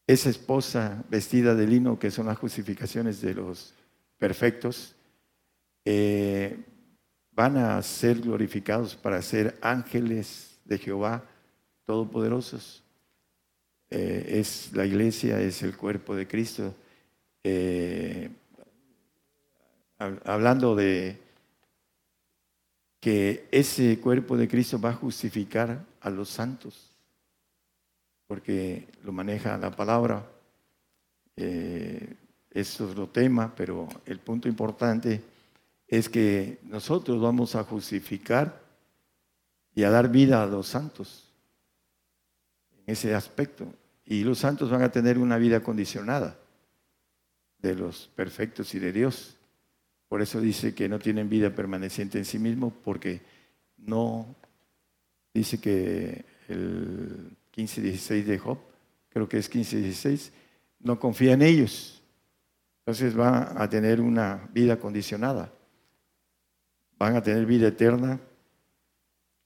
esa 0.06 0.30
esposa 0.30 1.04
vestida 1.08 1.54
de 1.54 1.66
lino, 1.66 1.98
que 1.98 2.10
son 2.10 2.26
las 2.26 2.38
justificaciones 2.38 3.20
de 3.20 3.34
los 3.34 3.74
perfectos, 4.18 4.94
eh, 5.84 6.58
van 7.32 7.56
a 7.56 7.80
ser 7.82 8.20
glorificados 8.20 8.94
para 8.94 9.22
ser 9.22 9.58
ángeles 9.62 10.58
de 10.64 10.78
Jehová 10.78 11.24
todopoderosos. 11.84 12.82
Eh, 13.90 14.40
es 14.40 14.70
la 14.72 14.86
iglesia, 14.86 15.40
es 15.40 15.62
el 15.62 15.76
cuerpo 15.76 16.14
de 16.14 16.26
Cristo. 16.26 16.74
Eh, 17.44 18.30
hablando 20.24 20.74
de 20.74 21.20
que 23.00 23.48
ese 23.50 23.98
cuerpo 23.98 24.36
de 24.36 24.46
Cristo 24.48 24.80
va 24.80 24.90
a 24.90 24.94
justificar 24.94 25.84
a 26.00 26.10
los 26.10 26.28
santos, 26.28 26.92
porque 28.26 28.88
lo 29.02 29.12
maneja 29.12 29.58
la 29.58 29.70
palabra. 29.70 30.24
Eh, 31.36 32.16
es 32.50 32.78
lo 32.80 33.08
tema, 33.08 33.52
pero 33.56 33.88
el 34.06 34.18
punto 34.18 34.46
importante 34.46 35.22
es 35.88 36.08
que 36.08 36.58
nosotros 36.64 37.20
vamos 37.20 37.54
a 37.54 37.64
justificar 37.64 38.60
y 39.74 39.82
a 39.84 39.90
dar 39.90 40.08
vida 40.08 40.42
a 40.42 40.46
los 40.46 40.68
santos 40.68 41.28
en 42.86 42.92
ese 42.92 43.14
aspecto 43.14 43.66
y 44.04 44.22
los 44.22 44.38
santos 44.38 44.70
van 44.70 44.82
a 44.82 44.92
tener 44.92 45.18
una 45.18 45.38
vida 45.38 45.60
condicionada. 45.60 46.36
De 47.62 47.76
los 47.76 48.10
perfectos 48.14 48.74
y 48.74 48.78
de 48.78 48.92
Dios. 48.92 49.38
Por 50.08 50.20
eso 50.20 50.40
dice 50.40 50.74
que 50.74 50.88
no 50.88 50.98
tienen 50.98 51.30
vida 51.30 51.54
permaneciente 51.54 52.18
en 52.18 52.24
sí 52.24 52.38
mismo, 52.38 52.70
porque 52.84 53.22
no, 53.78 54.34
dice 55.32 55.58
que 55.58 56.24
el 56.48 57.36
15-16 57.56 58.24
de 58.24 58.38
Job, 58.38 58.58
creo 59.08 59.28
que 59.28 59.38
es 59.38 59.50
15-16, 59.50 60.30
no 60.80 60.98
confía 60.98 61.32
en 61.32 61.42
ellos. 61.42 62.02
Entonces 62.80 63.14
van 63.14 63.56
a 63.56 63.68
tener 63.70 64.00
una 64.00 64.48
vida 64.52 64.78
condicionada. 64.78 65.52
Van 66.98 67.16
a 67.16 67.22
tener 67.22 67.46
vida 67.46 67.68
eterna 67.68 68.20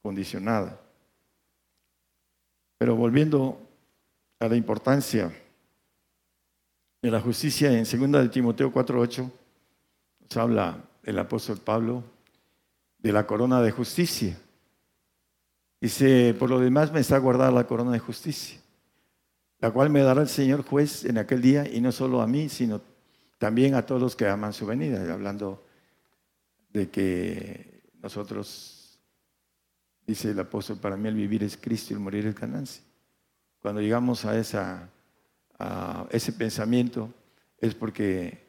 condicionada. 0.02 0.80
Pero 2.78 2.96
volviendo 2.96 3.60
a 4.38 4.48
la 4.48 4.56
importancia 4.56 5.32
de 7.06 7.12
la 7.12 7.20
justicia 7.20 7.70
en 7.70 7.84
2 7.84 8.22
de 8.22 8.28
Timoteo 8.28 8.72
4:8 8.72 9.30
nos 10.22 10.36
habla 10.36 10.84
el 11.04 11.16
apóstol 11.20 11.58
Pablo 11.58 12.02
de 12.98 13.12
la 13.12 13.24
corona 13.28 13.62
de 13.62 13.70
justicia. 13.70 14.36
Dice, 15.80 16.34
por 16.36 16.50
lo 16.50 16.58
demás 16.58 16.92
me 16.92 16.98
está 16.98 17.18
guardada 17.18 17.52
la 17.52 17.64
corona 17.64 17.92
de 17.92 18.00
justicia, 18.00 18.60
la 19.60 19.70
cual 19.70 19.90
me 19.90 20.00
dará 20.00 20.22
el 20.22 20.28
Señor 20.28 20.64
juez 20.64 21.04
en 21.04 21.18
aquel 21.18 21.40
día, 21.40 21.68
y 21.72 21.80
no 21.80 21.92
solo 21.92 22.20
a 22.22 22.26
mí, 22.26 22.48
sino 22.48 22.80
también 23.38 23.76
a 23.76 23.86
todos 23.86 24.00
los 24.00 24.16
que 24.16 24.26
aman 24.26 24.52
su 24.52 24.66
venida, 24.66 25.12
hablando 25.12 25.64
de 26.72 26.90
que 26.90 27.82
nosotros, 28.02 28.98
dice 30.04 30.32
el 30.32 30.40
apóstol, 30.40 30.78
para 30.78 30.96
mí 30.96 31.08
el 31.08 31.14
vivir 31.14 31.44
es 31.44 31.56
Cristo 31.56 31.92
y 31.92 31.94
el 31.94 32.00
morir 32.00 32.26
es 32.26 32.34
ganancia. 32.34 32.82
Cuando 33.60 33.80
llegamos 33.80 34.24
a, 34.24 34.36
esa, 34.36 34.90
ese 36.10 36.32
pensamiento 36.32 37.12
es 37.58 37.74
porque 37.74 38.46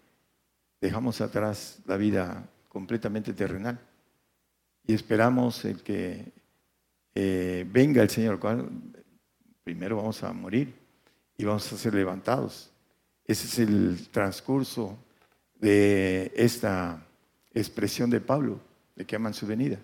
dejamos 0.82 1.22
atrás 1.22 1.80
la 1.86 1.98
vida 1.98 2.50
completamente 2.68 3.34
terrenal 3.34 3.80
y 4.86 4.94
esperamos 4.94 5.66
el 5.66 5.82
que 5.84 6.32
eh, 7.16 7.66
venga 7.70 8.02
el 8.02 8.10
Señor, 8.10 8.40
primero 9.64 9.98
vamos 9.98 10.24
a 10.24 10.32
morir 10.34 10.74
y 11.38 11.46
vamos 11.46 11.72
a 11.72 11.78
ser 11.78 11.94
levantados. 11.94 12.72
Ese 13.26 13.48
es 13.48 13.60
el 13.60 14.08
transcurso 14.12 14.98
de 15.56 16.32
esta 16.36 17.06
expresión 17.54 18.10
de 18.10 18.22
Pablo, 18.22 18.60
de 18.96 19.06
que 19.06 19.16
aman 19.16 19.34
su 19.34 19.46
venida. 19.48 19.78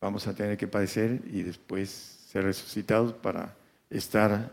Vamos 0.00 0.26
a 0.26 0.34
tener 0.34 0.56
que 0.56 0.66
padecer 0.66 1.20
y 1.26 1.42
después 1.42 1.90
ser 1.90 2.44
resucitados 2.44 3.12
para 3.12 3.54
estar 3.88 4.52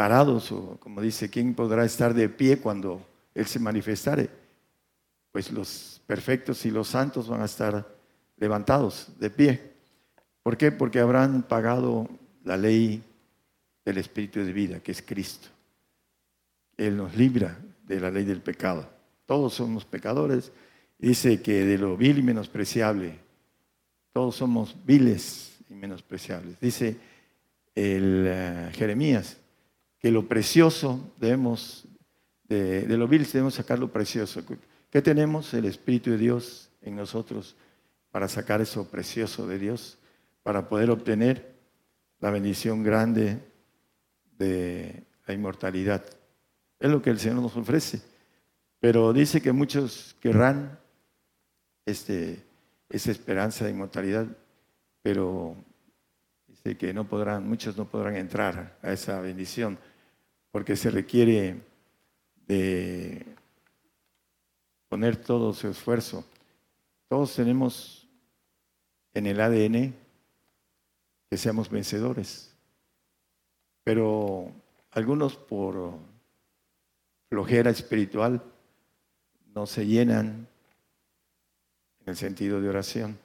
parados, 0.00 0.50
o 0.50 0.78
como 0.80 1.02
dice, 1.02 1.28
¿quién 1.28 1.52
podrá 1.52 1.84
estar 1.84 2.14
de 2.14 2.30
pie 2.30 2.56
cuando 2.56 3.06
Él 3.34 3.44
se 3.44 3.58
manifestare? 3.58 4.30
Pues 5.30 5.52
los 5.52 6.00
perfectos 6.06 6.64
y 6.64 6.70
los 6.70 6.88
santos 6.88 7.28
van 7.28 7.42
a 7.42 7.44
estar 7.44 7.86
levantados 8.38 9.08
de 9.18 9.28
pie. 9.28 9.72
¿Por 10.42 10.56
qué? 10.56 10.72
Porque 10.72 11.00
habrán 11.00 11.42
pagado 11.42 12.08
la 12.44 12.56
ley 12.56 13.02
del 13.84 13.98
Espíritu 13.98 14.42
de 14.42 14.54
vida, 14.54 14.80
que 14.80 14.92
es 14.92 15.02
Cristo. 15.02 15.48
Él 16.78 16.96
nos 16.96 17.14
libra 17.14 17.58
de 17.86 18.00
la 18.00 18.10
ley 18.10 18.24
del 18.24 18.40
pecado. 18.40 18.88
Todos 19.26 19.52
somos 19.52 19.84
pecadores. 19.84 20.50
Dice 20.98 21.42
que 21.42 21.66
de 21.66 21.76
lo 21.76 21.98
vil 21.98 22.20
y 22.20 22.22
menospreciable, 22.22 23.18
todos 24.14 24.34
somos 24.34 24.74
viles 24.86 25.58
y 25.68 25.74
menospreciables. 25.74 26.58
Dice 26.58 26.96
el 27.74 28.24
eh, 28.26 28.70
Jeremías, 28.72 29.36
que 30.00 30.10
lo 30.10 30.26
precioso 30.26 31.12
debemos, 31.18 31.86
de, 32.48 32.86
lo 32.88 33.06
vil 33.06 33.24
debemos 33.24 33.54
sacar 33.54 33.78
lo 33.78 33.92
precioso. 33.92 34.42
¿Qué 34.90 35.02
tenemos? 35.02 35.52
El 35.54 35.66
Espíritu 35.66 36.10
de 36.10 36.18
Dios 36.18 36.70
en 36.80 36.96
nosotros 36.96 37.54
para 38.10 38.26
sacar 38.26 38.60
eso 38.60 38.88
precioso 38.88 39.46
de 39.46 39.58
Dios, 39.58 39.98
para 40.42 40.68
poder 40.68 40.90
obtener 40.90 41.54
la 42.18 42.30
bendición 42.30 42.82
grande 42.82 43.38
de 44.36 45.04
la 45.26 45.34
inmortalidad. 45.34 46.04
Es 46.78 46.90
lo 46.90 47.02
que 47.02 47.10
el 47.10 47.20
Señor 47.20 47.42
nos 47.42 47.56
ofrece. 47.56 48.00
Pero 48.80 49.12
dice 49.12 49.42
que 49.42 49.52
muchos 49.52 50.16
querrán 50.20 50.78
este, 51.84 52.42
esa 52.88 53.10
esperanza 53.10 53.66
de 53.66 53.70
inmortalidad, 53.72 54.26
pero 55.02 55.56
Dice 56.50 56.76
que 56.76 56.92
no 56.92 57.06
podrán, 57.06 57.48
muchos 57.48 57.76
no 57.76 57.86
podrán 57.86 58.16
entrar 58.16 58.76
a 58.82 58.92
esa 58.92 59.20
bendición 59.20 59.78
porque 60.50 60.76
se 60.76 60.90
requiere 60.90 61.60
de 62.46 63.24
poner 64.88 65.16
todo 65.16 65.52
su 65.52 65.68
esfuerzo. 65.68 66.24
Todos 67.08 67.34
tenemos 67.34 68.08
en 69.14 69.26
el 69.26 69.40
ADN 69.40 69.94
que 71.28 71.36
seamos 71.36 71.70
vencedores, 71.70 72.52
pero 73.84 74.50
algunos 74.90 75.36
por 75.36 75.94
flojera 77.28 77.70
espiritual 77.70 78.42
no 79.54 79.66
se 79.66 79.86
llenan 79.86 80.48
en 82.00 82.08
el 82.08 82.16
sentido 82.16 82.60
de 82.60 82.68
oración. 82.68 83.18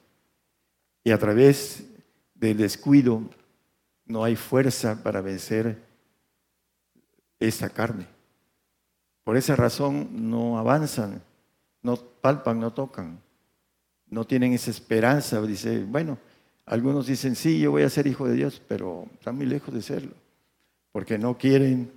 Y 1.02 1.10
a 1.10 1.18
través 1.18 1.84
del 2.34 2.56
descuido, 2.56 3.22
no 4.04 4.22
hay 4.22 4.36
fuerza 4.36 5.02
para 5.02 5.20
vencer 5.20 5.85
esta 7.38 7.68
carne. 7.68 8.06
Por 9.24 9.36
esa 9.36 9.56
razón 9.56 10.30
no 10.30 10.58
avanzan, 10.58 11.22
no 11.82 11.96
palpan, 11.96 12.60
no 12.60 12.72
tocan, 12.72 13.20
no 14.08 14.24
tienen 14.24 14.52
esa 14.52 14.70
esperanza. 14.70 15.40
Dice, 15.42 15.84
bueno, 15.84 16.18
algunos 16.64 17.06
dicen, 17.06 17.36
sí, 17.36 17.60
yo 17.60 17.72
voy 17.72 17.82
a 17.82 17.90
ser 17.90 18.06
hijo 18.06 18.26
de 18.26 18.34
Dios, 18.34 18.62
pero 18.66 19.08
están 19.14 19.36
muy 19.36 19.46
lejos 19.46 19.74
de 19.74 19.82
serlo, 19.82 20.14
porque 20.92 21.18
no 21.18 21.36
quieren 21.36 21.92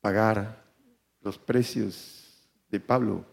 pagar 0.00 0.64
los 1.20 1.38
precios 1.38 2.48
de 2.70 2.80
Pablo. 2.80 3.24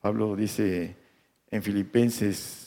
Pablo 0.00 0.36
dice 0.36 0.96
en 1.50 1.62
Filipenses 1.62 2.66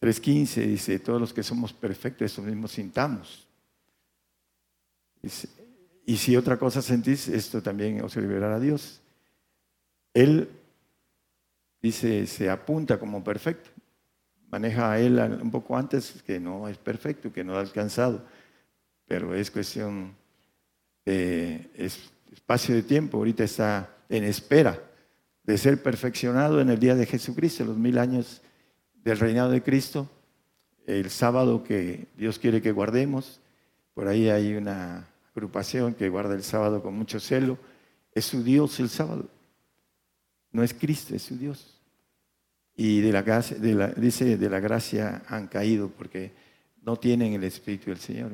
3.15 0.00 0.66
dice, 0.66 0.98
todos 0.98 1.20
los 1.20 1.32
que 1.32 1.42
somos 1.42 1.72
perfectos, 1.72 2.32
eso 2.32 2.42
mismo 2.42 2.68
sintamos. 2.68 3.46
Y 6.06 6.16
si 6.16 6.36
otra 6.36 6.58
cosa 6.58 6.82
sentís, 6.82 7.28
esto 7.28 7.62
también 7.62 8.02
os 8.02 8.16
liberará 8.16 8.56
a 8.56 8.60
Dios. 8.60 9.00
Él, 10.14 10.48
dice, 11.80 12.26
se 12.26 12.50
apunta 12.50 12.98
como 12.98 13.22
perfecto. 13.22 13.70
Maneja 14.50 14.92
a 14.92 14.98
él 14.98 15.18
un 15.40 15.50
poco 15.50 15.76
antes 15.76 16.22
que 16.26 16.40
no 16.40 16.68
es 16.68 16.78
perfecto, 16.78 17.32
que 17.32 17.44
no 17.44 17.56
ha 17.56 17.60
alcanzado. 17.60 18.24
Pero 19.06 19.34
es 19.34 19.50
cuestión 19.50 20.16
de 21.04 21.70
espacio 22.32 22.74
de 22.74 22.82
tiempo. 22.82 23.18
Ahorita 23.18 23.44
está 23.44 23.94
en 24.08 24.24
espera 24.24 24.80
de 25.44 25.58
ser 25.58 25.82
perfeccionado 25.82 26.60
en 26.60 26.70
el 26.70 26.80
día 26.80 26.94
de 26.94 27.06
Jesucristo, 27.06 27.64
los 27.64 27.76
mil 27.76 27.98
años 27.98 28.42
del 29.02 29.18
reinado 29.18 29.50
de 29.50 29.62
Cristo, 29.62 30.10
el 30.86 31.10
sábado 31.10 31.62
que 31.62 32.08
Dios 32.16 32.38
quiere 32.38 32.60
que 32.60 32.72
guardemos. 32.72 33.40
Por 33.94 34.08
ahí 34.08 34.28
hay 34.28 34.54
una 34.54 35.09
agrupación 35.40 35.94
que 35.94 36.10
guarda 36.10 36.34
el 36.34 36.42
sábado 36.42 36.82
con 36.82 36.94
mucho 36.94 37.18
celo. 37.18 37.56
Es 38.12 38.26
su 38.26 38.44
Dios 38.44 38.78
el 38.78 38.90
sábado. 38.90 39.26
No 40.52 40.62
es 40.62 40.74
Cristo, 40.74 41.14
es 41.14 41.22
su 41.22 41.36
Dios. 41.36 41.80
Y 42.76 43.00
de 43.00 43.12
la, 43.12 43.22
de 43.22 43.74
la, 43.74 43.88
dice, 43.88 44.36
de 44.36 44.50
la 44.50 44.60
gracia 44.60 45.22
han 45.28 45.48
caído 45.48 45.88
porque 45.88 46.32
no 46.82 46.96
tienen 46.96 47.32
el 47.32 47.44
Espíritu 47.44 47.90
del 47.90 47.98
Señor, 47.98 48.32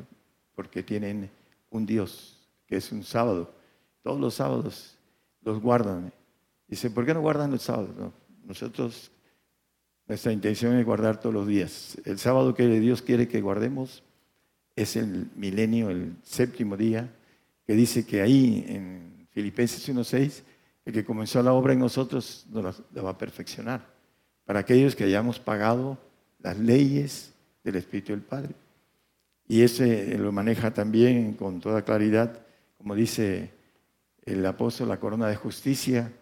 porque 0.54 0.82
tienen 0.82 1.30
un 1.70 1.86
Dios, 1.86 2.48
que 2.66 2.76
es 2.76 2.90
un 2.90 3.04
sábado. 3.04 3.54
Todos 4.02 4.20
los 4.20 4.34
sábados 4.34 4.96
los 5.42 5.60
guardan. 5.60 6.12
Dice, 6.66 6.90
¿por 6.90 7.06
qué 7.06 7.14
no 7.14 7.20
guardan 7.20 7.52
los 7.52 7.62
sábados? 7.62 8.12
Nosotros 8.44 9.12
nuestra 10.08 10.32
intención 10.32 10.76
es 10.76 10.84
guardar 10.84 11.20
todos 11.20 11.34
los 11.34 11.46
días. 11.46 11.98
El 12.04 12.18
sábado 12.18 12.54
que 12.54 12.66
Dios 12.66 13.02
quiere 13.02 13.28
que 13.28 13.40
guardemos 13.40 14.02
es 14.76 14.94
el 14.96 15.30
milenio, 15.34 15.90
el 15.90 16.14
séptimo 16.22 16.76
día, 16.76 17.10
que 17.66 17.74
dice 17.74 18.06
que 18.06 18.20
ahí 18.20 18.64
en 18.68 19.26
Filipenses 19.32 19.88
1.6, 19.88 20.42
el 20.84 20.92
que 20.92 21.04
comenzó 21.04 21.42
la 21.42 21.54
obra 21.54 21.72
en 21.72 21.80
nosotros 21.80 22.46
nos 22.50 22.82
la 22.92 23.02
va 23.02 23.10
a 23.10 23.18
perfeccionar. 23.18 23.84
Para 24.44 24.60
aquellos 24.60 24.94
que 24.94 25.04
hayamos 25.04 25.40
pagado 25.40 25.98
las 26.38 26.58
leyes 26.58 27.32
del 27.64 27.76
Espíritu 27.76 28.12
del 28.12 28.20
Padre. 28.20 28.54
Y 29.48 29.62
ese 29.62 30.16
lo 30.18 30.30
maneja 30.30 30.72
también 30.72 31.32
con 31.32 31.60
toda 31.60 31.82
claridad, 31.82 32.40
como 32.78 32.94
dice 32.94 33.50
el 34.22 34.44
apóstol, 34.44 34.88
la 34.88 35.00
corona 35.00 35.28
de 35.28 35.36
justicia 35.36 36.12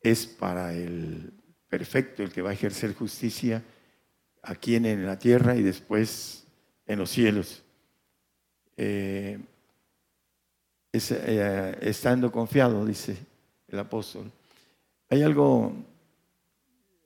es 0.00 0.26
para 0.26 0.74
el 0.74 1.32
perfecto, 1.68 2.22
el 2.22 2.32
que 2.32 2.42
va 2.42 2.50
a 2.50 2.54
ejercer 2.54 2.94
justicia 2.94 3.62
aquí 4.42 4.76
en 4.76 5.06
la 5.06 5.18
tierra 5.18 5.56
y 5.56 5.62
después 5.62 6.46
en 6.86 6.98
los 6.98 7.10
cielos. 7.10 7.63
Eh, 8.76 9.38
eh, 10.92 11.78
estando 11.82 12.30
confiado, 12.30 12.84
dice 12.84 13.16
el 13.68 13.78
apóstol. 13.78 14.30
Hay 15.08 15.22
algo 15.22 15.72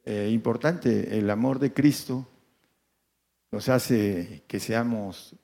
eh, 0.04 0.28
importante, 0.30 1.18
el 1.18 1.28
amor 1.30 1.58
de 1.58 1.72
Cristo 1.72 2.26
nos 3.50 3.68
hace 3.68 4.42
que 4.46 4.60
seamos 4.60 5.34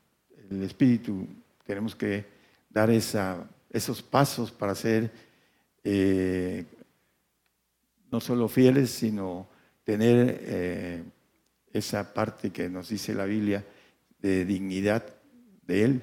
el 0.50 0.62
Espíritu, 0.62 1.26
tenemos 1.64 1.96
que 1.96 2.26
dar 2.68 2.90
esa, 2.90 3.48
esos 3.70 4.02
pasos 4.02 4.52
para 4.52 4.74
ser 4.74 5.10
no 8.10 8.20
solo 8.20 8.48
fieles, 8.48 8.90
sino 8.90 9.48
tener 9.84 11.04
esa 11.72 12.12
parte 12.14 12.50
que 12.50 12.68
nos 12.68 12.88
dice 12.88 13.14
la 13.14 13.24
Biblia 13.24 13.64
de 14.18 14.44
dignidad 14.44 15.04
de 15.66 15.84
Él 15.84 16.02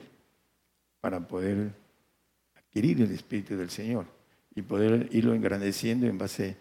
para 1.01 1.27
poder 1.27 1.73
adquirir 2.55 3.01
el 3.01 3.11
Espíritu 3.11 3.57
del 3.57 3.71
Señor 3.71 4.05
y 4.55 4.61
poder 4.61 5.09
irlo 5.11 5.33
engrandeciendo 5.33 6.07
en 6.07 6.17
base 6.17 6.55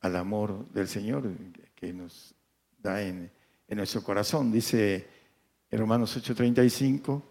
al 0.00 0.16
amor 0.16 0.68
del 0.72 0.88
Señor 0.88 1.30
que 1.74 1.92
nos 1.92 2.34
da 2.78 3.00
en, 3.02 3.30
nuestro 3.68 4.02
corazón. 4.02 4.50
Dice 4.50 5.06
en 5.70 5.78
Romanos 5.78 6.16
8:35 6.16 7.22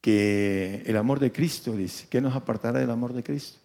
que 0.00 0.82
el 0.86 0.96
amor 0.96 1.18
de 1.18 1.32
Cristo, 1.32 1.72
dice, 1.72 2.06
¿qué 2.08 2.20
nos 2.20 2.36
apartará 2.36 2.78
del 2.78 2.90
amor 2.90 3.12
de 3.12 3.24
Cristo? 3.24 3.58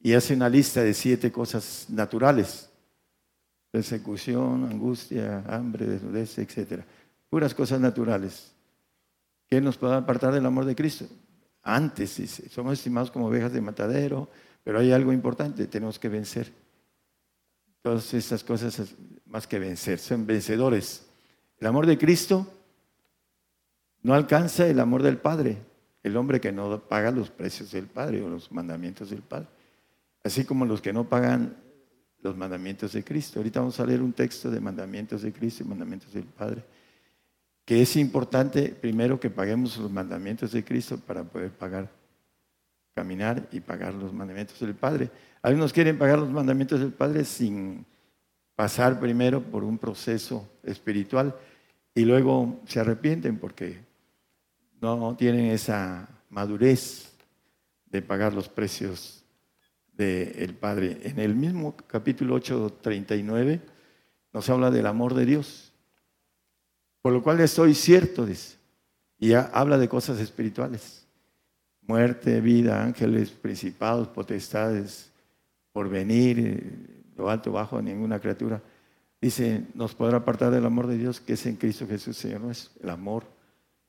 Y 0.00 0.12
hace 0.12 0.34
una 0.34 0.48
lista 0.48 0.82
de 0.82 0.94
siete 0.94 1.32
cosas 1.32 1.86
naturales. 1.88 2.70
Persecución, 3.72 4.64
angustia, 4.70 5.44
hambre, 5.48 5.86
desnudez, 5.86 6.38
etc. 6.38 6.84
Puras 7.28 7.54
cosas 7.54 7.80
naturales. 7.80 8.52
¿Qué 9.48 9.60
nos 9.60 9.76
puede 9.76 9.94
apartar 9.94 10.32
del 10.32 10.46
amor 10.46 10.64
de 10.64 10.76
Cristo? 10.76 11.06
Antes, 11.64 12.18
dice, 12.18 12.48
somos 12.50 12.74
estimados 12.74 13.10
como 13.10 13.26
ovejas 13.26 13.52
de 13.52 13.62
matadero, 13.62 14.28
pero 14.62 14.78
hay 14.78 14.92
algo 14.92 15.12
importante, 15.12 15.66
tenemos 15.66 15.98
que 15.98 16.10
vencer. 16.10 16.52
Todas 17.80 18.12
estas 18.12 18.44
cosas 18.44 18.94
más 19.26 19.46
que 19.46 19.58
vencer, 19.58 19.98
son 19.98 20.26
vencedores. 20.26 21.06
El 21.58 21.66
amor 21.66 21.86
de 21.86 21.96
Cristo 21.96 22.46
no 24.02 24.12
alcanza 24.12 24.66
el 24.66 24.78
amor 24.78 25.02
del 25.02 25.16
Padre, 25.16 25.56
el 26.02 26.16
hombre 26.18 26.38
que 26.38 26.52
no 26.52 26.80
paga 26.86 27.10
los 27.10 27.30
precios 27.30 27.72
del 27.72 27.86
Padre 27.86 28.22
o 28.22 28.28
los 28.28 28.52
mandamientos 28.52 29.08
del 29.08 29.22
Padre, 29.22 29.48
así 30.22 30.44
como 30.44 30.66
los 30.66 30.82
que 30.82 30.92
no 30.92 31.08
pagan 31.08 31.56
los 32.20 32.36
mandamientos 32.36 32.92
de 32.92 33.02
Cristo. 33.02 33.38
Ahorita 33.38 33.60
vamos 33.60 33.80
a 33.80 33.86
leer 33.86 34.02
un 34.02 34.12
texto 34.12 34.50
de 34.50 34.60
mandamientos 34.60 35.22
de 35.22 35.32
Cristo 35.32 35.64
y 35.64 35.66
mandamientos 35.66 36.12
del 36.12 36.24
Padre, 36.24 36.62
que 37.64 37.80
es 37.80 37.96
importante 37.96 38.68
primero 38.68 39.18
que 39.18 39.30
paguemos 39.30 39.76
los 39.78 39.90
mandamientos 39.90 40.52
de 40.52 40.64
Cristo 40.64 40.98
para 40.98 41.24
poder 41.24 41.50
pagar, 41.50 41.90
caminar 42.94 43.48
y 43.50 43.60
pagar 43.60 43.94
los 43.94 44.12
mandamientos 44.12 44.60
del 44.60 44.74
Padre. 44.74 45.10
Algunos 45.42 45.72
quieren 45.72 45.98
pagar 45.98 46.18
los 46.18 46.30
mandamientos 46.30 46.80
del 46.80 46.92
Padre 46.92 47.24
sin 47.24 47.86
pasar 48.54 49.00
primero 49.00 49.42
por 49.42 49.64
un 49.64 49.78
proceso 49.78 50.48
espiritual 50.62 51.34
y 51.94 52.04
luego 52.04 52.60
se 52.66 52.80
arrepienten 52.80 53.38
porque 53.38 53.78
no 54.80 55.16
tienen 55.16 55.46
esa 55.46 56.08
madurez 56.28 57.14
de 57.86 58.02
pagar 58.02 58.34
los 58.34 58.48
precios 58.48 59.24
del 59.92 60.54
Padre. 60.54 60.98
En 61.04 61.18
el 61.18 61.34
mismo 61.34 61.76
capítulo 61.86 62.36
8:39 62.36 63.60
nos 64.32 64.50
habla 64.50 64.70
del 64.70 64.86
amor 64.86 65.14
de 65.14 65.24
Dios. 65.24 65.73
Por 67.04 67.12
lo 67.12 67.22
cual 67.22 67.38
estoy 67.40 67.74
cierto, 67.74 68.24
dice, 68.24 68.56
y 69.18 69.34
habla 69.34 69.76
de 69.76 69.90
cosas 69.90 70.18
espirituales. 70.20 71.06
Muerte, 71.82 72.40
vida, 72.40 72.82
ángeles, 72.82 73.28
principados, 73.28 74.08
potestades, 74.08 75.12
por 75.70 75.90
venir, 75.90 76.38
eh, 76.38 77.12
lo 77.14 77.28
alto, 77.28 77.52
bajo, 77.52 77.82
ninguna 77.82 78.18
criatura. 78.20 78.62
Dice, 79.20 79.66
nos 79.74 79.94
podrá 79.94 80.16
apartar 80.16 80.50
del 80.50 80.64
amor 80.64 80.86
de 80.86 80.96
Dios 80.96 81.20
que 81.20 81.34
es 81.34 81.44
en 81.44 81.56
Cristo 81.56 81.86
Jesús, 81.86 82.16
Señor 82.16 82.40
nuestro, 82.40 82.72
el 82.82 82.88
amor 82.88 83.26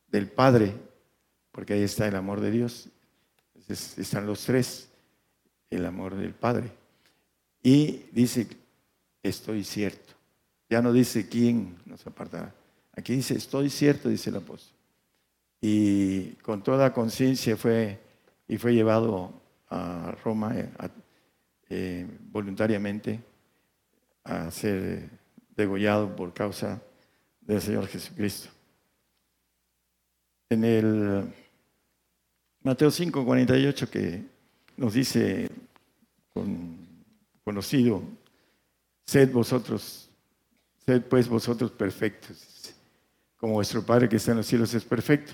del 0.10 0.28
Padre, 0.28 0.74
porque 1.54 1.72
ahí 1.72 1.84
está 1.84 2.10
el 2.10 2.18
amor 2.18 2.42
de 2.42 2.52
Dios. 2.52 2.90
están 3.70 4.26
los 4.26 4.44
tres, 4.44 4.90
el 5.70 5.86
amor 5.86 6.16
del 6.16 6.34
Padre. 6.34 6.70
Y 7.64 8.08
dice, 8.12 8.46
estoy 9.24 9.64
cierto. 9.64 10.16
Ya 10.70 10.82
no 10.82 10.92
dice 10.92 11.30
quién 11.30 11.78
nos 11.86 12.06
apartará. 12.06 12.54
Aquí 12.96 13.16
dice, 13.16 13.36
estoy 13.36 13.70
cierto, 13.70 14.10
dice 14.10 14.30
el 14.30 14.38
apóstol. 14.38 14.76
Y 15.62 16.32
con 16.44 16.64
toda 16.64 16.94
conciencia 16.94 17.58
fue 17.58 18.00
y 18.48 18.58
fue 18.58 18.74
llevado 18.74 19.34
a 19.70 20.16
Roma, 20.24 20.58
eh, 20.58 20.70
eh, 21.70 22.08
voluntariamente 22.32 23.20
a 24.24 24.52
ser 24.52 25.10
degollado 25.56 26.16
por 26.16 26.34
causa 26.34 26.82
del 27.42 27.62
Señor 27.62 27.88
Jesucristo. 27.88 28.50
En 30.50 30.64
el 30.64 31.34
Mateo 32.62 32.92
5, 32.92 33.26
48, 33.26 33.90
que 33.90 34.24
nos 34.78 34.94
dice 34.94 35.50
con 36.34 36.86
conocido, 37.44 38.04
sed 39.06 39.32
vosotros, 39.32 40.10
sed 40.86 41.04
pues 41.04 41.28
vosotros 41.28 41.72
perfectos, 41.72 42.75
como 43.46 43.58
vuestro 43.58 43.86
Padre 43.86 44.10
que 44.10 44.16
está 44.16 44.32
en 44.32 44.38
los 44.38 44.48
cielos 44.48 44.74
es 44.74 44.84
perfecto. 44.84 45.34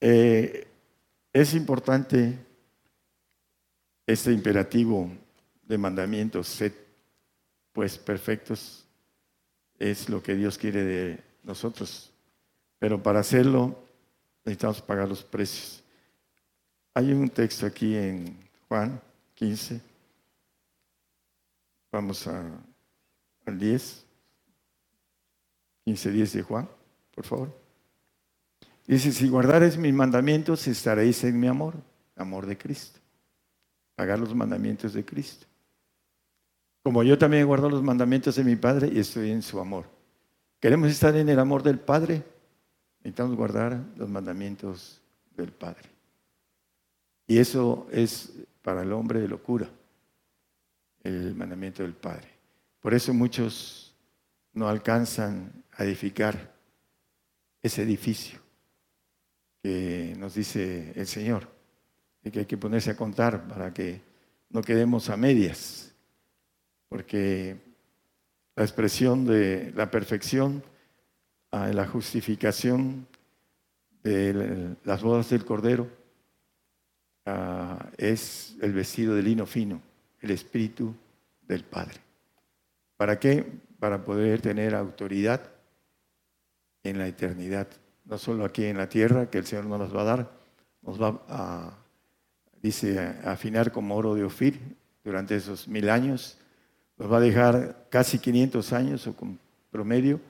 Eh, 0.00 0.66
es 1.32 1.54
importante 1.54 2.36
este 4.04 4.32
imperativo 4.32 5.08
de 5.62 5.78
mandamientos, 5.78 6.48
sed 6.48 6.72
pues 7.72 7.96
perfectos, 7.96 8.84
es 9.78 10.08
lo 10.08 10.20
que 10.20 10.34
Dios 10.34 10.58
quiere 10.58 10.82
de 10.82 11.22
nosotros. 11.44 12.12
Pero 12.80 13.00
para 13.00 13.20
hacerlo 13.20 13.78
necesitamos 14.44 14.82
pagar 14.82 15.08
los 15.08 15.22
precios. 15.22 15.84
Hay 16.92 17.12
un 17.12 17.30
texto 17.30 17.66
aquí 17.66 17.94
en 17.94 18.36
Juan 18.66 19.00
15. 19.36 19.80
Vamos 21.92 22.26
a, 22.26 22.50
al 23.46 23.58
10. 23.60 24.06
15, 25.84 26.10
10 26.10 26.32
de 26.32 26.42
Juan, 26.42 26.68
por 27.14 27.24
favor. 27.24 27.60
Dice, 28.86 29.12
si 29.12 29.28
guardares 29.28 29.76
mis 29.76 29.94
mandamientos, 29.94 30.66
estaréis 30.66 31.22
en 31.24 31.38
mi 31.38 31.46
amor, 31.46 31.74
amor 32.16 32.46
de 32.46 32.58
Cristo 32.58 33.02
pagar 33.94 34.18
los 34.18 34.34
mandamientos 34.34 34.94
de 34.94 35.04
Cristo. 35.04 35.46
Como 36.82 37.02
yo 37.02 37.16
también 37.16 37.46
guardo 37.46 37.70
los 37.70 37.82
mandamientos 37.82 38.34
de 38.36 38.44
mi 38.44 38.56
Padre 38.56 38.90
y 38.92 38.98
estoy 38.98 39.30
en 39.30 39.42
su 39.42 39.60
amor. 39.60 39.84
¿Queremos 40.58 40.90
estar 40.90 41.14
en 41.14 41.28
el 41.28 41.38
amor 41.38 41.62
del 41.62 41.78
Padre? 41.78 42.22
Necesitamos 42.98 43.36
guardar 43.36 43.80
los 43.96 44.08
mandamientos 44.08 45.00
del 45.36 45.52
Padre. 45.52 45.88
Y 47.26 47.38
eso 47.38 47.86
es 47.92 48.32
para 48.62 48.82
el 48.82 48.92
hombre 48.92 49.20
de 49.20 49.28
locura, 49.28 49.68
el 51.04 51.34
mandamiento 51.34 51.82
del 51.82 51.94
Padre. 51.94 52.28
Por 52.80 52.94
eso 52.94 53.14
muchos 53.14 53.91
no 54.54 54.68
alcanzan 54.68 55.64
a 55.72 55.84
edificar 55.84 56.52
ese 57.62 57.82
edificio 57.82 58.40
que 59.62 60.14
nos 60.18 60.34
dice 60.34 60.92
el 60.96 61.06
Señor 61.06 61.48
y 62.22 62.30
que 62.30 62.40
hay 62.40 62.46
que 62.46 62.58
ponerse 62.58 62.90
a 62.90 62.96
contar 62.96 63.46
para 63.46 63.72
que 63.72 64.00
no 64.50 64.60
quedemos 64.60 65.08
a 65.08 65.16
medias, 65.16 65.94
porque 66.88 67.56
la 68.54 68.64
expresión 68.64 69.24
de 69.24 69.72
la 69.74 69.90
perfección, 69.90 70.62
la 71.50 71.86
justificación 71.86 73.06
de 74.02 74.76
las 74.84 75.02
bodas 75.02 75.30
del 75.30 75.44
Cordero, 75.44 75.88
es 77.96 78.56
el 78.60 78.72
vestido 78.72 79.14
de 79.14 79.22
lino 79.22 79.46
fino, 79.46 79.80
el 80.20 80.32
espíritu 80.32 80.94
del 81.42 81.64
Padre. 81.64 82.00
¿Para 82.96 83.18
qué? 83.18 83.46
Para 83.82 84.04
poder 84.04 84.40
tener 84.40 84.76
autoridad 84.76 85.40
en 86.84 86.98
la 86.98 87.08
eternidad, 87.08 87.66
no 88.04 88.16
solo 88.16 88.44
aquí 88.44 88.64
en 88.64 88.76
la 88.76 88.88
tierra, 88.88 89.28
que 89.28 89.38
el 89.38 89.44
Señor 89.44 89.64
nos 89.64 89.92
va 89.92 90.02
a 90.02 90.04
dar, 90.04 90.30
nos 90.82 91.02
va 91.02 91.20
a 91.26 91.78
dice, 92.62 93.00
afinar 93.24 93.72
como 93.72 93.96
oro 93.96 94.14
de 94.14 94.22
Ofir 94.22 94.60
durante 95.02 95.34
esos 95.34 95.66
mil 95.66 95.90
años. 95.90 96.38
Nos 96.96 97.10
va 97.10 97.16
a 97.16 97.20
dejar 97.20 97.88
casi 97.90 98.20
500 98.20 98.72
años 98.72 99.06
o 99.08 99.16
con 99.16 99.40
promedio 99.72 100.20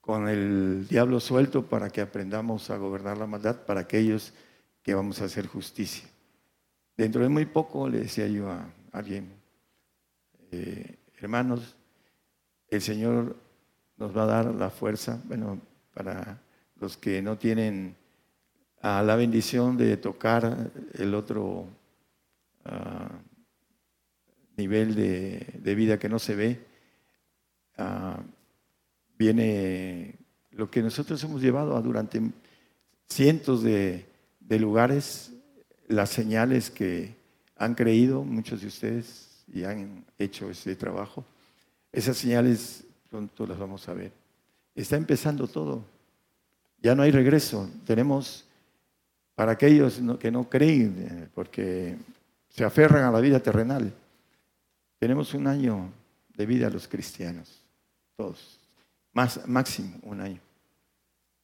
con 0.00 0.28
el 0.28 0.86
diablo 0.86 1.18
suelto 1.18 1.66
para 1.66 1.90
que 1.90 2.00
aprendamos 2.00 2.70
a 2.70 2.76
gobernar 2.76 3.18
la 3.18 3.26
maldad 3.26 3.56
para 3.66 3.80
aquellos 3.80 4.32
que 4.84 4.94
vamos 4.94 5.20
a 5.20 5.24
hacer 5.24 5.48
justicia. 5.48 6.08
Dentro 6.96 7.22
de 7.22 7.28
muy 7.28 7.46
poco 7.46 7.88
le 7.88 7.98
decía 7.98 8.28
yo 8.28 8.48
a 8.52 8.70
alguien, 8.92 9.32
eh, 10.52 10.94
hermanos, 11.18 11.74
el 12.68 12.80
Señor 12.80 13.36
nos 13.96 14.16
va 14.16 14.24
a 14.24 14.26
dar 14.26 14.54
la 14.54 14.70
fuerza, 14.70 15.20
bueno, 15.24 15.60
para 15.92 16.40
los 16.80 16.96
que 16.96 17.22
no 17.22 17.38
tienen 17.38 17.96
a 18.82 19.02
la 19.02 19.16
bendición 19.16 19.76
de 19.76 19.96
tocar 19.96 20.70
el 20.94 21.14
otro 21.14 21.66
ah, 22.64 23.10
nivel 24.56 24.94
de, 24.94 25.74
vida 25.74 25.98
que 25.98 26.08
no 26.08 26.18
se 26.18 26.34
ve, 26.34 26.66
ah, 27.78 28.20
viene 29.16 30.18
lo 30.50 30.70
que 30.70 30.82
nosotros 30.82 31.22
hemos 31.24 31.40
llevado 31.40 31.76
a 31.76 31.80
durante 31.82 32.20
cientos 33.08 33.62
de, 33.62 34.06
lugares, 34.48 35.32
las 35.88 36.10
señales 36.10 36.70
que 36.70 37.14
han 37.56 37.74
creído 37.74 38.22
muchos 38.22 38.60
de 38.60 38.66
ustedes 38.66 39.44
y 39.52 39.64
han 39.64 40.04
hecho 40.18 40.50
ese 40.50 40.76
trabajo. 40.76 41.24
Esas 41.94 42.16
señales 42.16 42.82
pronto 43.08 43.46
las 43.46 43.56
vamos 43.56 43.88
a 43.88 43.94
ver. 43.94 44.10
Está 44.74 44.96
empezando 44.96 45.46
todo. 45.46 45.84
Ya 46.82 46.92
no 46.96 47.04
hay 47.04 47.12
regreso. 47.12 47.70
Tenemos, 47.86 48.44
para 49.36 49.52
aquellos 49.52 50.00
que 50.18 50.32
no 50.32 50.50
creen, 50.50 50.96
eh, 50.98 51.28
porque 51.32 51.96
se 52.48 52.64
aferran 52.64 53.04
a 53.04 53.12
la 53.12 53.20
vida 53.20 53.38
terrenal, 53.38 53.94
tenemos 54.98 55.34
un 55.34 55.46
año 55.46 55.92
de 56.34 56.46
vida 56.46 56.68
los 56.68 56.88
cristianos, 56.88 57.62
todos. 58.16 58.58
Más, 59.12 59.46
máximo 59.46 59.96
un 60.02 60.20
año. 60.20 60.40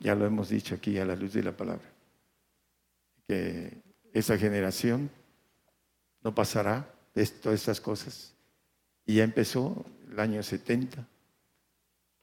Ya 0.01 0.16
lo 0.16 0.27
hemos 0.27 0.48
dicho 0.48 0.74
aquí 0.74 0.98
a 0.98 1.05
la 1.05 1.14
luz 1.14 1.32
de 1.32 1.44
la 1.44 1.52
palabra. 1.52 1.89
Que 3.28 3.78
esa 4.12 4.36
generación 4.36 5.09
no 6.24 6.35
pasará 6.35 6.93
de 7.14 7.24
todas 7.27 7.60
estas 7.60 7.81
cosas. 7.81 8.35
Y 9.11 9.15
ya 9.15 9.24
empezó 9.24 9.85
el 10.09 10.20
año 10.20 10.41
70. 10.41 11.05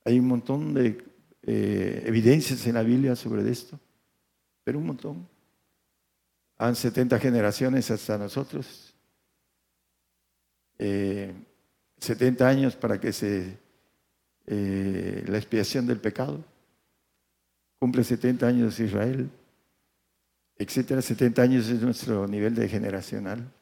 Hay 0.05 0.19
un 0.19 0.25
montón 0.25 0.73
de 0.73 1.03
eh, 1.41 2.01
evidencias 2.05 2.65
en 2.65 2.75
la 2.75 2.81
Biblia 2.81 3.13
sobre 3.13 3.51
esto, 3.51 3.77
pero 4.63 4.79
un 4.79 4.85
montón. 4.85 5.27
Han 6.57 6.77
70 6.77 7.19
generaciones 7.19 7.91
hasta 7.91 8.17
nosotros. 8.17 8.95
70 10.77 10.79
eh, 10.79 12.47
años 12.47 12.77
para 12.77 13.01
que 13.01 13.11
se 13.11 13.57
eh, 14.45 15.25
la 15.27 15.37
expiación 15.39 15.87
del 15.87 15.99
pecado. 15.99 16.41
Cumple 17.79 18.05
70 18.05 18.47
años 18.47 18.79
Israel, 18.79 19.29
etcétera. 20.55 21.01
70 21.01 21.41
años 21.41 21.67
es 21.67 21.81
nuestro 21.81 22.25
nivel 22.29 22.55
de 22.55 22.69
generacional. 22.69 23.56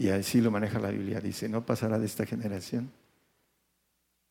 Y 0.00 0.08
así 0.08 0.40
lo 0.40 0.50
maneja 0.50 0.78
la 0.78 0.88
Biblia. 0.88 1.20
Dice, 1.20 1.46
no 1.46 1.66
pasará 1.66 1.98
de 1.98 2.06
esta 2.06 2.24
generación 2.24 2.90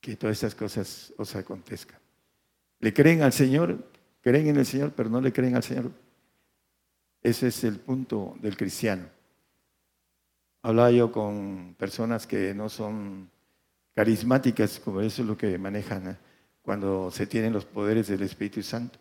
que 0.01 0.15
todas 0.15 0.37
estas 0.37 0.55
cosas 0.55 1.13
os 1.15 1.35
acontezcan. 1.35 1.99
Le 2.79 2.91
creen 2.91 3.21
al 3.21 3.31
Señor, 3.31 3.77
creen 4.19 4.47
en 4.47 4.57
el 4.57 4.65
Señor, 4.65 4.93
pero 4.95 5.11
no 5.11 5.21
le 5.21 5.31
creen 5.31 5.55
al 5.55 5.61
Señor. 5.61 5.91
Ese 7.21 7.49
es 7.49 7.63
el 7.65 7.79
punto 7.79 8.35
del 8.41 8.57
cristiano. 8.57 9.09
Hablaba 10.63 10.89
yo 10.89 11.11
con 11.11 11.75
personas 11.77 12.25
que 12.25 12.51
no 12.55 12.67
son 12.67 13.29
carismáticas, 13.93 14.79
como 14.79 15.01
eso 15.01 15.21
es 15.21 15.27
lo 15.27 15.37
que 15.37 15.55
manejan 15.59 16.07
¿eh? 16.07 16.17
cuando 16.63 17.11
se 17.11 17.27
tienen 17.27 17.53
los 17.53 17.65
poderes 17.65 18.07
del 18.07 18.23
Espíritu 18.23 18.63
Santo. 18.63 18.97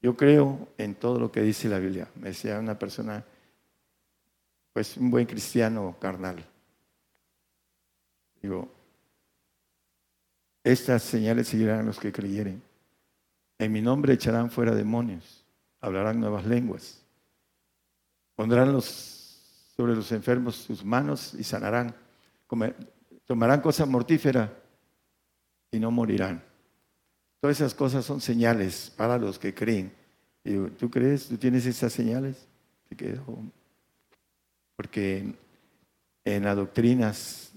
Yo 0.00 0.16
creo 0.16 0.68
en 0.78 0.94
todo 0.94 1.18
lo 1.18 1.32
que 1.32 1.42
dice 1.42 1.68
la 1.68 1.80
Biblia. 1.80 2.08
Me 2.14 2.28
decía 2.28 2.60
una 2.60 2.78
persona 2.78 3.24
pues 4.80 4.96
un 4.96 5.10
buen 5.10 5.26
cristiano 5.26 5.94
carnal. 6.00 6.42
Digo, 8.40 8.66
estas 10.64 11.02
señales 11.02 11.48
seguirán 11.48 11.80
a 11.80 11.82
los 11.82 12.00
que 12.00 12.10
creyeren. 12.10 12.62
En 13.58 13.72
mi 13.72 13.82
nombre 13.82 14.14
echarán 14.14 14.50
fuera 14.50 14.74
demonios, 14.74 15.44
hablarán 15.82 16.18
nuevas 16.18 16.46
lenguas, 16.46 17.04
pondrán 18.34 18.72
los, 18.72 18.86
sobre 19.76 19.94
los 19.94 20.10
enfermos 20.12 20.54
sus 20.56 20.82
manos 20.82 21.34
y 21.34 21.44
sanarán, 21.44 21.94
tomarán 23.26 23.60
cosas 23.60 23.86
mortíferas 23.86 24.48
y 25.70 25.78
no 25.78 25.90
morirán. 25.90 26.42
Todas 27.38 27.60
esas 27.60 27.74
cosas 27.74 28.02
son 28.06 28.22
señales 28.22 28.90
para 28.96 29.18
los 29.18 29.38
que 29.38 29.52
creen. 29.52 29.92
Digo, 30.42 30.68
¿tú 30.68 30.88
crees? 30.88 31.28
¿Tú 31.28 31.36
tienes 31.36 31.66
esas 31.66 31.92
señales? 31.92 32.48
Te 32.88 32.96
quedo 32.96 33.22
porque 34.80 35.34
en 36.24 36.42
las 36.42 36.56
doctrinas 36.56 37.52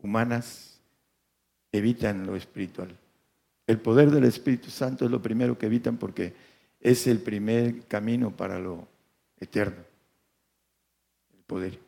humanas 0.00 0.78
evitan 1.72 2.24
lo 2.24 2.36
espiritual. 2.36 2.96
El 3.66 3.80
poder 3.80 4.12
del 4.12 4.22
Espíritu 4.22 4.70
Santo 4.70 5.04
es 5.04 5.10
lo 5.10 5.20
primero 5.20 5.58
que 5.58 5.66
evitan 5.66 5.96
porque 5.96 6.32
es 6.78 7.08
el 7.08 7.18
primer 7.18 7.86
camino 7.86 8.30
para 8.30 8.60
lo 8.60 8.86
eterno, 9.40 9.82
el 11.36 11.42
poder. 11.42 11.80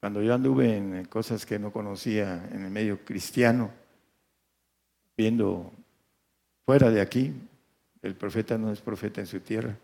Cuando 0.00 0.22
yo 0.22 0.34
anduve 0.34 0.76
en 0.76 1.06
cosas 1.06 1.46
que 1.46 1.58
no 1.58 1.72
conocía 1.72 2.46
en 2.52 2.62
el 2.66 2.70
medio 2.70 3.06
cristiano, 3.06 3.70
viendo 5.16 5.72
fuera 6.66 6.90
de 6.90 7.00
aquí, 7.00 7.32
el 8.02 8.16
profeta 8.16 8.58
no 8.58 8.70
es 8.70 8.82
profeta 8.82 9.22
en 9.22 9.26
su 9.26 9.40
tierra, 9.40 9.74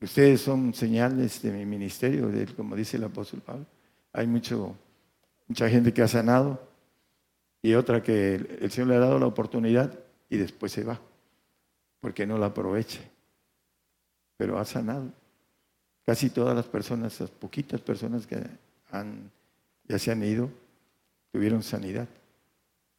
Ustedes 0.00 0.40
son 0.40 0.72
señales 0.72 1.42
de 1.42 1.52
mi 1.52 1.66
ministerio, 1.66 2.30
como 2.56 2.74
dice 2.74 2.96
el 2.96 3.04
apóstol 3.04 3.42
Pablo. 3.42 3.66
Hay 4.12 4.26
mucho, 4.26 4.74
mucha 5.46 5.68
gente 5.68 5.92
que 5.92 6.00
ha 6.00 6.08
sanado 6.08 6.58
y 7.60 7.74
otra 7.74 8.02
que 8.02 8.34
el 8.34 8.70
Señor 8.70 8.88
le 8.88 8.96
ha 8.96 9.00
dado 9.00 9.18
la 9.18 9.26
oportunidad 9.26 9.98
y 10.30 10.38
después 10.38 10.72
se 10.72 10.84
va, 10.84 10.98
porque 12.00 12.26
no 12.26 12.38
la 12.38 12.46
aproveche. 12.46 13.00
Pero 14.38 14.58
ha 14.58 14.64
sanado. 14.64 15.12
Casi 16.06 16.30
todas 16.30 16.56
las 16.56 16.66
personas, 16.66 17.20
las 17.20 17.30
poquitas 17.30 17.82
personas 17.82 18.26
que 18.26 18.42
han, 18.90 19.30
ya 19.86 19.98
se 19.98 20.10
han 20.10 20.24
ido, 20.24 20.48
tuvieron 21.30 21.62
sanidad, 21.62 22.08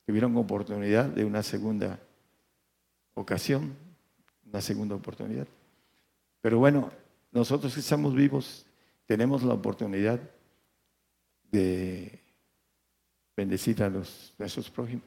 tuvieron 0.06 0.38
oportunidad 0.38 1.06
de 1.06 1.26
una 1.26 1.42
segunda 1.42 2.00
ocasión, 3.16 3.74
una 4.46 4.62
segunda 4.62 4.94
oportunidad. 4.94 5.48
Pero 6.42 6.60
bueno, 6.60 6.92
nosotros 7.32 7.74
que 7.74 7.80
estamos 7.80 8.14
vivos 8.14 8.66
tenemos 9.06 9.44
la 9.44 9.54
oportunidad 9.54 10.20
de 11.52 12.20
bendecir 13.36 13.82
a 13.84 13.90
los, 13.90 14.34
nuestros 14.38 14.70
prójimos. 14.70 15.06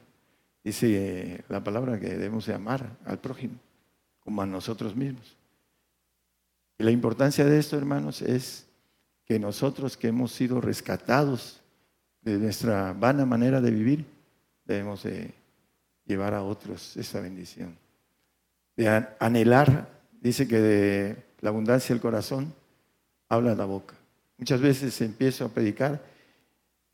Dice 0.63 0.87
eh, 1.33 1.43
la 1.49 1.63
palabra 1.63 1.99
que 1.99 2.09
debemos 2.09 2.45
de 2.45 2.53
amar 2.53 2.97
al 3.05 3.19
prójimo 3.19 3.55
como 4.19 4.41
a 4.41 4.45
nosotros 4.45 4.95
mismos. 4.95 5.37
Y 6.77 6.83
la 6.83 6.91
importancia 6.91 7.45
de 7.45 7.59
esto, 7.59 7.77
hermanos, 7.77 8.21
es 8.21 8.65
que 9.25 9.39
nosotros 9.39 9.95
que 9.95 10.07
hemos 10.07 10.31
sido 10.31 10.59
rescatados 10.61 11.61
de 12.21 12.37
nuestra 12.37 12.93
vana 12.93 13.25
manera 13.25 13.61
de 13.61 13.71
vivir, 13.71 14.05
debemos 14.65 15.03
de 15.03 15.33
llevar 16.05 16.33
a 16.33 16.43
otros 16.43 16.97
esa 16.97 17.21
bendición. 17.21 17.77
De 18.75 18.89
anhelar, 19.19 19.87
dice 20.19 20.47
que 20.47 20.59
de 20.59 21.24
la 21.41 21.49
abundancia 21.49 21.93
del 21.93 22.01
corazón 22.01 22.53
habla 23.29 23.55
la 23.55 23.65
boca. 23.65 23.95
Muchas 24.37 24.61
veces 24.61 24.99
empiezo 25.01 25.45
a 25.45 25.49
predicar 25.49 26.03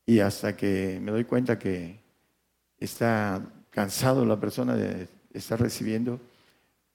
y 0.06 0.20
hasta 0.20 0.56
que 0.56 1.00
me 1.02 1.12
doy 1.12 1.26
cuenta 1.26 1.58
que 1.58 2.00
está 2.78 3.42
cansado 3.70 4.26
la 4.26 4.40
persona 4.40 4.76
de 4.76 5.08
estar 5.34 5.60
recibiendo 5.60 6.20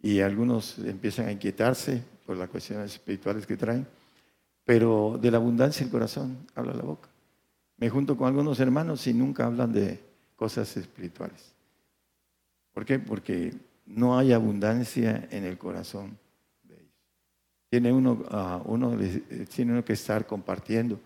y 0.01 0.20
algunos 0.20 0.78
empiezan 0.78 1.27
a 1.27 1.32
inquietarse 1.32 2.02
por 2.27 2.36
las 2.36 2.48
cuestiones 2.48 2.93
espirituales 2.93 3.47
que 3.47 3.56
traen, 3.56 3.86
pero 4.64 5.18
de 5.20 5.31
la 5.31 5.39
abundancia 5.39 5.85
del 5.85 5.93
corazón 5.93 6.47
habla 6.55 6.74
la 6.74 6.82
boca. 6.82 7.09
Me 7.78 7.89
junto 7.89 8.16
con 8.16 8.28
algunos 8.28 8.60
hermanos 8.60 9.06
y 9.06 9.14
nunca 9.14 9.47
hablan 9.47 9.73
de 9.73 10.01
cosas 10.35 10.77
espirituales. 10.77 11.52
¿Por 12.73 12.85
qué? 12.85 12.98
Porque 12.98 13.55
no 13.86 14.18
hay 14.18 14.32
abundancia 14.32 15.28
en 15.31 15.44
el 15.44 15.56
corazón 15.56 16.18
tiene 17.69 17.93
uno, 17.93 18.25
ah, 18.31 18.61
uno, 18.65 18.99
eh, 19.01 19.47
tiene 19.55 19.73
uno 19.73 19.85
que 19.85 19.95
estar 19.95 20.27
compartiendo, 20.27 21.01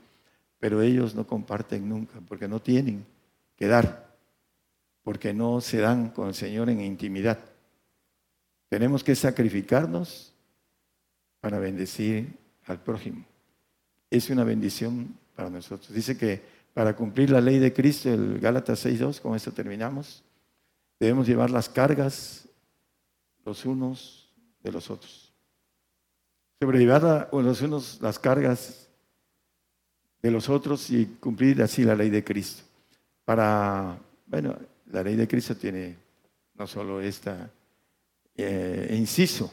pero 0.59 0.83
ellos 0.83 1.15
no 1.15 1.27
comparten 1.27 1.89
nunca 1.89 2.21
porque 2.29 2.49
no 2.49 2.61
tienen 2.61 3.05
que 3.57 3.67
dar, 3.67 4.15
porque 5.03 5.33
no 5.33 5.61
se 5.61 5.79
dan 5.79 6.11
con 6.11 6.29
el 6.29 6.35
Señor 6.35 6.69
en 6.69 6.81
intimidad. 6.81 7.39
Tenemos 8.69 9.03
que 9.03 9.15
sacrificarnos 9.15 10.33
para 11.41 11.59
bendecir 11.59 12.37
al 12.67 12.79
prójimo. 12.79 13.25
Es 14.11 14.29
una 14.29 14.45
bendición 14.45 15.17
para 15.35 15.49
nosotros. 15.49 15.93
Dice 15.93 16.17
que 16.17 16.43
para 16.75 16.95
cumplir 16.95 17.31
la 17.31 17.41
ley 17.41 17.59
de 17.59 17.73
Cristo, 17.73 18.13
el 18.13 18.39
Gálatas 18.39 18.85
6.2, 18.85 19.21
con 19.21 19.35
esto 19.35 19.51
terminamos, 19.51 20.23
debemos 21.01 21.27
llevar 21.27 21.51
las 21.51 21.69
cargas 21.69 22.47
los 23.45 23.65
unos 23.65 24.31
de 24.63 24.71
los 24.71 24.91
otros 24.91 25.30
sobrellevar 26.61 27.31
los 27.33 27.63
unos 27.63 27.99
las 28.03 28.19
cargas 28.19 28.87
de 30.21 30.31
los 30.31 30.51
otros 30.51 30.91
y 30.91 31.07
cumplir 31.19 31.63
así 31.63 31.85
la 31.85 31.95
ley 31.95 32.11
de 32.11 32.23
Cristo. 32.23 32.63
Para, 33.25 33.99
bueno, 34.27 34.55
la 34.93 35.03
ley 35.03 35.17
de 35.17 35.27
Cristo 35.27 35.57
tiene 35.57 35.97
no 36.55 36.67
solo 36.67 37.01
esta 37.01 37.51
eh, 38.37 38.95
inciso, 38.99 39.51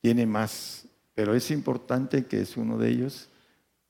tiene 0.00 0.24
más, 0.24 0.86
pero 1.14 1.34
es 1.34 1.50
importante 1.50 2.24
que 2.24 2.40
es 2.40 2.56
uno 2.56 2.78
de 2.78 2.88
ellos 2.88 3.28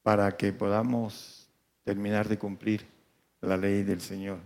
para 0.02 0.36
que 0.36 0.52
podamos 0.52 1.46
terminar 1.84 2.28
de 2.28 2.36
cumplir 2.36 2.84
la 3.40 3.56
ley 3.56 3.84
del 3.84 4.00
Señor, 4.00 4.38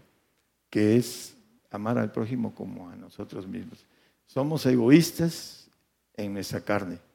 que 0.69 0.97
es 0.97 1.35
amar 1.71 1.97
al 1.97 2.13
prójimo 2.13 2.55
como 2.55 2.91
a 2.91 2.97
nosotros 2.97 3.47
mismos. 3.47 3.87
Somos 4.27 4.67
egoístas 4.67 5.71
en 6.15 6.35
nuestra 6.35 6.61
carne. 6.61 7.08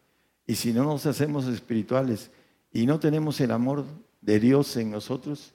Y 0.46 0.56
si 0.56 0.74
no 0.74 0.84
nos 0.84 1.06
hacemos 1.06 1.46
espirituales 1.48 2.32
y 2.72 2.86
no 2.86 3.00
tenemos 3.00 3.40
el 3.42 3.52
amor 3.52 3.86
de 4.22 4.40
Dios 4.40 4.76
en 4.78 4.92
nosotros, 4.92 5.54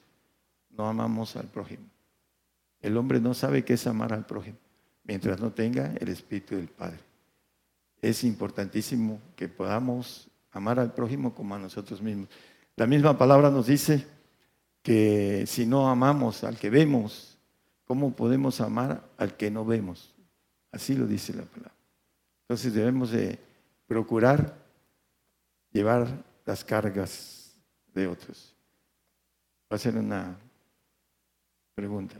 no 0.70 0.88
amamos 0.88 1.36
al 1.36 1.46
prójimo. 1.46 1.84
El 2.80 2.96
hombre 2.96 3.20
no 3.20 3.34
sabe 3.34 3.64
qué 3.64 3.74
es 3.74 3.86
amar 3.86 4.12
al 4.12 4.24
prójimo 4.24 4.58
mientras 5.04 5.40
no 5.40 5.50
tenga 5.50 5.94
el 5.98 6.08
Espíritu 6.08 6.54
del 6.54 6.68
Padre. 6.68 7.00
Es 8.00 8.22
importantísimo 8.22 9.20
que 9.34 9.48
podamos 9.48 10.28
amar 10.52 10.78
al 10.78 10.92
prójimo 10.94 11.34
como 11.34 11.54
a 11.54 11.58
nosotros 11.58 12.00
mismos. 12.00 12.28
La 12.76 12.86
misma 12.86 13.18
palabra 13.18 13.50
nos 13.50 13.66
dice 13.66 14.06
que 14.82 15.44
si 15.46 15.66
no 15.66 15.88
amamos 15.88 16.44
al 16.44 16.56
que 16.56 16.70
vemos, 16.70 17.38
¿cómo 17.84 18.14
podemos 18.14 18.60
amar 18.60 19.02
al 19.16 19.36
que 19.36 19.50
no 19.50 19.64
vemos? 19.64 20.14
Así 20.70 20.94
lo 20.94 21.06
dice 21.06 21.34
la 21.34 21.42
palabra. 21.42 21.74
Entonces 22.42 22.72
debemos 22.72 23.10
de 23.10 23.38
procurar 23.86 24.67
llevar 25.72 26.24
las 26.44 26.64
cargas 26.64 27.54
de 27.92 28.06
otros. 28.06 28.54
Va 29.70 29.74
a 29.74 29.76
hacer 29.76 29.96
una 29.96 30.38
pregunta. 31.74 32.16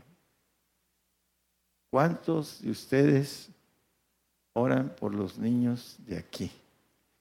¿Cuántos 1.90 2.60
de 2.60 2.70
ustedes 2.70 3.48
oran 4.52 4.94
por 4.94 5.14
los 5.14 5.38
niños 5.38 5.96
de 6.00 6.18
aquí? 6.18 6.50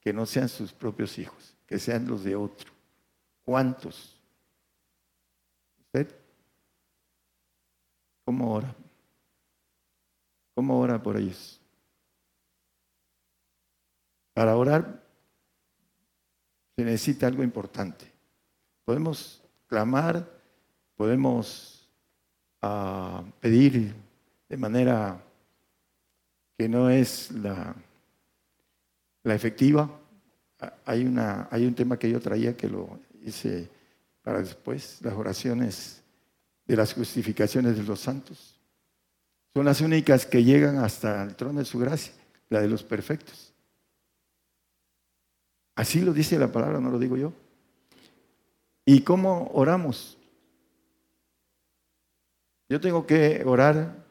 Que 0.01 0.11
no 0.11 0.25
sean 0.25 0.49
sus 0.49 0.73
propios 0.73 1.17
hijos, 1.17 1.55
que 1.65 1.79
sean 1.79 2.07
los 2.07 2.23
de 2.23 2.35
otro. 2.35 2.71
¿Cuántos? 3.43 4.15
¿Usted? 5.79 6.13
¿Cómo 8.25 8.53
ora? 8.53 8.75
¿Cómo 10.53 10.79
ora 10.79 11.01
por 11.01 11.15
ellos? 11.15 11.61
Para 14.33 14.57
orar 14.57 15.06
se 16.77 16.85
necesita 16.85 17.25
algo 17.25 17.41
importante. 17.41 18.05
Podemos 18.85 19.41
clamar, 19.65 20.29
podemos 20.95 21.89
ah, 22.61 23.23
pedir 23.39 23.95
de 24.47 24.57
manera 24.57 25.19
que 26.55 26.69
no 26.69 26.91
es 26.91 27.31
la, 27.31 27.75
la 29.23 29.33
efectiva. 29.33 29.89
Hay, 30.85 31.03
una, 31.03 31.47
hay 31.49 31.65
un 31.65 31.73
tema 31.73 31.97
que 31.97 32.11
yo 32.11 32.19
traía 32.19 32.55
que 32.55 32.69
lo 32.69 32.99
hice 33.23 33.67
para 34.21 34.39
después, 34.39 34.99
las 35.01 35.15
oraciones 35.15 36.03
de 36.67 36.75
las 36.75 36.93
justificaciones 36.93 37.75
de 37.75 37.83
los 37.83 38.01
santos. 38.01 38.59
Son 39.55 39.65
las 39.65 39.81
únicas 39.81 40.27
que 40.27 40.43
llegan 40.43 40.77
hasta 40.77 41.23
el 41.23 41.35
trono 41.35 41.57
de 41.57 41.65
su 41.65 41.79
gracia, 41.79 42.13
la 42.49 42.61
de 42.61 42.67
los 42.67 42.83
perfectos. 42.83 43.46
Así 45.77 46.01
lo 46.01 46.11
dice 46.11 46.39
la 46.39 46.51
palabra, 46.51 46.79
no 46.79 46.89
lo 46.89 46.97
digo 46.97 47.17
yo. 47.17 47.31
¿Y 48.83 49.01
cómo 49.01 49.51
oramos? 49.53 50.17
Yo 52.67 52.81
tengo 52.81 53.05
que 53.05 53.43
orar 53.45 54.03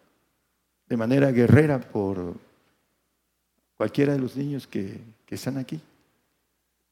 de 0.89 0.97
manera 0.97 1.33
guerrera 1.33 1.81
por 1.81 2.37
cualquiera 3.77 4.13
de 4.13 4.21
los 4.21 4.37
niños 4.37 4.65
que, 4.69 5.01
están 5.29 5.59
aquí 5.59 5.81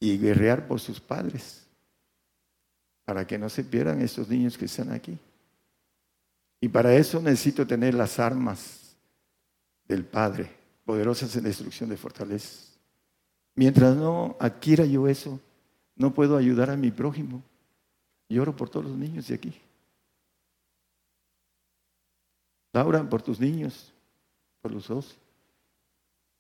y 0.01 0.19
guerrear 0.19 0.67
por 0.67 0.81
sus 0.81 1.01
padres 1.01 1.65
para 3.05 3.25
que 3.25 3.39
no 3.39 3.49
se 3.49 3.63
pierdan 3.63 4.03
estos 4.03 4.29
niños 4.29 4.59
que 4.59 4.65
están 4.65 4.91
aquí. 4.91 5.17
Y 6.61 6.69
para 6.69 6.93
eso 6.97 7.23
necesito 7.23 7.65
tener 7.65 7.95
las 7.95 8.19
armas 8.19 8.97
del 9.87 10.05
Padre, 10.05 10.51
poderosas 10.85 11.37
en 11.37 11.45
destrucción 11.45 11.89
de 11.91 11.97
fortalezas. 11.97 12.74
Mientras 13.55 13.97
no 13.97 14.37
adquiera 14.41 14.85
yo 14.85 15.07
eso, 15.07 15.41
no 15.97 16.13
puedo 16.13 16.37
ayudar 16.37 16.71
a 16.71 16.77
mi 16.77 16.91
prójimo. 16.91 17.43
Lloro 18.29 18.57
por 18.57 18.69
todos 18.69 18.87
los 18.87 18.97
niños 18.97 19.29
de 19.29 19.35
aquí. 19.35 19.55
Laura, 22.73 23.09
por 23.09 23.23
tus 23.23 23.39
niños, 23.39 23.93
por 24.61 24.73
los 24.73 24.89
dos. 24.89 25.17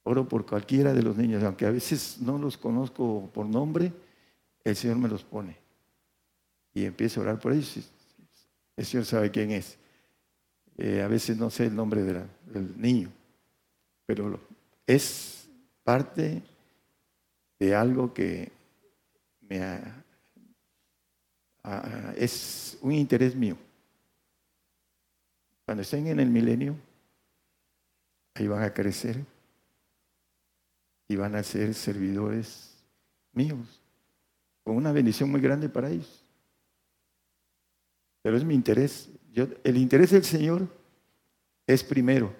Oro 0.02 0.28
por 0.28 0.44
cualquiera 0.44 0.92
de 0.92 1.02
los 1.02 1.16
niños, 1.16 1.42
aunque 1.44 1.64
a 1.64 1.70
veces 1.70 2.18
no 2.20 2.36
los 2.36 2.58
conozco 2.58 3.30
por 3.32 3.46
nombre, 3.46 3.92
el 4.64 4.76
Señor 4.76 4.98
me 4.98 5.08
los 5.08 5.22
pone. 5.22 5.56
Y 6.74 6.84
empiezo 6.84 7.20
a 7.20 7.22
orar 7.22 7.38
por 7.38 7.52
ellos. 7.52 7.88
El 8.76 8.84
Señor 8.84 9.06
sabe 9.06 9.30
quién 9.30 9.52
es. 9.52 9.78
Eh, 10.76 11.02
a 11.02 11.08
veces 11.08 11.36
no 11.36 11.48
sé 11.48 11.66
el 11.66 11.76
nombre 11.76 12.02
del 12.02 12.80
niño, 12.80 13.10
pero 14.04 14.40
es 14.86 15.48
parte 15.84 16.42
de 17.64 17.74
algo 17.74 18.12
que 18.12 18.52
me 19.40 19.80
es 22.16 22.76
un 22.82 22.92
interés 22.92 23.34
mío. 23.34 23.56
Cuando 25.64 25.82
estén 25.82 26.06
en 26.08 26.20
el 26.20 26.28
milenio, 26.28 26.76
ahí 28.34 28.46
van 28.46 28.62
a 28.62 28.74
crecer 28.74 29.24
y 31.08 31.16
van 31.16 31.34
a 31.36 31.42
ser 31.42 31.72
servidores 31.72 32.74
míos, 33.32 33.80
con 34.62 34.76
una 34.76 34.92
bendición 34.92 35.30
muy 35.30 35.40
grande 35.40 35.70
para 35.70 35.88
ellos. 35.88 36.22
Pero 38.20 38.36
es 38.36 38.44
mi 38.44 38.54
interés. 38.54 39.08
Yo, 39.32 39.46
el 39.64 39.78
interés 39.78 40.10
del 40.10 40.24
Señor 40.24 40.68
es 41.66 41.82
primero. 41.82 42.30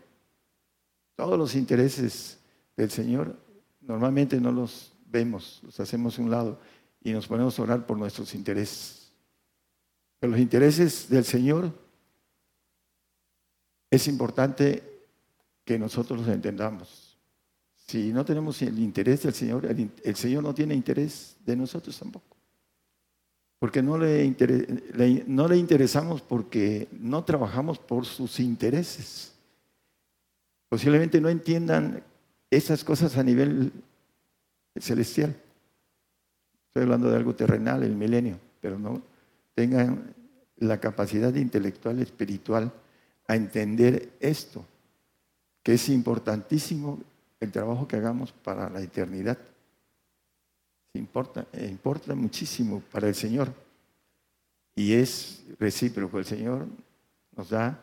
Todos 1.17 1.39
los 1.39 1.55
intereses 1.55 2.39
del 2.77 2.91
Señor 2.91 3.39
normalmente 3.81 4.39
no 4.39 4.53
los 4.53 4.94
vemos, 5.15 5.61
los 5.63 5.79
hacemos 5.79 6.19
un 6.19 6.29
lado 6.29 6.59
y 7.01 7.13
nos 7.13 7.29
ponemos 7.29 7.57
a 7.57 7.63
orar 7.63 7.87
por 7.87 7.97
nuestros 7.97 8.35
intereses. 8.35 9.13
Pero 10.19 10.33
los 10.33 10.41
intereses 10.41 11.09
del 11.09 11.25
Señor 11.25 11.73
es 13.91 14.09
importante 14.09 14.83
que 15.65 15.79
nosotros 15.79 16.19
los 16.19 16.29
entendamos. 16.29 17.17
Si 17.87 18.13
no 18.13 18.25
tenemos 18.25 18.61
el 18.63 18.77
interés 18.81 19.23
del 19.23 19.35
Señor, 19.35 19.67
el, 19.67 20.17
Señor 20.17 20.43
no 20.43 20.53
tiene 20.53 20.75
interés 20.75 21.37
de 21.47 21.55
nosotros 21.55 21.97
tampoco. 21.97 22.37
Porque 23.61 23.83
no 23.83 23.97
le, 23.97 24.35
no 25.29 25.47
le 25.47 25.57
interesamos 25.57 26.23
porque 26.23 26.89
no 26.91 27.23
trabajamos 27.25 27.79
por 27.79 28.05
sus 28.05 28.41
intereses. 28.41 29.33
Posiblemente 30.69 31.21
no 31.21 31.29
entiendan 31.29 32.03
esas 32.51 32.83
cosas 32.83 33.17
a 33.17 33.23
nivel 33.23 33.71
celestial. 34.81 35.37
Estoy 36.69 36.83
hablando 36.83 37.11
de 37.11 37.17
algo 37.17 37.35
terrenal, 37.35 37.83
el 37.83 37.95
milenio, 37.95 38.39
pero 38.61 38.79
no 38.79 39.03
tengan 39.55 40.15
la 40.57 40.81
capacidad 40.81 41.35
intelectual, 41.35 42.01
espiritual, 42.01 42.73
a 43.27 43.37
entender 43.37 44.11
esto, 44.21 44.65
que 45.63 45.75
es 45.75 45.89
importantísimo 45.89 47.01
el 47.41 47.51
trabajo 47.51 47.89
que 47.89 47.97
hagamos 47.97 48.33
para 48.33 48.69
la 48.69 48.81
eternidad. 48.81 49.39
Importa, 50.95 51.47
importa 51.69 52.15
muchísimo 52.15 52.83
para 52.93 53.09
el 53.09 53.15
Señor. 53.15 53.53
Y 54.77 54.93
es 54.93 55.45
recíproco. 55.59 56.19
El 56.19 56.25
Señor 56.25 56.67
nos 57.37 57.51
da 57.51 57.81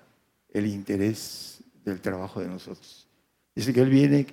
el 0.50 0.68
interés 0.68 1.62
del 1.84 2.02
trabajo 2.02 2.40
de 2.40 2.48
nosotros. 2.48 3.08
Dice 3.56 3.74
que 3.74 3.82
Él 3.82 3.90
viene 3.90 4.28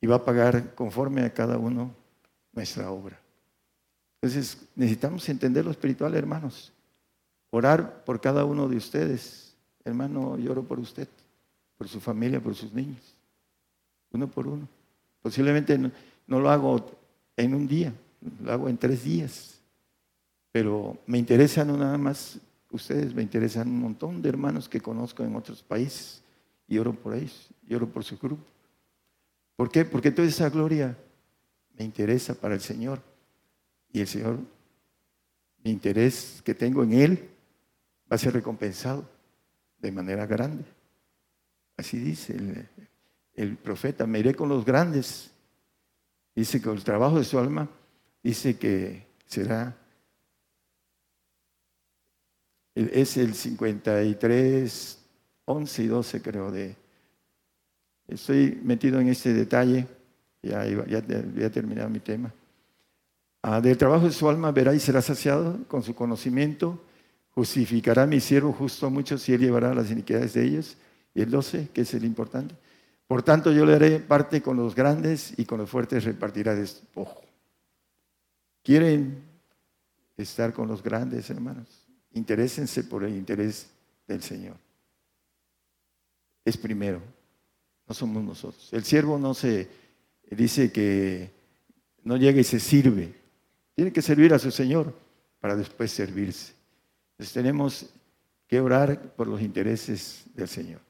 y 0.00 0.06
va 0.06 0.16
a 0.16 0.24
pagar 0.24 0.74
conforme 0.74 1.22
a 1.22 1.32
cada 1.32 1.58
uno 1.58 1.94
nuestra 2.52 2.90
obra. 2.90 3.20
Entonces 4.20 4.58
necesitamos 4.74 5.28
entender 5.28 5.64
lo 5.64 5.70
espiritual, 5.70 6.14
hermanos. 6.14 6.72
Orar 7.50 8.04
por 8.04 8.20
cada 8.20 8.44
uno 8.44 8.68
de 8.68 8.76
ustedes. 8.76 9.54
Hermano, 9.84 10.36
lloro 10.36 10.62
por 10.62 10.78
usted, 10.78 11.08
por 11.78 11.88
su 11.88 12.00
familia, 12.00 12.40
por 12.40 12.54
sus 12.54 12.72
niños. 12.72 13.16
Uno 14.12 14.28
por 14.28 14.46
uno. 14.46 14.68
Posiblemente 15.22 15.78
no, 15.78 15.90
lo 16.26 16.50
hago 16.50 16.84
en 17.36 17.54
un 17.54 17.66
día, 17.66 17.92
lo 18.42 18.52
hago 18.52 18.68
en 18.68 18.76
tres 18.76 19.04
días. 19.04 19.58
Pero 20.52 20.98
me 21.06 21.18
interesan 21.18 21.78
nada 21.78 21.96
más 21.96 22.38
ustedes, 22.70 23.14
me 23.14 23.22
interesan 23.22 23.68
un 23.68 23.80
montón 23.80 24.20
de 24.20 24.28
hermanos 24.28 24.68
que 24.68 24.80
conozco 24.80 25.24
en 25.24 25.34
otros 25.34 25.62
países. 25.62 26.22
Y 26.68 26.78
oro 26.78 26.92
por 26.92 27.14
ellos, 27.14 27.48
y 27.66 27.74
oro 27.74 27.88
por 27.88 28.04
su 28.04 28.16
grupo. 28.16 28.44
¿Por 29.60 29.70
qué? 29.70 29.84
Porque 29.84 30.10
toda 30.10 30.26
esa 30.26 30.48
gloria 30.48 30.96
me 31.76 31.84
interesa 31.84 32.32
para 32.32 32.54
el 32.54 32.62
Señor. 32.62 33.02
Y 33.92 34.00
el 34.00 34.06
Señor, 34.06 34.38
mi 35.62 35.70
interés 35.70 36.40
que 36.42 36.54
tengo 36.54 36.82
en 36.82 36.94
Él 36.94 37.28
va 38.10 38.14
a 38.14 38.18
ser 38.18 38.32
recompensado 38.32 39.06
de 39.78 39.92
manera 39.92 40.24
grande. 40.24 40.64
Así 41.76 41.98
dice 41.98 42.66
el, 43.34 43.58
profeta, 43.58 44.06
me 44.06 44.20
iré 44.20 44.34
con 44.34 44.48
los 44.48 44.64
grandes 44.64 45.30
Dice 46.34 46.62
que 46.62 46.70
el 46.70 46.82
trabajo 46.82 47.18
de 47.18 47.24
su 47.24 47.38
alma, 47.38 47.68
dice 48.22 48.56
que 48.56 49.08
será, 49.26 49.76
es 52.74 53.16
el 53.18 53.34
53, 53.34 54.98
11 55.44 55.82
y 55.82 55.86
12 55.86 56.22
creo 56.22 56.50
de... 56.50 56.79
Estoy 58.10 58.60
metido 58.64 58.98
en 59.00 59.08
este 59.08 59.32
detalle, 59.32 59.86
ya, 60.42 60.64
ya, 60.66 61.00
voy 61.00 61.44
a 61.44 61.50
terminar 61.50 61.88
mi 61.88 62.00
tema. 62.00 62.34
Ah, 63.42 63.60
del 63.60 63.78
trabajo 63.78 64.06
de 64.06 64.12
su 64.12 64.28
alma 64.28 64.50
verá 64.50 64.74
y 64.74 64.80
será 64.80 65.00
saciado 65.00 65.58
con 65.68 65.82
su 65.82 65.94
conocimiento, 65.94 66.82
justificará 67.30 68.02
a 68.02 68.06
mi 68.06 68.18
siervo 68.18 68.52
justo 68.52 68.86
a 68.86 68.90
muchos 68.90 69.26
y 69.28 69.34
él 69.34 69.40
llevará 69.40 69.72
las 69.74 69.90
iniquidades 69.90 70.34
de 70.34 70.44
ellos. 70.44 70.76
Y 71.14 71.22
el 71.22 71.30
12, 71.30 71.68
que 71.72 71.82
es 71.82 71.94
el 71.94 72.04
importante. 72.04 72.54
Por 73.06 73.22
tanto, 73.22 73.52
yo 73.52 73.64
le 73.64 73.74
haré 73.74 74.00
parte 74.00 74.42
con 74.42 74.56
los 74.56 74.74
grandes 74.74 75.32
y 75.36 75.44
con 75.44 75.58
los 75.58 75.70
fuertes 75.70 76.04
repartirá 76.04 76.54
despojo. 76.54 77.22
¿Quieren 78.62 79.22
estar 80.16 80.52
con 80.52 80.68
los 80.68 80.82
grandes, 80.82 81.30
hermanos? 81.30 81.86
Interésense 82.12 82.84
por 82.84 83.04
el 83.04 83.16
interés 83.16 83.68
del 84.06 84.22
Señor. 84.22 84.56
Es 86.44 86.56
primero, 86.56 87.00
no 87.90 87.94
somos 87.94 88.22
nosotros. 88.22 88.72
El 88.72 88.84
siervo 88.84 89.18
no 89.18 89.34
se 89.34 89.68
dice 90.30 90.70
que 90.70 91.28
no 92.04 92.16
llega 92.16 92.40
y 92.40 92.44
se 92.44 92.60
sirve. 92.60 93.12
Tiene 93.74 93.92
que 93.92 94.00
servir 94.00 94.32
a 94.32 94.38
su 94.38 94.52
Señor 94.52 94.94
para 95.40 95.56
después 95.56 95.90
servirse. 95.90 96.52
Entonces 97.10 97.34
tenemos 97.34 97.86
que 98.46 98.60
orar 98.60 99.12
por 99.16 99.26
los 99.26 99.40
intereses 99.40 100.22
del 100.34 100.46
Señor. 100.46 100.80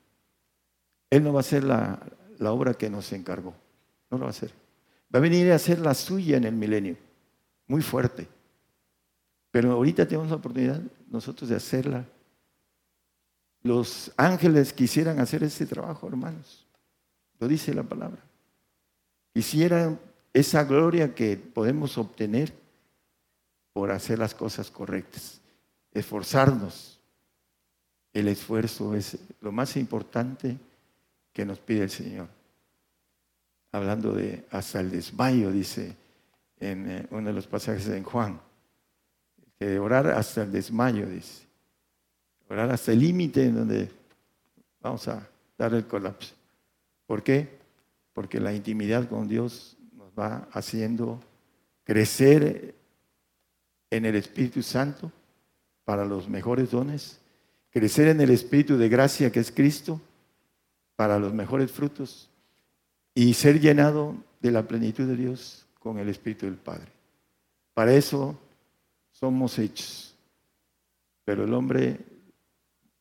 Él 1.09 1.25
no 1.25 1.33
va 1.33 1.39
a 1.39 1.41
hacer 1.41 1.65
la, 1.65 2.03
obra 2.41 2.75
que 2.75 2.91
nos 2.91 3.11
encargó. 3.15 3.55
No 4.11 4.19
lo 4.19 4.25
va 4.25 4.27
a 4.27 4.33
hacer. 4.33 4.51
Va 5.13 5.21
a 5.21 5.23
venir 5.23 5.51
a 5.53 5.55
hacer 5.55 5.79
la 5.79 5.95
suya 5.95 6.37
en 6.37 6.45
el 6.45 6.55
milenio. 6.55 6.99
Muy 7.67 7.81
fuerte. 7.81 8.29
Pero 9.51 9.73
ahorita 9.73 10.07
tenemos 10.07 10.29
la 10.29 10.37
oportunidad 10.37 10.83
nosotros 11.09 11.49
de 11.49 11.57
hacerla. 11.57 12.07
Los 13.63 14.13
ángeles 14.19 14.75
quisieran 14.75 15.19
hacer 15.19 15.43
ese 15.43 15.65
trabajo, 15.65 16.07
hermanos. 16.07 16.67
Lo 17.41 17.49
dice 17.49 17.75
la 17.75 17.83
palabra. 17.83 18.21
Quisieran 19.33 19.99
esa 20.33 20.65
gloria 20.65 21.15
que 21.15 21.37
podemos 21.37 21.99
obtener 21.99 22.53
por 23.73 23.91
hacer 23.91 24.19
las 24.19 24.35
cosas 24.35 24.71
correctas. 24.71 25.41
Esforzarnos. 25.93 26.99
El 28.13 28.29
esfuerzo 28.29 28.95
es 28.95 29.19
lo 29.41 29.53
más 29.53 29.77
importante 29.77 30.57
que 31.33 31.45
nos 31.45 31.59
pide 31.59 31.85
el 31.85 31.91
Señor. 31.91 32.29
Hablando 33.73 34.13
de 34.13 34.45
hasta 34.51 34.81
el 34.81 34.91
desmayo, 34.91 35.51
dice 35.51 35.97
en 36.59 36.91
eh, 36.91 37.07
uno 37.11 37.29
de 37.29 37.33
los 37.33 37.47
pasajes 37.47 37.87
en 37.89 38.03
Juan, 38.03 38.41
que 39.59 39.79
orar 39.79 40.09
hasta 40.09 40.43
el 40.43 40.53
desmayo, 40.53 41.07
dice. 41.07 41.47
Orar 42.49 42.71
hasta 42.71 42.93
el 42.93 42.99
límite 42.99 43.47
en 43.47 43.55
donde 43.55 43.91
vamos 44.81 45.07
a 45.09 45.27
dar 45.57 45.73
el 45.73 45.87
colapso. 45.87 46.35
¿Por 47.11 47.25
qué? 47.25 47.49
Porque 48.13 48.39
la 48.39 48.55
intimidad 48.55 49.09
con 49.09 49.27
Dios 49.27 49.77
nos 49.95 50.13
va 50.17 50.49
haciendo 50.53 51.19
crecer 51.83 52.77
en 53.91 54.05
el 54.07 54.15
Espíritu 54.15 54.63
Santo 54.63 55.11
para 55.85 56.05
los 56.05 56.29
mejores 56.29 56.71
dones, 56.71 57.19
crecer 57.71 58.07
en 58.07 58.21
el 58.21 58.31
Espíritu 58.31 58.77
de 58.77 58.89
gracia 58.89 59.33
que 59.33 59.41
es 59.41 59.51
Cristo 59.51 60.01
para 60.95 61.19
los 61.19 61.35
mejores 61.35 61.73
frutos 61.73 62.31
y 63.13 63.35
ser 63.35 63.59
llenado 63.59 64.15
de 64.41 64.53
la 64.53 64.69
plenitud 64.69 65.09
de 65.09 65.17
Dios 65.17 65.67
con 65.81 65.99
el 65.99 66.09
Espíritu 66.11 66.47
del 66.47 66.59
Padre. 66.59 66.93
Para 67.75 67.93
eso 67.93 68.39
somos 69.11 69.59
hechos. 69.59 70.15
Pero 71.25 71.43
el 71.43 71.55
hombre 71.55 71.99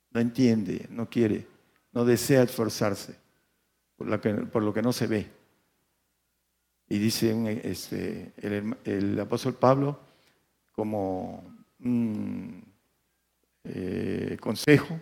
no 0.09 0.19
entiende, 0.19 0.87
no 0.89 1.07
quiere, 1.07 1.45
no 1.91 2.05
desea 2.05 2.41
esforzarse 2.41 3.28
por, 3.99 4.63
lo 4.63 4.73
que 4.73 4.81
no 4.81 4.93
se 4.93 5.07
ve. 5.07 5.27
Y 6.87 6.97
dice 6.97 7.61
este, 7.63 8.33
el, 8.37 9.19
apóstol 9.19 9.53
Pablo 9.53 9.99
como 10.71 11.43
un 11.83 12.63
eh, 13.65 14.37
consejo, 14.39 14.99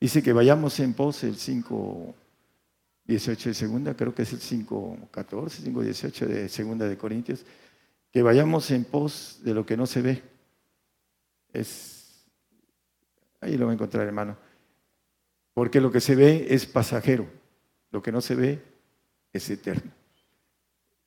dice 0.00 0.22
que 0.22 0.32
vayamos 0.32 0.78
en 0.80 0.94
pos 0.94 1.24
el 1.24 1.36
5, 1.36 2.14
18 3.04 3.48
de 3.50 3.54
segunda, 3.54 3.96
creo 3.96 4.14
que 4.14 4.22
es 4.22 4.32
el 4.32 4.40
5.14, 4.40 5.10
5.18 5.10 6.26
de 6.26 6.48
segunda 6.48 6.88
de 6.88 6.96
Corintios, 6.96 7.44
que 8.12 8.22
vayamos 8.22 8.70
en 8.70 8.84
pos 8.84 9.40
de 9.42 9.52
lo 9.52 9.66
que 9.66 9.76
no 9.76 9.86
se 9.86 10.02
ve. 10.02 10.22
Es, 11.52 12.24
ahí 13.40 13.58
lo 13.58 13.66
va 13.66 13.72
a 13.72 13.74
encontrar, 13.74 14.06
hermano. 14.06 14.36
Porque 15.52 15.80
lo 15.80 15.90
que 15.90 16.00
se 16.00 16.14
ve 16.14 16.46
es 16.50 16.64
pasajero, 16.64 17.26
lo 17.90 18.02
que 18.02 18.12
no 18.12 18.20
se 18.20 18.34
ve 18.34 18.62
es 19.32 19.48
eterno. 19.50 19.90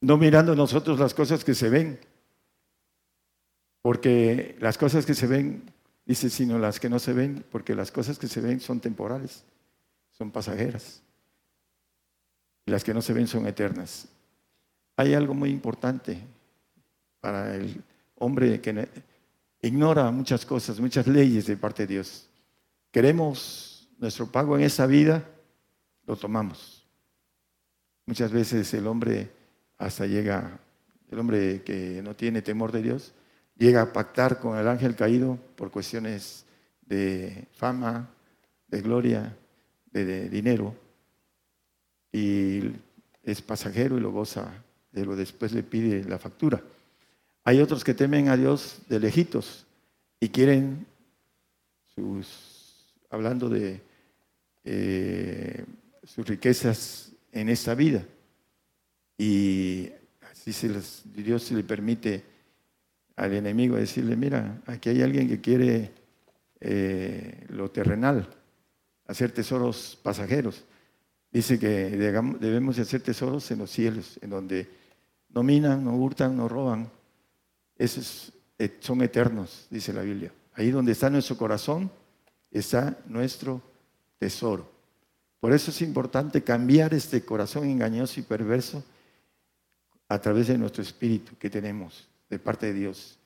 No 0.00 0.16
mirando 0.16 0.54
nosotros 0.54 0.98
las 0.98 1.14
cosas 1.14 1.44
que 1.44 1.54
se 1.54 1.68
ven, 1.68 1.98
porque 3.82 4.56
las 4.60 4.76
cosas 4.76 5.06
que 5.06 5.14
se 5.14 5.26
ven 5.26 5.74
Dice, 6.06 6.28
sino 6.28 6.58
las 6.58 6.80
que 6.80 6.90
no 6.90 6.98
se 6.98 7.12
ven, 7.12 7.44
porque 7.50 7.74
las 7.74 7.90
cosas 7.90 8.18
que 8.18 8.28
se 8.28 8.40
ven 8.40 8.60
son 8.60 8.80
temporales, 8.80 9.44
son 10.12 10.30
pasajeras. 10.30 11.02
Y 12.66 12.70
las 12.70 12.84
que 12.84 12.92
no 12.92 13.00
se 13.00 13.14
ven 13.14 13.26
son 13.26 13.46
eternas. 13.46 14.08
Hay 14.96 15.14
algo 15.14 15.34
muy 15.34 15.50
importante 15.50 16.20
para 17.20 17.56
el 17.56 17.82
hombre 18.16 18.60
que 18.60 18.88
ignora 19.66 20.10
muchas 20.10 20.44
cosas, 20.44 20.78
muchas 20.78 21.06
leyes 21.06 21.46
de 21.46 21.56
parte 21.56 21.86
de 21.86 21.94
Dios. 21.94 22.28
Queremos 22.90 23.88
nuestro 23.98 24.30
pago 24.30 24.56
en 24.56 24.64
esa 24.64 24.86
vida, 24.86 25.24
lo 26.06 26.16
tomamos. 26.16 26.86
Muchas 28.06 28.30
veces 28.30 28.72
el 28.74 28.86
hombre 28.86 29.30
hasta 29.78 30.06
llega, 30.06 30.58
el 31.10 31.18
hombre 31.18 31.62
que 31.62 32.02
no 32.02 32.14
tiene 32.14 32.42
temor 32.42 32.72
de 32.72 32.82
Dios, 32.82 33.14
llega 33.56 33.82
a 33.82 33.92
pactar 33.92 34.38
con 34.38 34.58
el 34.58 34.68
ángel 34.68 34.94
caído 34.94 35.38
por 35.56 35.70
cuestiones 35.70 36.44
de 36.82 37.48
fama, 37.52 38.10
de 38.68 38.82
gloria, 38.82 39.36
de, 39.90 40.28
dinero, 40.28 40.74
y 42.12 42.72
es 43.22 43.40
pasajero 43.40 43.96
y 43.96 44.00
lo 44.00 44.12
goza, 44.12 44.62
pero 44.92 45.16
después 45.16 45.52
le 45.52 45.62
pide 45.62 46.04
la 46.04 46.18
factura. 46.18 46.62
Hay 47.44 47.60
otros 47.60 47.84
que 47.84 47.92
temen 47.92 48.28
a 48.28 48.36
Dios 48.36 48.78
de 48.88 48.98
lejitos 48.98 49.66
y 50.18 50.30
quieren 50.30 50.86
sus, 51.94 52.86
hablando 53.10 53.50
de 53.50 53.82
eh, 54.64 55.64
sus 56.04 56.26
riquezas 56.26 57.12
en 57.32 57.50
esta 57.50 57.74
vida. 57.74 58.02
Y 59.18 59.90
así 60.32 60.68
Dios 61.14 61.42
se 61.42 61.54
le 61.54 61.62
permite 61.62 62.24
al 63.16 63.34
enemigo, 63.34 63.76
decirle, 63.76 64.16
mira, 64.16 64.62
aquí 64.66 64.88
hay 64.88 65.02
alguien 65.02 65.28
que 65.28 65.40
quiere 65.40 65.90
eh, 66.60 67.44
lo 67.50 67.70
terrenal, 67.70 68.26
hacer 69.06 69.32
tesoros 69.32 69.98
pasajeros. 70.02 70.64
Dice 71.30 71.58
que 71.58 71.90
debemos 71.90 72.78
hacer 72.78 73.02
tesoros 73.02 73.50
en 73.50 73.58
los 73.58 73.70
cielos, 73.70 74.18
en 74.22 74.30
donde 74.30 74.68
no 75.28 75.42
minan, 75.42 75.84
no 75.84 75.94
hurtan, 75.94 76.36
no 76.36 76.48
roban. 76.48 76.88
Esos 77.76 78.32
eh, 78.58 78.76
son 78.80 79.02
eternos, 79.02 79.66
dice 79.70 79.92
la 79.92 80.02
Biblia. 80.02 80.32
Ahí 80.54 80.70
donde 80.70 80.92
está 80.92 81.10
nuestro 81.10 81.36
corazón, 81.36 81.90
está 82.50 82.98
nuestro 83.06 83.60
tesoro. 84.18 84.70
Por 85.40 85.52
eso 85.52 85.70
es 85.70 85.82
importante 85.82 86.42
cambiar 86.42 86.94
este 86.94 87.24
corazón 87.24 87.68
engañoso 87.68 88.20
y 88.20 88.22
perverso 88.22 88.82
a 90.08 90.18
través 90.20 90.48
de 90.48 90.56
nuestro 90.56 90.82
espíritu 90.82 91.36
que 91.38 91.50
tenemos 91.50 92.08
de 92.30 92.38
parte 92.38 92.66
de 92.66 92.74
Dios, 92.74 93.18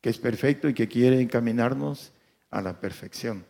que 0.00 0.10
es 0.10 0.18
perfecto 0.18 0.68
y 0.68 0.74
que 0.74 0.88
quiere 0.88 1.20
encaminarnos 1.20 2.12
a 2.50 2.60
la 2.60 2.78
perfección. 2.78 3.44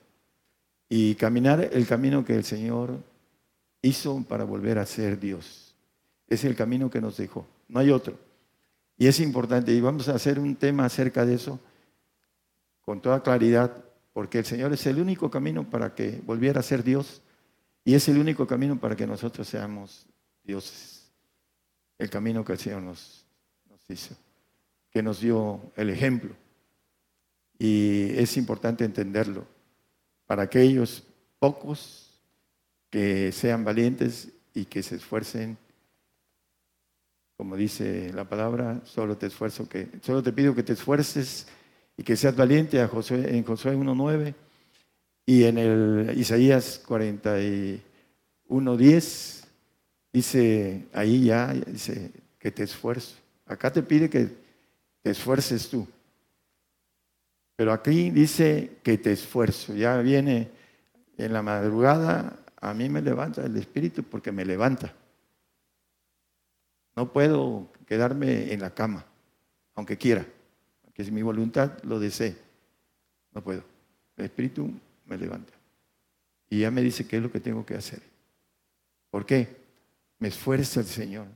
Y 0.89 1.15
caminar 1.17 1.69
el 1.73 1.87
camino 1.87 2.25
que 2.25 2.35
el 2.35 2.45
Señor 2.45 2.99
hizo 3.83 4.23
para 4.23 4.45
volver 4.45 4.79
a 4.79 4.87
ser 4.87 5.19
Dios. 5.19 5.75
Es 6.29 6.45
el 6.45 6.55
camino 6.57 6.91
que 6.91 7.01
nos 7.01 7.17
dejó, 7.17 7.47
no 7.69 7.81
hay 7.81 7.91
otro. 7.91 8.19
Y 8.97 9.07
es 9.07 9.21
importante, 9.21 9.73
y 9.73 9.81
vamos 9.81 10.09
a 10.09 10.15
hacer 10.15 10.39
un 10.39 10.57
tema 10.57 10.85
acerca 10.85 11.25
de 11.27 11.35
eso 11.35 11.61
con 12.81 13.01
toda 13.01 13.23
claridad, 13.23 13.85
porque 14.13 14.39
el 14.39 14.45
Señor 14.45 14.73
es 14.73 14.87
el 14.87 15.01
único 15.01 15.31
camino 15.31 15.69
para 15.69 15.95
que 15.95 16.21
volviera 16.25 16.61
a 16.61 16.63
ser 16.63 16.85
Dios 16.85 17.23
y 17.85 17.95
es 17.95 18.09
el 18.09 18.19
único 18.19 18.47
camino 18.47 18.79
para 18.79 18.95
que 18.95 19.07
nosotros 19.07 19.49
seamos 19.49 20.07
dioses. 20.45 21.11
El 21.99 22.11
camino 22.11 22.45
que 22.45 22.53
el 22.53 22.59
Señor 22.59 22.83
nos, 22.83 23.25
nos 23.69 23.91
hizo 23.91 24.15
que 24.95 25.03
nos 25.03 25.21
dio 25.21 25.61
el 25.75 25.91
ejemplo. 25.91 26.37
Y 27.59 28.11
es 28.17 28.37
importante 28.37 28.85
entenderlo. 28.85 29.45
Para 30.25 30.45
aquellos 30.45 31.03
pocos 31.41 32.21
que 32.91 33.33
sean 33.33 33.65
valientes 33.65 34.29
y 34.55 34.65
que 34.67 34.85
se 34.85 34.95
esfuercen. 34.95 35.59
Como 37.37 37.57
dice 37.57 38.13
la 38.13 38.29
palabra, 38.29 38.81
solo 38.85 39.17
te 39.17 39.27
esfuerzo 39.27 39.69
que, 39.69 39.89
solo 40.03 40.23
te 40.23 40.33
pido 40.33 40.55
que 40.55 40.63
te 40.63 40.75
esfuerces 40.75 41.49
y 41.97 42.05
que 42.05 42.17
seas 42.17 42.37
valiente 42.37 42.81
a 42.81 42.89
Josué, 42.89 43.37
en 43.37 43.45
Josué 43.45 43.77
1.9 43.77 44.35
y 45.27 45.45
en 45.45 45.59
el 45.59 46.13
Isaías 46.17 46.83
41.10 46.87 49.45
dice, 50.13 50.87
ahí 50.93 51.25
ya 51.25 51.53
dice 51.53 52.13
que 52.39 52.53
te 52.53 52.63
esfuerzo. 52.63 53.17
Acá 53.47 53.73
te 53.73 53.83
pide 53.83 54.09
que 54.09 54.29
te 55.03 55.11
esfuerces 55.11 55.69
tú. 55.69 55.89
Pero 57.57 57.73
aquí 57.73 58.11
dice 58.11 58.79
que 58.83 58.99
te 58.99 59.13
esfuerzo. 59.13 59.75
Ya 59.75 59.97
viene 59.99 60.51
en 61.17 61.33
la 61.33 61.43
madrugada, 61.43 62.37
a 62.61 62.75
mí 62.75 62.89
me 62.89 63.01
levanta 63.01 63.45
el 63.45 63.57
Espíritu 63.57 64.03
porque 64.03 64.31
me 64.31 64.45
levanta. 64.45 64.93
No 66.97 67.13
puedo 67.13 67.69
quedarme 67.87 68.53
en 68.53 68.61
la 68.61 68.75
cama, 68.75 69.05
aunque 69.75 69.99
quiera, 69.99 70.27
que 70.95 71.05
si 71.05 71.11
mi 71.11 71.23
voluntad 71.23 71.83
lo 71.83 71.99
desee. 71.99 72.37
No 73.33 73.43
puedo. 73.43 73.65
El 74.17 74.27
Espíritu 74.27 74.71
me 75.07 75.19
levanta. 75.19 75.53
Y 76.49 76.61
ya 76.61 76.71
me 76.71 76.83
dice 76.83 77.07
qué 77.07 77.17
es 77.17 77.23
lo 77.23 77.33
que 77.33 77.41
tengo 77.41 77.67
que 77.67 77.75
hacer. 77.75 78.01
¿Por 79.11 79.27
qué? 79.27 79.49
Me 80.21 80.29
esfuerza 80.29 80.81
el 80.81 80.87
Señor. 80.87 81.27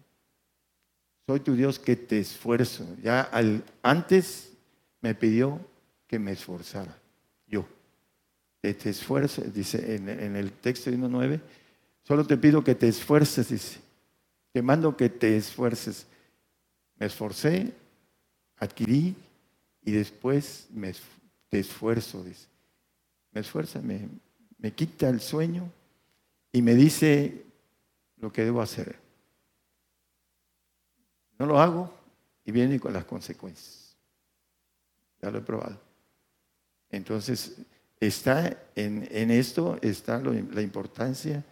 Soy 1.27 1.41
tu 1.41 1.55
Dios 1.55 1.79
que 1.79 1.97
te 1.97 2.21
esfuerzo. 2.21 2.87
Ya 3.03 3.23
al, 3.23 3.65
antes 3.83 4.53
me 5.01 5.15
pidió 5.15 5.61
que 6.07 6.19
me 6.19 6.33
esforzara. 6.33 6.97
Yo. 7.47 7.67
Que 8.63 8.75
te 8.75 8.91
esfuerces, 8.91 9.53
dice 9.53 9.97
en, 9.97 10.09
en 10.09 10.37
el 10.37 10.53
texto 10.53 10.91
1.9, 10.91 11.41
solo 12.03 12.27
te 12.27 12.37
pido 12.37 12.63
que 12.63 12.75
te 12.75 12.89
esfuerces, 12.89 13.49
dice. 13.49 13.88
Te 14.53 14.63
mando 14.63 14.97
que 14.97 15.09
te 15.09 15.37
esfuerces. 15.37 16.07
Me 16.97 17.07
esforcé, 17.07 17.73
adquirí 18.57 19.15
y 19.83 19.93
después 19.93 20.67
me, 20.73 20.93
te 21.49 21.61
esfuerzo, 21.61 22.23
dice. 22.25 22.47
Me 23.33 23.41
esfuerza, 23.41 23.81
me, 23.81 24.09
me 24.59 24.73
quita 24.73 25.09
el 25.09 25.21
sueño 25.21 25.71
y 26.53 26.63
me 26.63 26.75
dice 26.75 27.45
lo 28.17 28.33
que 28.33 28.45
debo 28.45 28.61
hacer. 28.61 28.97
No 31.39 31.47
lo 31.47 31.61
hago 31.61 31.93
y 32.45 32.51
viene 32.51 32.81
con 32.81 32.93
las 32.93 33.05
consecuencias. 33.05 33.97
Ya 35.23 35.31
lo 35.31 35.39
he 35.39 35.43
probado. 35.43 35.81
Entonces, 36.91 37.57
está 38.01 38.57
en, 38.75 39.07
en 39.11 39.31
esto 39.31 39.79
está 39.83 40.19
la 40.21 40.63
importancia 40.63 41.45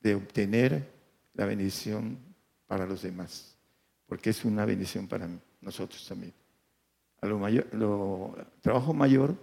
de 0.00 0.14
obtener 0.14 0.88
la 1.34 1.46
bendición 1.46 2.25
para 2.66 2.86
los 2.86 3.02
demás, 3.02 3.56
porque 4.06 4.30
es 4.30 4.44
una 4.44 4.64
bendición 4.64 5.06
para 5.06 5.28
nosotros 5.60 6.06
también. 6.06 6.32
A 7.20 7.26
lo 7.26 7.38
mayor, 7.38 7.66
lo, 7.74 8.36
trabajo 8.60 8.92
mayor, 8.92 9.34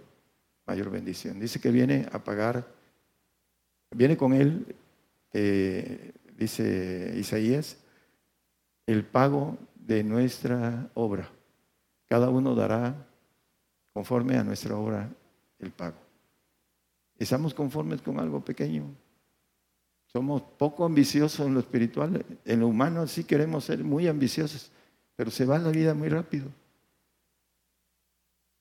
mayor 0.66 0.90
bendición. 0.90 1.40
Dice 1.40 1.60
que 1.60 1.70
viene 1.70 2.06
a 2.12 2.22
pagar, 2.22 2.66
viene 3.90 4.16
con 4.16 4.32
él, 4.32 4.74
eh, 5.32 6.12
dice 6.36 7.14
Isaías, 7.16 7.76
el 8.86 9.04
pago 9.04 9.58
de 9.74 10.04
nuestra 10.04 10.90
obra. 10.94 11.28
Cada 12.06 12.30
uno 12.30 12.54
dará 12.54 12.94
conforme 13.92 14.36
a 14.36 14.44
nuestra 14.44 14.76
obra 14.76 15.10
el 15.58 15.70
pago. 15.70 15.96
Estamos 17.18 17.54
conformes 17.54 18.02
con 18.02 18.18
algo 18.18 18.44
pequeño. 18.44 18.84
Somos 20.14 20.42
poco 20.42 20.84
ambiciosos 20.84 21.44
en 21.44 21.54
lo 21.54 21.60
espiritual. 21.60 22.24
En 22.44 22.60
lo 22.60 22.68
humano 22.68 23.04
sí 23.08 23.24
queremos 23.24 23.64
ser 23.64 23.82
muy 23.82 24.06
ambiciosos, 24.06 24.70
pero 25.16 25.28
se 25.28 25.44
va 25.44 25.58
la 25.58 25.70
vida 25.70 25.92
muy 25.92 26.08
rápido. 26.08 26.46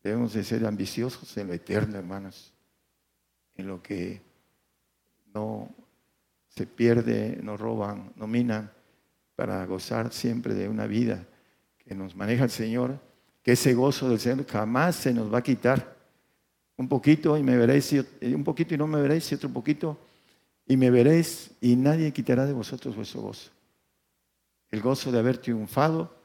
Debemos 0.01 0.33
de 0.33 0.43
ser 0.43 0.65
ambiciosos 0.65 1.37
en 1.37 1.45
lo 1.45 1.53
eterno, 1.53 1.99
hermanos, 1.99 2.51
en 3.55 3.67
lo 3.67 3.83
que 3.83 4.19
no 5.31 5.69
se 6.47 6.65
pierde, 6.65 7.39
no 7.43 7.55
roban, 7.55 8.11
no 8.15 8.25
minan, 8.25 8.71
para 9.35 9.63
gozar 9.67 10.11
siempre 10.11 10.55
de 10.55 10.67
una 10.67 10.87
vida 10.87 11.23
que 11.77 11.93
nos 11.93 12.15
maneja 12.15 12.45
el 12.45 12.49
Señor, 12.49 12.97
que 13.43 13.51
ese 13.51 13.75
gozo 13.75 14.09
del 14.09 14.19
Señor 14.19 14.47
jamás 14.47 14.95
se 14.95 15.13
nos 15.13 15.31
va 15.31 15.37
a 15.37 15.43
quitar. 15.43 15.97
Un 16.77 16.89
poquito 16.89 17.37
y 17.37 17.43
me 17.43 17.55
veréis, 17.55 17.93
un 18.23 18.43
poquito 18.43 18.73
y 18.73 18.77
no 18.79 18.87
me 18.87 18.99
veréis, 18.99 19.31
y 19.31 19.35
otro 19.35 19.49
poquito 19.49 19.99
y 20.65 20.77
me 20.77 20.89
veréis, 20.89 21.51
y 21.61 21.75
nadie 21.75 22.11
quitará 22.13 22.45
de 22.45 22.53
vosotros 22.53 22.95
vuestro 22.95 23.21
gozo. 23.21 23.51
El 24.71 24.81
gozo 24.81 25.11
de 25.11 25.19
haber 25.19 25.37
triunfado 25.37 26.15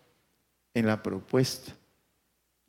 en 0.74 0.86
la 0.86 1.02
propuesta. 1.02 1.74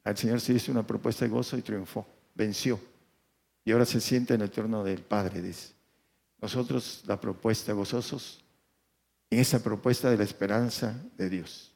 Al 0.03 0.17
Señor 0.17 0.41
se 0.41 0.53
hizo 0.53 0.71
una 0.71 0.85
propuesta 0.85 1.25
de 1.25 1.31
gozo 1.31 1.57
y 1.57 1.61
triunfó, 1.61 2.07
venció. 2.33 2.79
Y 3.63 3.71
ahora 3.71 3.85
se 3.85 4.01
siente 4.01 4.33
en 4.33 4.41
el 4.41 4.49
trono 4.49 4.83
del 4.83 5.01
Padre, 5.01 5.41
dice. 5.41 5.73
Nosotros 6.41 7.03
la 7.05 7.19
propuesta, 7.19 7.73
gozosos, 7.73 8.43
en 9.29 9.39
esa 9.39 9.61
propuesta 9.61 10.09
de 10.09 10.17
la 10.17 10.23
esperanza 10.23 10.95
de 11.17 11.29
Dios. 11.29 11.75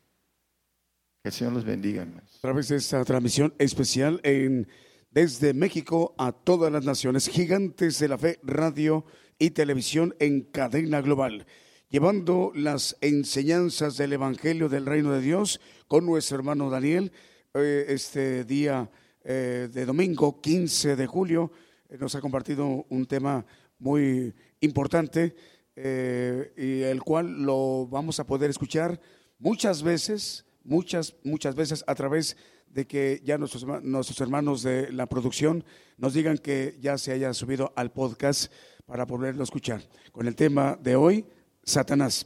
Que 1.21 1.29
el 1.29 1.33
Señor 1.33 1.53
los 1.53 1.65
bendiga, 1.65 2.01
hermanos. 2.01 2.35
A 2.37 2.41
través 2.41 2.69
de 2.69 2.77
esta 2.77 3.03
transmisión 3.05 3.53
especial 3.59 4.19
en 4.23 4.67
desde 5.13 5.53
México 5.53 6.15
a 6.17 6.31
todas 6.31 6.71
las 6.71 6.83
naciones, 6.85 7.29
gigantes 7.29 7.99
de 7.99 8.07
la 8.07 8.17
fe, 8.17 8.39
radio 8.41 9.05
y 9.43 9.51
televisión 9.51 10.15
en 10.19 10.43
cadena 10.43 11.01
global, 11.01 11.45
llevando 11.89 12.53
las 12.55 12.95
enseñanzas 13.01 13.97
del 13.97 14.13
Evangelio 14.13 14.69
del 14.69 14.85
Reino 14.85 15.11
de 15.11 15.19
Dios 15.19 15.59
con 15.89 16.05
nuestro 16.05 16.37
hermano 16.37 16.69
Daniel. 16.69 17.11
Eh, 17.53 17.83
este 17.89 18.45
día 18.45 18.89
eh, 19.21 19.67
de 19.69 19.85
domingo, 19.85 20.39
15 20.39 20.95
de 20.95 21.07
julio, 21.07 21.51
eh, 21.89 21.97
nos 21.99 22.15
ha 22.15 22.21
compartido 22.21 22.85
un 22.87 23.05
tema 23.05 23.45
muy 23.79 24.33
importante 24.61 25.35
y 25.75 26.81
el 26.83 27.01
cual 27.03 27.43
lo 27.43 27.85
vamos 27.87 28.19
a 28.21 28.25
poder 28.25 28.49
escuchar 28.49 29.01
muchas 29.39 29.83
veces, 29.83 30.45
muchas, 30.63 31.15
muchas 31.23 31.53
veces 31.55 31.83
a 31.85 31.95
través 31.95 32.37
de 32.67 32.87
que 32.87 33.21
ya 33.25 33.37
nuestros, 33.37 33.65
nuestros 33.83 34.21
hermanos 34.21 34.63
de 34.63 34.91
la 34.93 35.07
producción 35.07 35.65
nos 35.97 36.13
digan 36.13 36.37
que 36.37 36.77
ya 36.79 36.97
se 36.97 37.11
haya 37.11 37.33
subido 37.33 37.73
al 37.75 37.91
podcast 37.91 38.53
para 38.85 39.05
poderlo 39.05 39.43
escuchar. 39.43 39.81
Con 40.11 40.27
el 40.27 40.35
tema 40.35 40.77
de 40.81 40.95
hoy, 40.95 41.25
Satanás. 41.63 42.25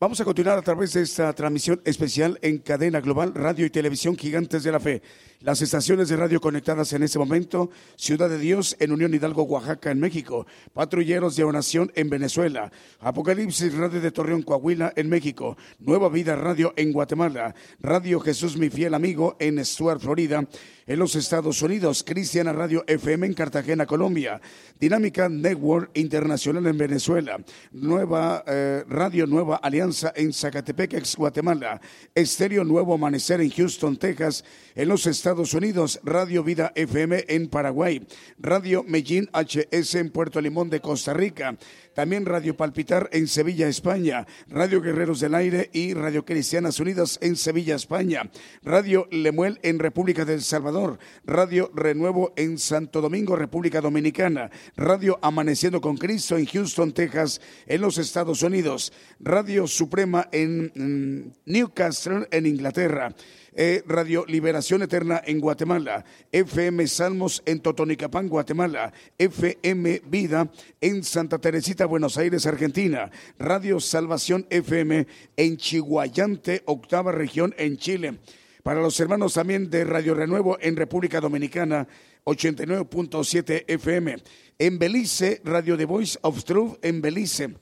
Vamos 0.00 0.20
a 0.20 0.24
continuar 0.24 0.58
a 0.58 0.62
través 0.62 0.94
de 0.94 1.02
esta 1.02 1.32
transmisión 1.32 1.80
especial 1.84 2.38
en 2.42 2.58
cadena 2.58 3.00
global, 3.00 3.34
radio 3.34 3.64
y 3.64 3.70
televisión 3.70 4.16
Gigantes 4.16 4.64
de 4.64 4.72
la 4.72 4.80
Fe. 4.80 5.02
Las 5.42 5.60
estaciones 5.60 6.08
de 6.08 6.16
radio 6.16 6.40
conectadas 6.40 6.92
en 6.92 7.02
este 7.02 7.18
momento, 7.18 7.68
Ciudad 7.96 8.30
de 8.30 8.38
Dios 8.38 8.76
en 8.78 8.92
Unión 8.92 9.12
Hidalgo, 9.12 9.42
Oaxaca, 9.42 9.90
en 9.90 9.98
México, 9.98 10.46
Patrulleros 10.72 11.34
de 11.34 11.42
Oración 11.42 11.90
en 11.96 12.08
Venezuela, 12.10 12.70
Apocalipsis 13.00 13.74
Radio 13.74 14.00
de 14.00 14.12
Torreón, 14.12 14.42
Coahuila, 14.42 14.92
en 14.94 15.08
México, 15.08 15.56
Nueva 15.80 16.08
Vida 16.10 16.36
Radio 16.36 16.72
en 16.76 16.92
Guatemala, 16.92 17.56
Radio 17.80 18.20
Jesús 18.20 18.56
mi 18.56 18.70
fiel 18.70 18.94
amigo 18.94 19.36
en 19.40 19.64
Stuart, 19.64 20.00
Florida, 20.00 20.46
en 20.86 20.98
los 20.98 21.16
Estados 21.16 21.60
Unidos, 21.62 22.04
Cristiana 22.06 22.52
Radio 22.52 22.84
FM 22.86 23.26
en 23.26 23.34
Cartagena, 23.34 23.84
Colombia, 23.84 24.40
Dinámica 24.78 25.28
Network 25.28 25.90
Internacional 25.94 26.66
en 26.66 26.78
Venezuela, 26.78 27.38
Nueva 27.72 28.44
eh, 28.46 28.84
Radio 28.88 29.26
Nueva 29.26 29.56
Alianza 29.56 30.12
en 30.14 30.32
Zacatepec, 30.32 30.94
ex 30.94 31.16
Guatemala, 31.16 31.80
Estéreo 32.14 32.62
Nuevo 32.62 32.94
Amanecer 32.94 33.40
en 33.40 33.50
Houston, 33.50 33.96
Texas, 33.96 34.44
en 34.74 34.88
los 34.88 35.06
Estados 35.06 35.31
Unidos, 35.32 35.98
Radio 36.04 36.44
Vida 36.44 36.72
FM 36.74 37.24
en 37.28 37.48
Paraguay, 37.48 38.06
Radio 38.38 38.84
Medellín 38.84 39.30
HS 39.32 39.94
en 39.94 40.10
Puerto 40.10 40.42
Limón 40.42 40.68
de 40.68 40.80
Costa 40.80 41.14
Rica, 41.14 41.56
también 41.94 42.26
Radio 42.26 42.54
Palpitar 42.54 43.08
en 43.12 43.26
Sevilla, 43.26 43.66
España, 43.66 44.26
Radio 44.48 44.82
Guerreros 44.82 45.20
del 45.20 45.34
Aire 45.34 45.70
y 45.72 45.94
Radio 45.94 46.26
Cristianas 46.26 46.80
Unidas 46.80 47.18
en 47.22 47.36
Sevilla, 47.36 47.76
España, 47.76 48.30
Radio 48.62 49.08
Lemuel 49.10 49.58
en 49.62 49.78
República 49.78 50.26
del 50.26 50.42
Salvador, 50.42 50.98
Radio 51.24 51.70
Renuevo 51.74 52.34
en 52.36 52.58
Santo 52.58 53.00
Domingo, 53.00 53.34
República 53.34 53.80
Dominicana, 53.80 54.50
Radio 54.76 55.18
Amaneciendo 55.22 55.80
con 55.80 55.96
Cristo 55.96 56.36
en 56.36 56.44
Houston, 56.44 56.92
Texas, 56.92 57.40
en 57.66 57.80
los 57.80 57.96
Estados 57.96 58.42
Unidos, 58.42 58.92
Radio 59.18 59.66
Suprema 59.66 60.28
en 60.30 60.72
mm, 60.74 61.32
Newcastle, 61.46 62.28
en 62.30 62.44
Inglaterra. 62.44 63.14
Eh, 63.54 63.82
Radio 63.86 64.24
Liberación 64.26 64.82
Eterna 64.82 65.20
en 65.26 65.38
Guatemala, 65.38 66.06
FM 66.32 66.86
Salmos 66.86 67.42
en 67.44 67.60
Totonicapán, 67.60 68.28
Guatemala, 68.28 68.94
FM 69.18 70.02
Vida 70.06 70.50
en 70.80 71.04
Santa 71.04 71.38
Teresita, 71.38 71.84
Buenos 71.84 72.16
Aires, 72.16 72.46
Argentina, 72.46 73.10
Radio 73.38 73.78
Salvación 73.78 74.46
FM 74.48 75.06
en 75.36 75.56
Chihuayante, 75.58 76.62
octava 76.64 77.12
región 77.12 77.54
en 77.58 77.76
Chile. 77.76 78.18
Para 78.62 78.80
los 78.80 78.98
hermanos 79.00 79.34
también 79.34 79.68
de 79.68 79.84
Radio 79.84 80.14
Renuevo 80.14 80.56
en 80.60 80.74
República 80.74 81.20
Dominicana, 81.20 81.86
89.7 82.24 83.64
FM. 83.66 84.16
En 84.58 84.78
Belice, 84.78 85.42
Radio 85.44 85.76
The 85.76 85.84
Voice 85.84 86.18
of 86.22 86.44
Truth 86.44 86.78
en 86.82 87.02
Belice. 87.02 87.54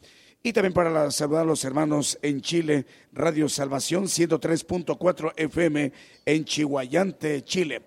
Y 0.42 0.54
también 0.54 0.72
para 0.72 1.10
saludar 1.10 1.42
a 1.42 1.46
los 1.46 1.64
hermanos 1.64 2.18
en 2.22 2.40
Chile, 2.40 2.86
Radio 3.12 3.46
Salvación 3.46 4.04
103.4 4.04 5.34
FM 5.36 5.92
en 6.24 6.44
Chihuayante, 6.46 7.44
Chile. 7.44 7.82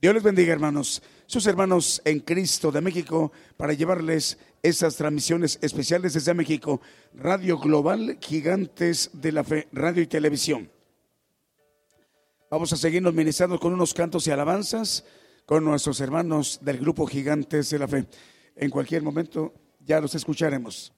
Dios 0.00 0.12
les 0.12 0.22
bendiga, 0.22 0.52
hermanos. 0.52 1.00
Sus 1.26 1.46
hermanos 1.46 2.02
en 2.04 2.20
Cristo 2.20 2.72
de 2.72 2.80
México, 2.80 3.30
para 3.56 3.72
llevarles 3.72 4.36
esas 4.64 4.96
transmisiones 4.96 5.60
especiales 5.62 6.14
desde 6.14 6.34
México. 6.34 6.80
Radio 7.14 7.56
Global, 7.56 8.18
Gigantes 8.20 9.10
de 9.12 9.30
la 9.30 9.44
Fe, 9.44 9.68
Radio 9.70 10.02
y 10.02 10.08
Televisión. 10.08 10.68
Vamos 12.50 12.72
a 12.72 12.76
seguirnos 12.76 13.14
ministrando 13.14 13.60
con 13.60 13.72
unos 13.72 13.94
cantos 13.94 14.26
y 14.26 14.32
alabanzas 14.32 15.04
con 15.44 15.64
nuestros 15.64 16.00
hermanos 16.00 16.58
del 16.62 16.78
grupo 16.78 17.06
Gigantes 17.06 17.70
de 17.70 17.78
la 17.78 17.86
Fe. 17.86 18.06
En 18.56 18.70
cualquier 18.70 19.02
momento 19.02 19.54
ya 19.78 20.00
los 20.00 20.16
escucharemos. 20.16 20.95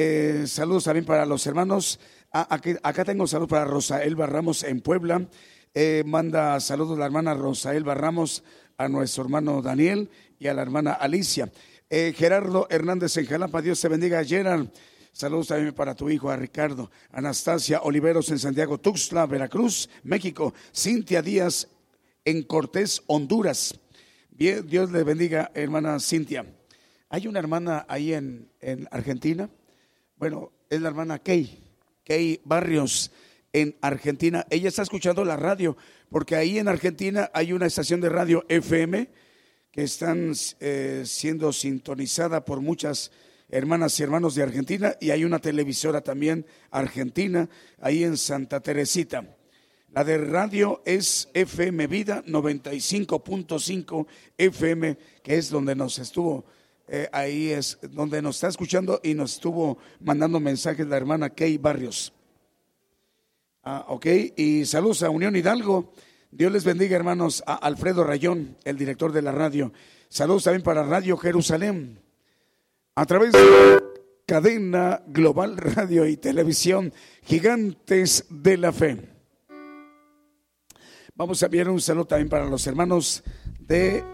Eh, 0.00 0.44
saludos 0.46 0.84
también 0.84 1.04
para 1.04 1.26
los 1.26 1.44
hermanos. 1.48 1.98
Ah, 2.32 2.46
acá 2.84 3.04
tengo 3.04 3.26
saludos 3.26 3.50
para 3.50 3.64
Rosael 3.64 4.14
Barramos 4.14 4.62
en 4.62 4.80
Puebla. 4.80 5.26
Eh, 5.74 6.04
manda 6.06 6.60
saludos 6.60 6.96
la 6.96 7.06
hermana 7.06 7.34
Rosael 7.34 7.82
Barramos 7.82 8.44
a 8.76 8.86
nuestro 8.86 9.24
hermano 9.24 9.60
Daniel 9.60 10.08
y 10.38 10.46
a 10.46 10.54
la 10.54 10.62
hermana 10.62 10.92
Alicia. 10.92 11.50
Eh, 11.90 12.14
Gerardo 12.16 12.68
Hernández 12.70 13.16
en 13.16 13.26
Jalapa, 13.26 13.60
Dios 13.60 13.80
te 13.80 13.88
bendiga. 13.88 14.24
Gerard, 14.24 14.68
saludos 15.10 15.48
también 15.48 15.74
para 15.74 15.96
tu 15.96 16.08
hijo, 16.08 16.30
a 16.30 16.36
Ricardo. 16.36 16.92
Anastasia 17.10 17.80
Oliveros 17.82 18.30
en 18.30 18.38
Santiago, 18.38 18.78
Tuxtla, 18.78 19.26
Veracruz, 19.26 19.90
México. 20.04 20.54
Cintia 20.72 21.22
Díaz 21.22 21.66
en 22.24 22.44
Cortés, 22.44 23.02
Honduras. 23.08 23.80
Dios 24.30 24.92
le 24.92 25.02
bendiga, 25.02 25.50
hermana 25.54 25.98
Cintia. 25.98 26.46
Hay 27.08 27.26
una 27.26 27.40
hermana 27.40 27.84
ahí 27.88 28.12
en 28.12 28.48
Argentina 28.92 29.50
bueno, 30.18 30.50
es 30.68 30.80
la 30.80 30.88
hermana 30.88 31.20
Kay, 31.20 31.62
Kay 32.04 32.40
Barrios 32.44 33.12
en 33.52 33.76
Argentina. 33.80 34.44
Ella 34.50 34.68
está 34.68 34.82
escuchando 34.82 35.24
la 35.24 35.36
radio, 35.36 35.76
porque 36.10 36.34
ahí 36.34 36.58
en 36.58 36.68
Argentina 36.68 37.30
hay 37.32 37.52
una 37.52 37.66
estación 37.66 38.00
de 38.00 38.08
radio 38.08 38.44
FM 38.48 39.08
que 39.70 39.82
están 39.82 40.32
eh, 40.60 41.02
siendo 41.06 41.52
sintonizada 41.52 42.44
por 42.44 42.60
muchas 42.60 43.12
hermanas 43.48 43.98
y 43.98 44.02
hermanos 44.02 44.34
de 44.34 44.42
Argentina 44.42 44.96
y 45.00 45.10
hay 45.10 45.24
una 45.24 45.38
televisora 45.38 46.00
también 46.00 46.44
argentina 46.70 47.48
ahí 47.80 48.02
en 48.02 48.16
Santa 48.16 48.60
Teresita. 48.60 49.36
La 49.92 50.04
de 50.04 50.18
radio 50.18 50.82
es 50.84 51.30
FM 51.32 51.86
Vida 51.86 52.22
95.5 52.26 54.06
FM, 54.36 54.98
que 55.22 55.36
es 55.36 55.48
donde 55.48 55.74
nos 55.74 55.98
estuvo 55.98 56.44
eh, 56.88 57.08
ahí 57.12 57.50
es 57.50 57.78
donde 57.82 58.22
nos 58.22 58.36
está 58.36 58.48
escuchando 58.48 59.00
y 59.02 59.14
nos 59.14 59.34
estuvo 59.34 59.78
mandando 60.00 60.40
mensajes 60.40 60.86
la 60.86 60.96
hermana 60.96 61.30
Kay 61.30 61.58
Barrios. 61.58 62.12
Ah, 63.62 63.84
ok, 63.88 64.06
y 64.36 64.64
saludos 64.64 65.02
a 65.02 65.10
Unión 65.10 65.36
Hidalgo. 65.36 65.92
Dios 66.30 66.50
les 66.50 66.64
bendiga, 66.64 66.96
hermanos, 66.96 67.42
a 67.46 67.54
Alfredo 67.54 68.04
Rayón, 68.04 68.56
el 68.64 68.78
director 68.78 69.12
de 69.12 69.22
la 69.22 69.32
radio. 69.32 69.72
Saludos 70.08 70.44
también 70.44 70.62
para 70.62 70.82
Radio 70.82 71.16
Jerusalén. 71.18 72.00
A 72.94 73.04
través 73.04 73.32
de 73.32 73.82
cadena 74.26 75.02
global 75.06 75.56
radio 75.56 76.06
y 76.06 76.16
televisión, 76.16 76.92
Gigantes 77.22 78.24
de 78.30 78.56
la 78.56 78.72
Fe. 78.72 79.08
Vamos 81.14 81.42
a 81.42 81.46
enviar 81.46 81.68
un 81.68 81.80
saludo 81.80 82.06
también 82.06 82.28
para 82.28 82.46
los 82.46 82.66
hermanos 82.66 83.22
de 83.58 84.04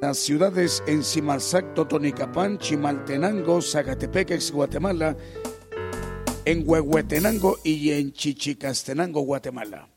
las 0.00 0.18
ciudades 0.18 0.82
en 0.86 1.02
Simalzac, 1.02 1.74
Totonicapán, 1.74 2.58
Chimaltenango, 2.58 3.62
Zacatepec, 3.62 4.38
Guatemala, 4.52 5.16
en 6.44 6.62
Huehuetenango 6.66 7.58
y 7.64 7.92
en 7.92 8.12
Chichicastenango, 8.12 9.20
Guatemala. 9.22 9.88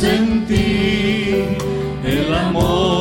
sentí 0.00 1.44
el 2.04 2.32
amor. 2.32 2.99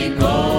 we 0.00 0.08
go. 0.16 0.49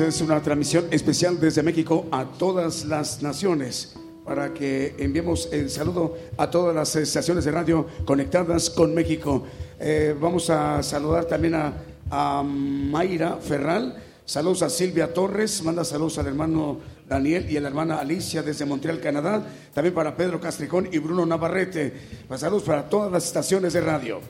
Es 0.00 0.20
una 0.20 0.40
transmisión 0.40 0.86
especial 0.92 1.40
desde 1.40 1.62
México 1.62 2.06
a 2.12 2.24
todas 2.24 2.84
las 2.84 3.20
naciones 3.20 3.96
para 4.24 4.54
que 4.54 4.94
enviemos 4.98 5.48
el 5.50 5.70
saludo 5.70 6.16
a 6.36 6.50
todas 6.50 6.74
las 6.74 6.94
estaciones 6.94 7.44
de 7.44 7.50
radio 7.50 7.86
conectadas 8.04 8.70
con 8.70 8.94
México. 8.94 9.44
Eh, 9.80 10.14
vamos 10.20 10.50
a 10.50 10.82
saludar 10.84 11.24
también 11.24 11.54
a, 11.56 11.72
a, 12.10 12.44
Mayra 12.44 13.38
Ferral. 13.38 14.00
Saludos 14.24 14.62
a 14.62 14.70
Silvia 14.70 15.12
Torres, 15.12 15.62
manda 15.64 15.84
saludos 15.84 16.18
al 16.18 16.28
hermano 16.28 16.78
Daniel 17.08 17.50
y 17.50 17.56
a 17.56 17.60
la 17.60 17.68
hermana 17.68 17.98
Alicia 17.98 18.42
desde 18.42 18.66
Montreal, 18.66 19.00
Canadá. 19.00 19.44
También 19.74 19.94
para 19.94 20.16
Pedro 20.16 20.40
Castricón 20.40 20.88
y 20.92 20.98
Bruno 20.98 21.26
Navarrete. 21.26 21.92
Pues 22.28 22.40
saludos 22.40 22.62
para 22.62 22.88
todas 22.88 23.10
las 23.10 23.24
estaciones 23.24 23.72
de 23.72 23.80
radio. 23.80 24.20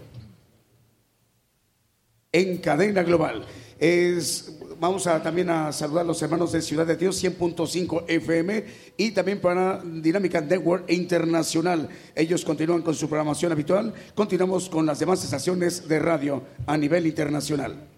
En 2.32 2.58
cadena 2.58 3.02
global. 3.02 3.44
Es 3.78 4.57
vamos 4.80 5.06
a 5.06 5.22
también 5.22 5.50
a 5.50 5.72
saludar 5.72 6.04
a 6.04 6.06
los 6.08 6.22
hermanos 6.22 6.52
de 6.52 6.62
Ciudad 6.62 6.86
de 6.86 6.96
Dios 6.96 7.22
100.5 7.22 8.04
FM 8.08 8.64
y 8.96 9.10
también 9.10 9.40
para 9.40 9.82
Dinámica 9.82 10.40
Network 10.40 10.90
Internacional. 10.90 11.88
Ellos 12.14 12.44
continúan 12.44 12.82
con 12.82 12.94
su 12.94 13.08
programación 13.08 13.52
habitual. 13.52 13.92
Continuamos 14.14 14.68
con 14.68 14.86
las 14.86 14.98
demás 14.98 15.22
estaciones 15.24 15.88
de 15.88 15.98
radio 15.98 16.42
a 16.66 16.76
nivel 16.76 17.06
internacional. 17.06 17.97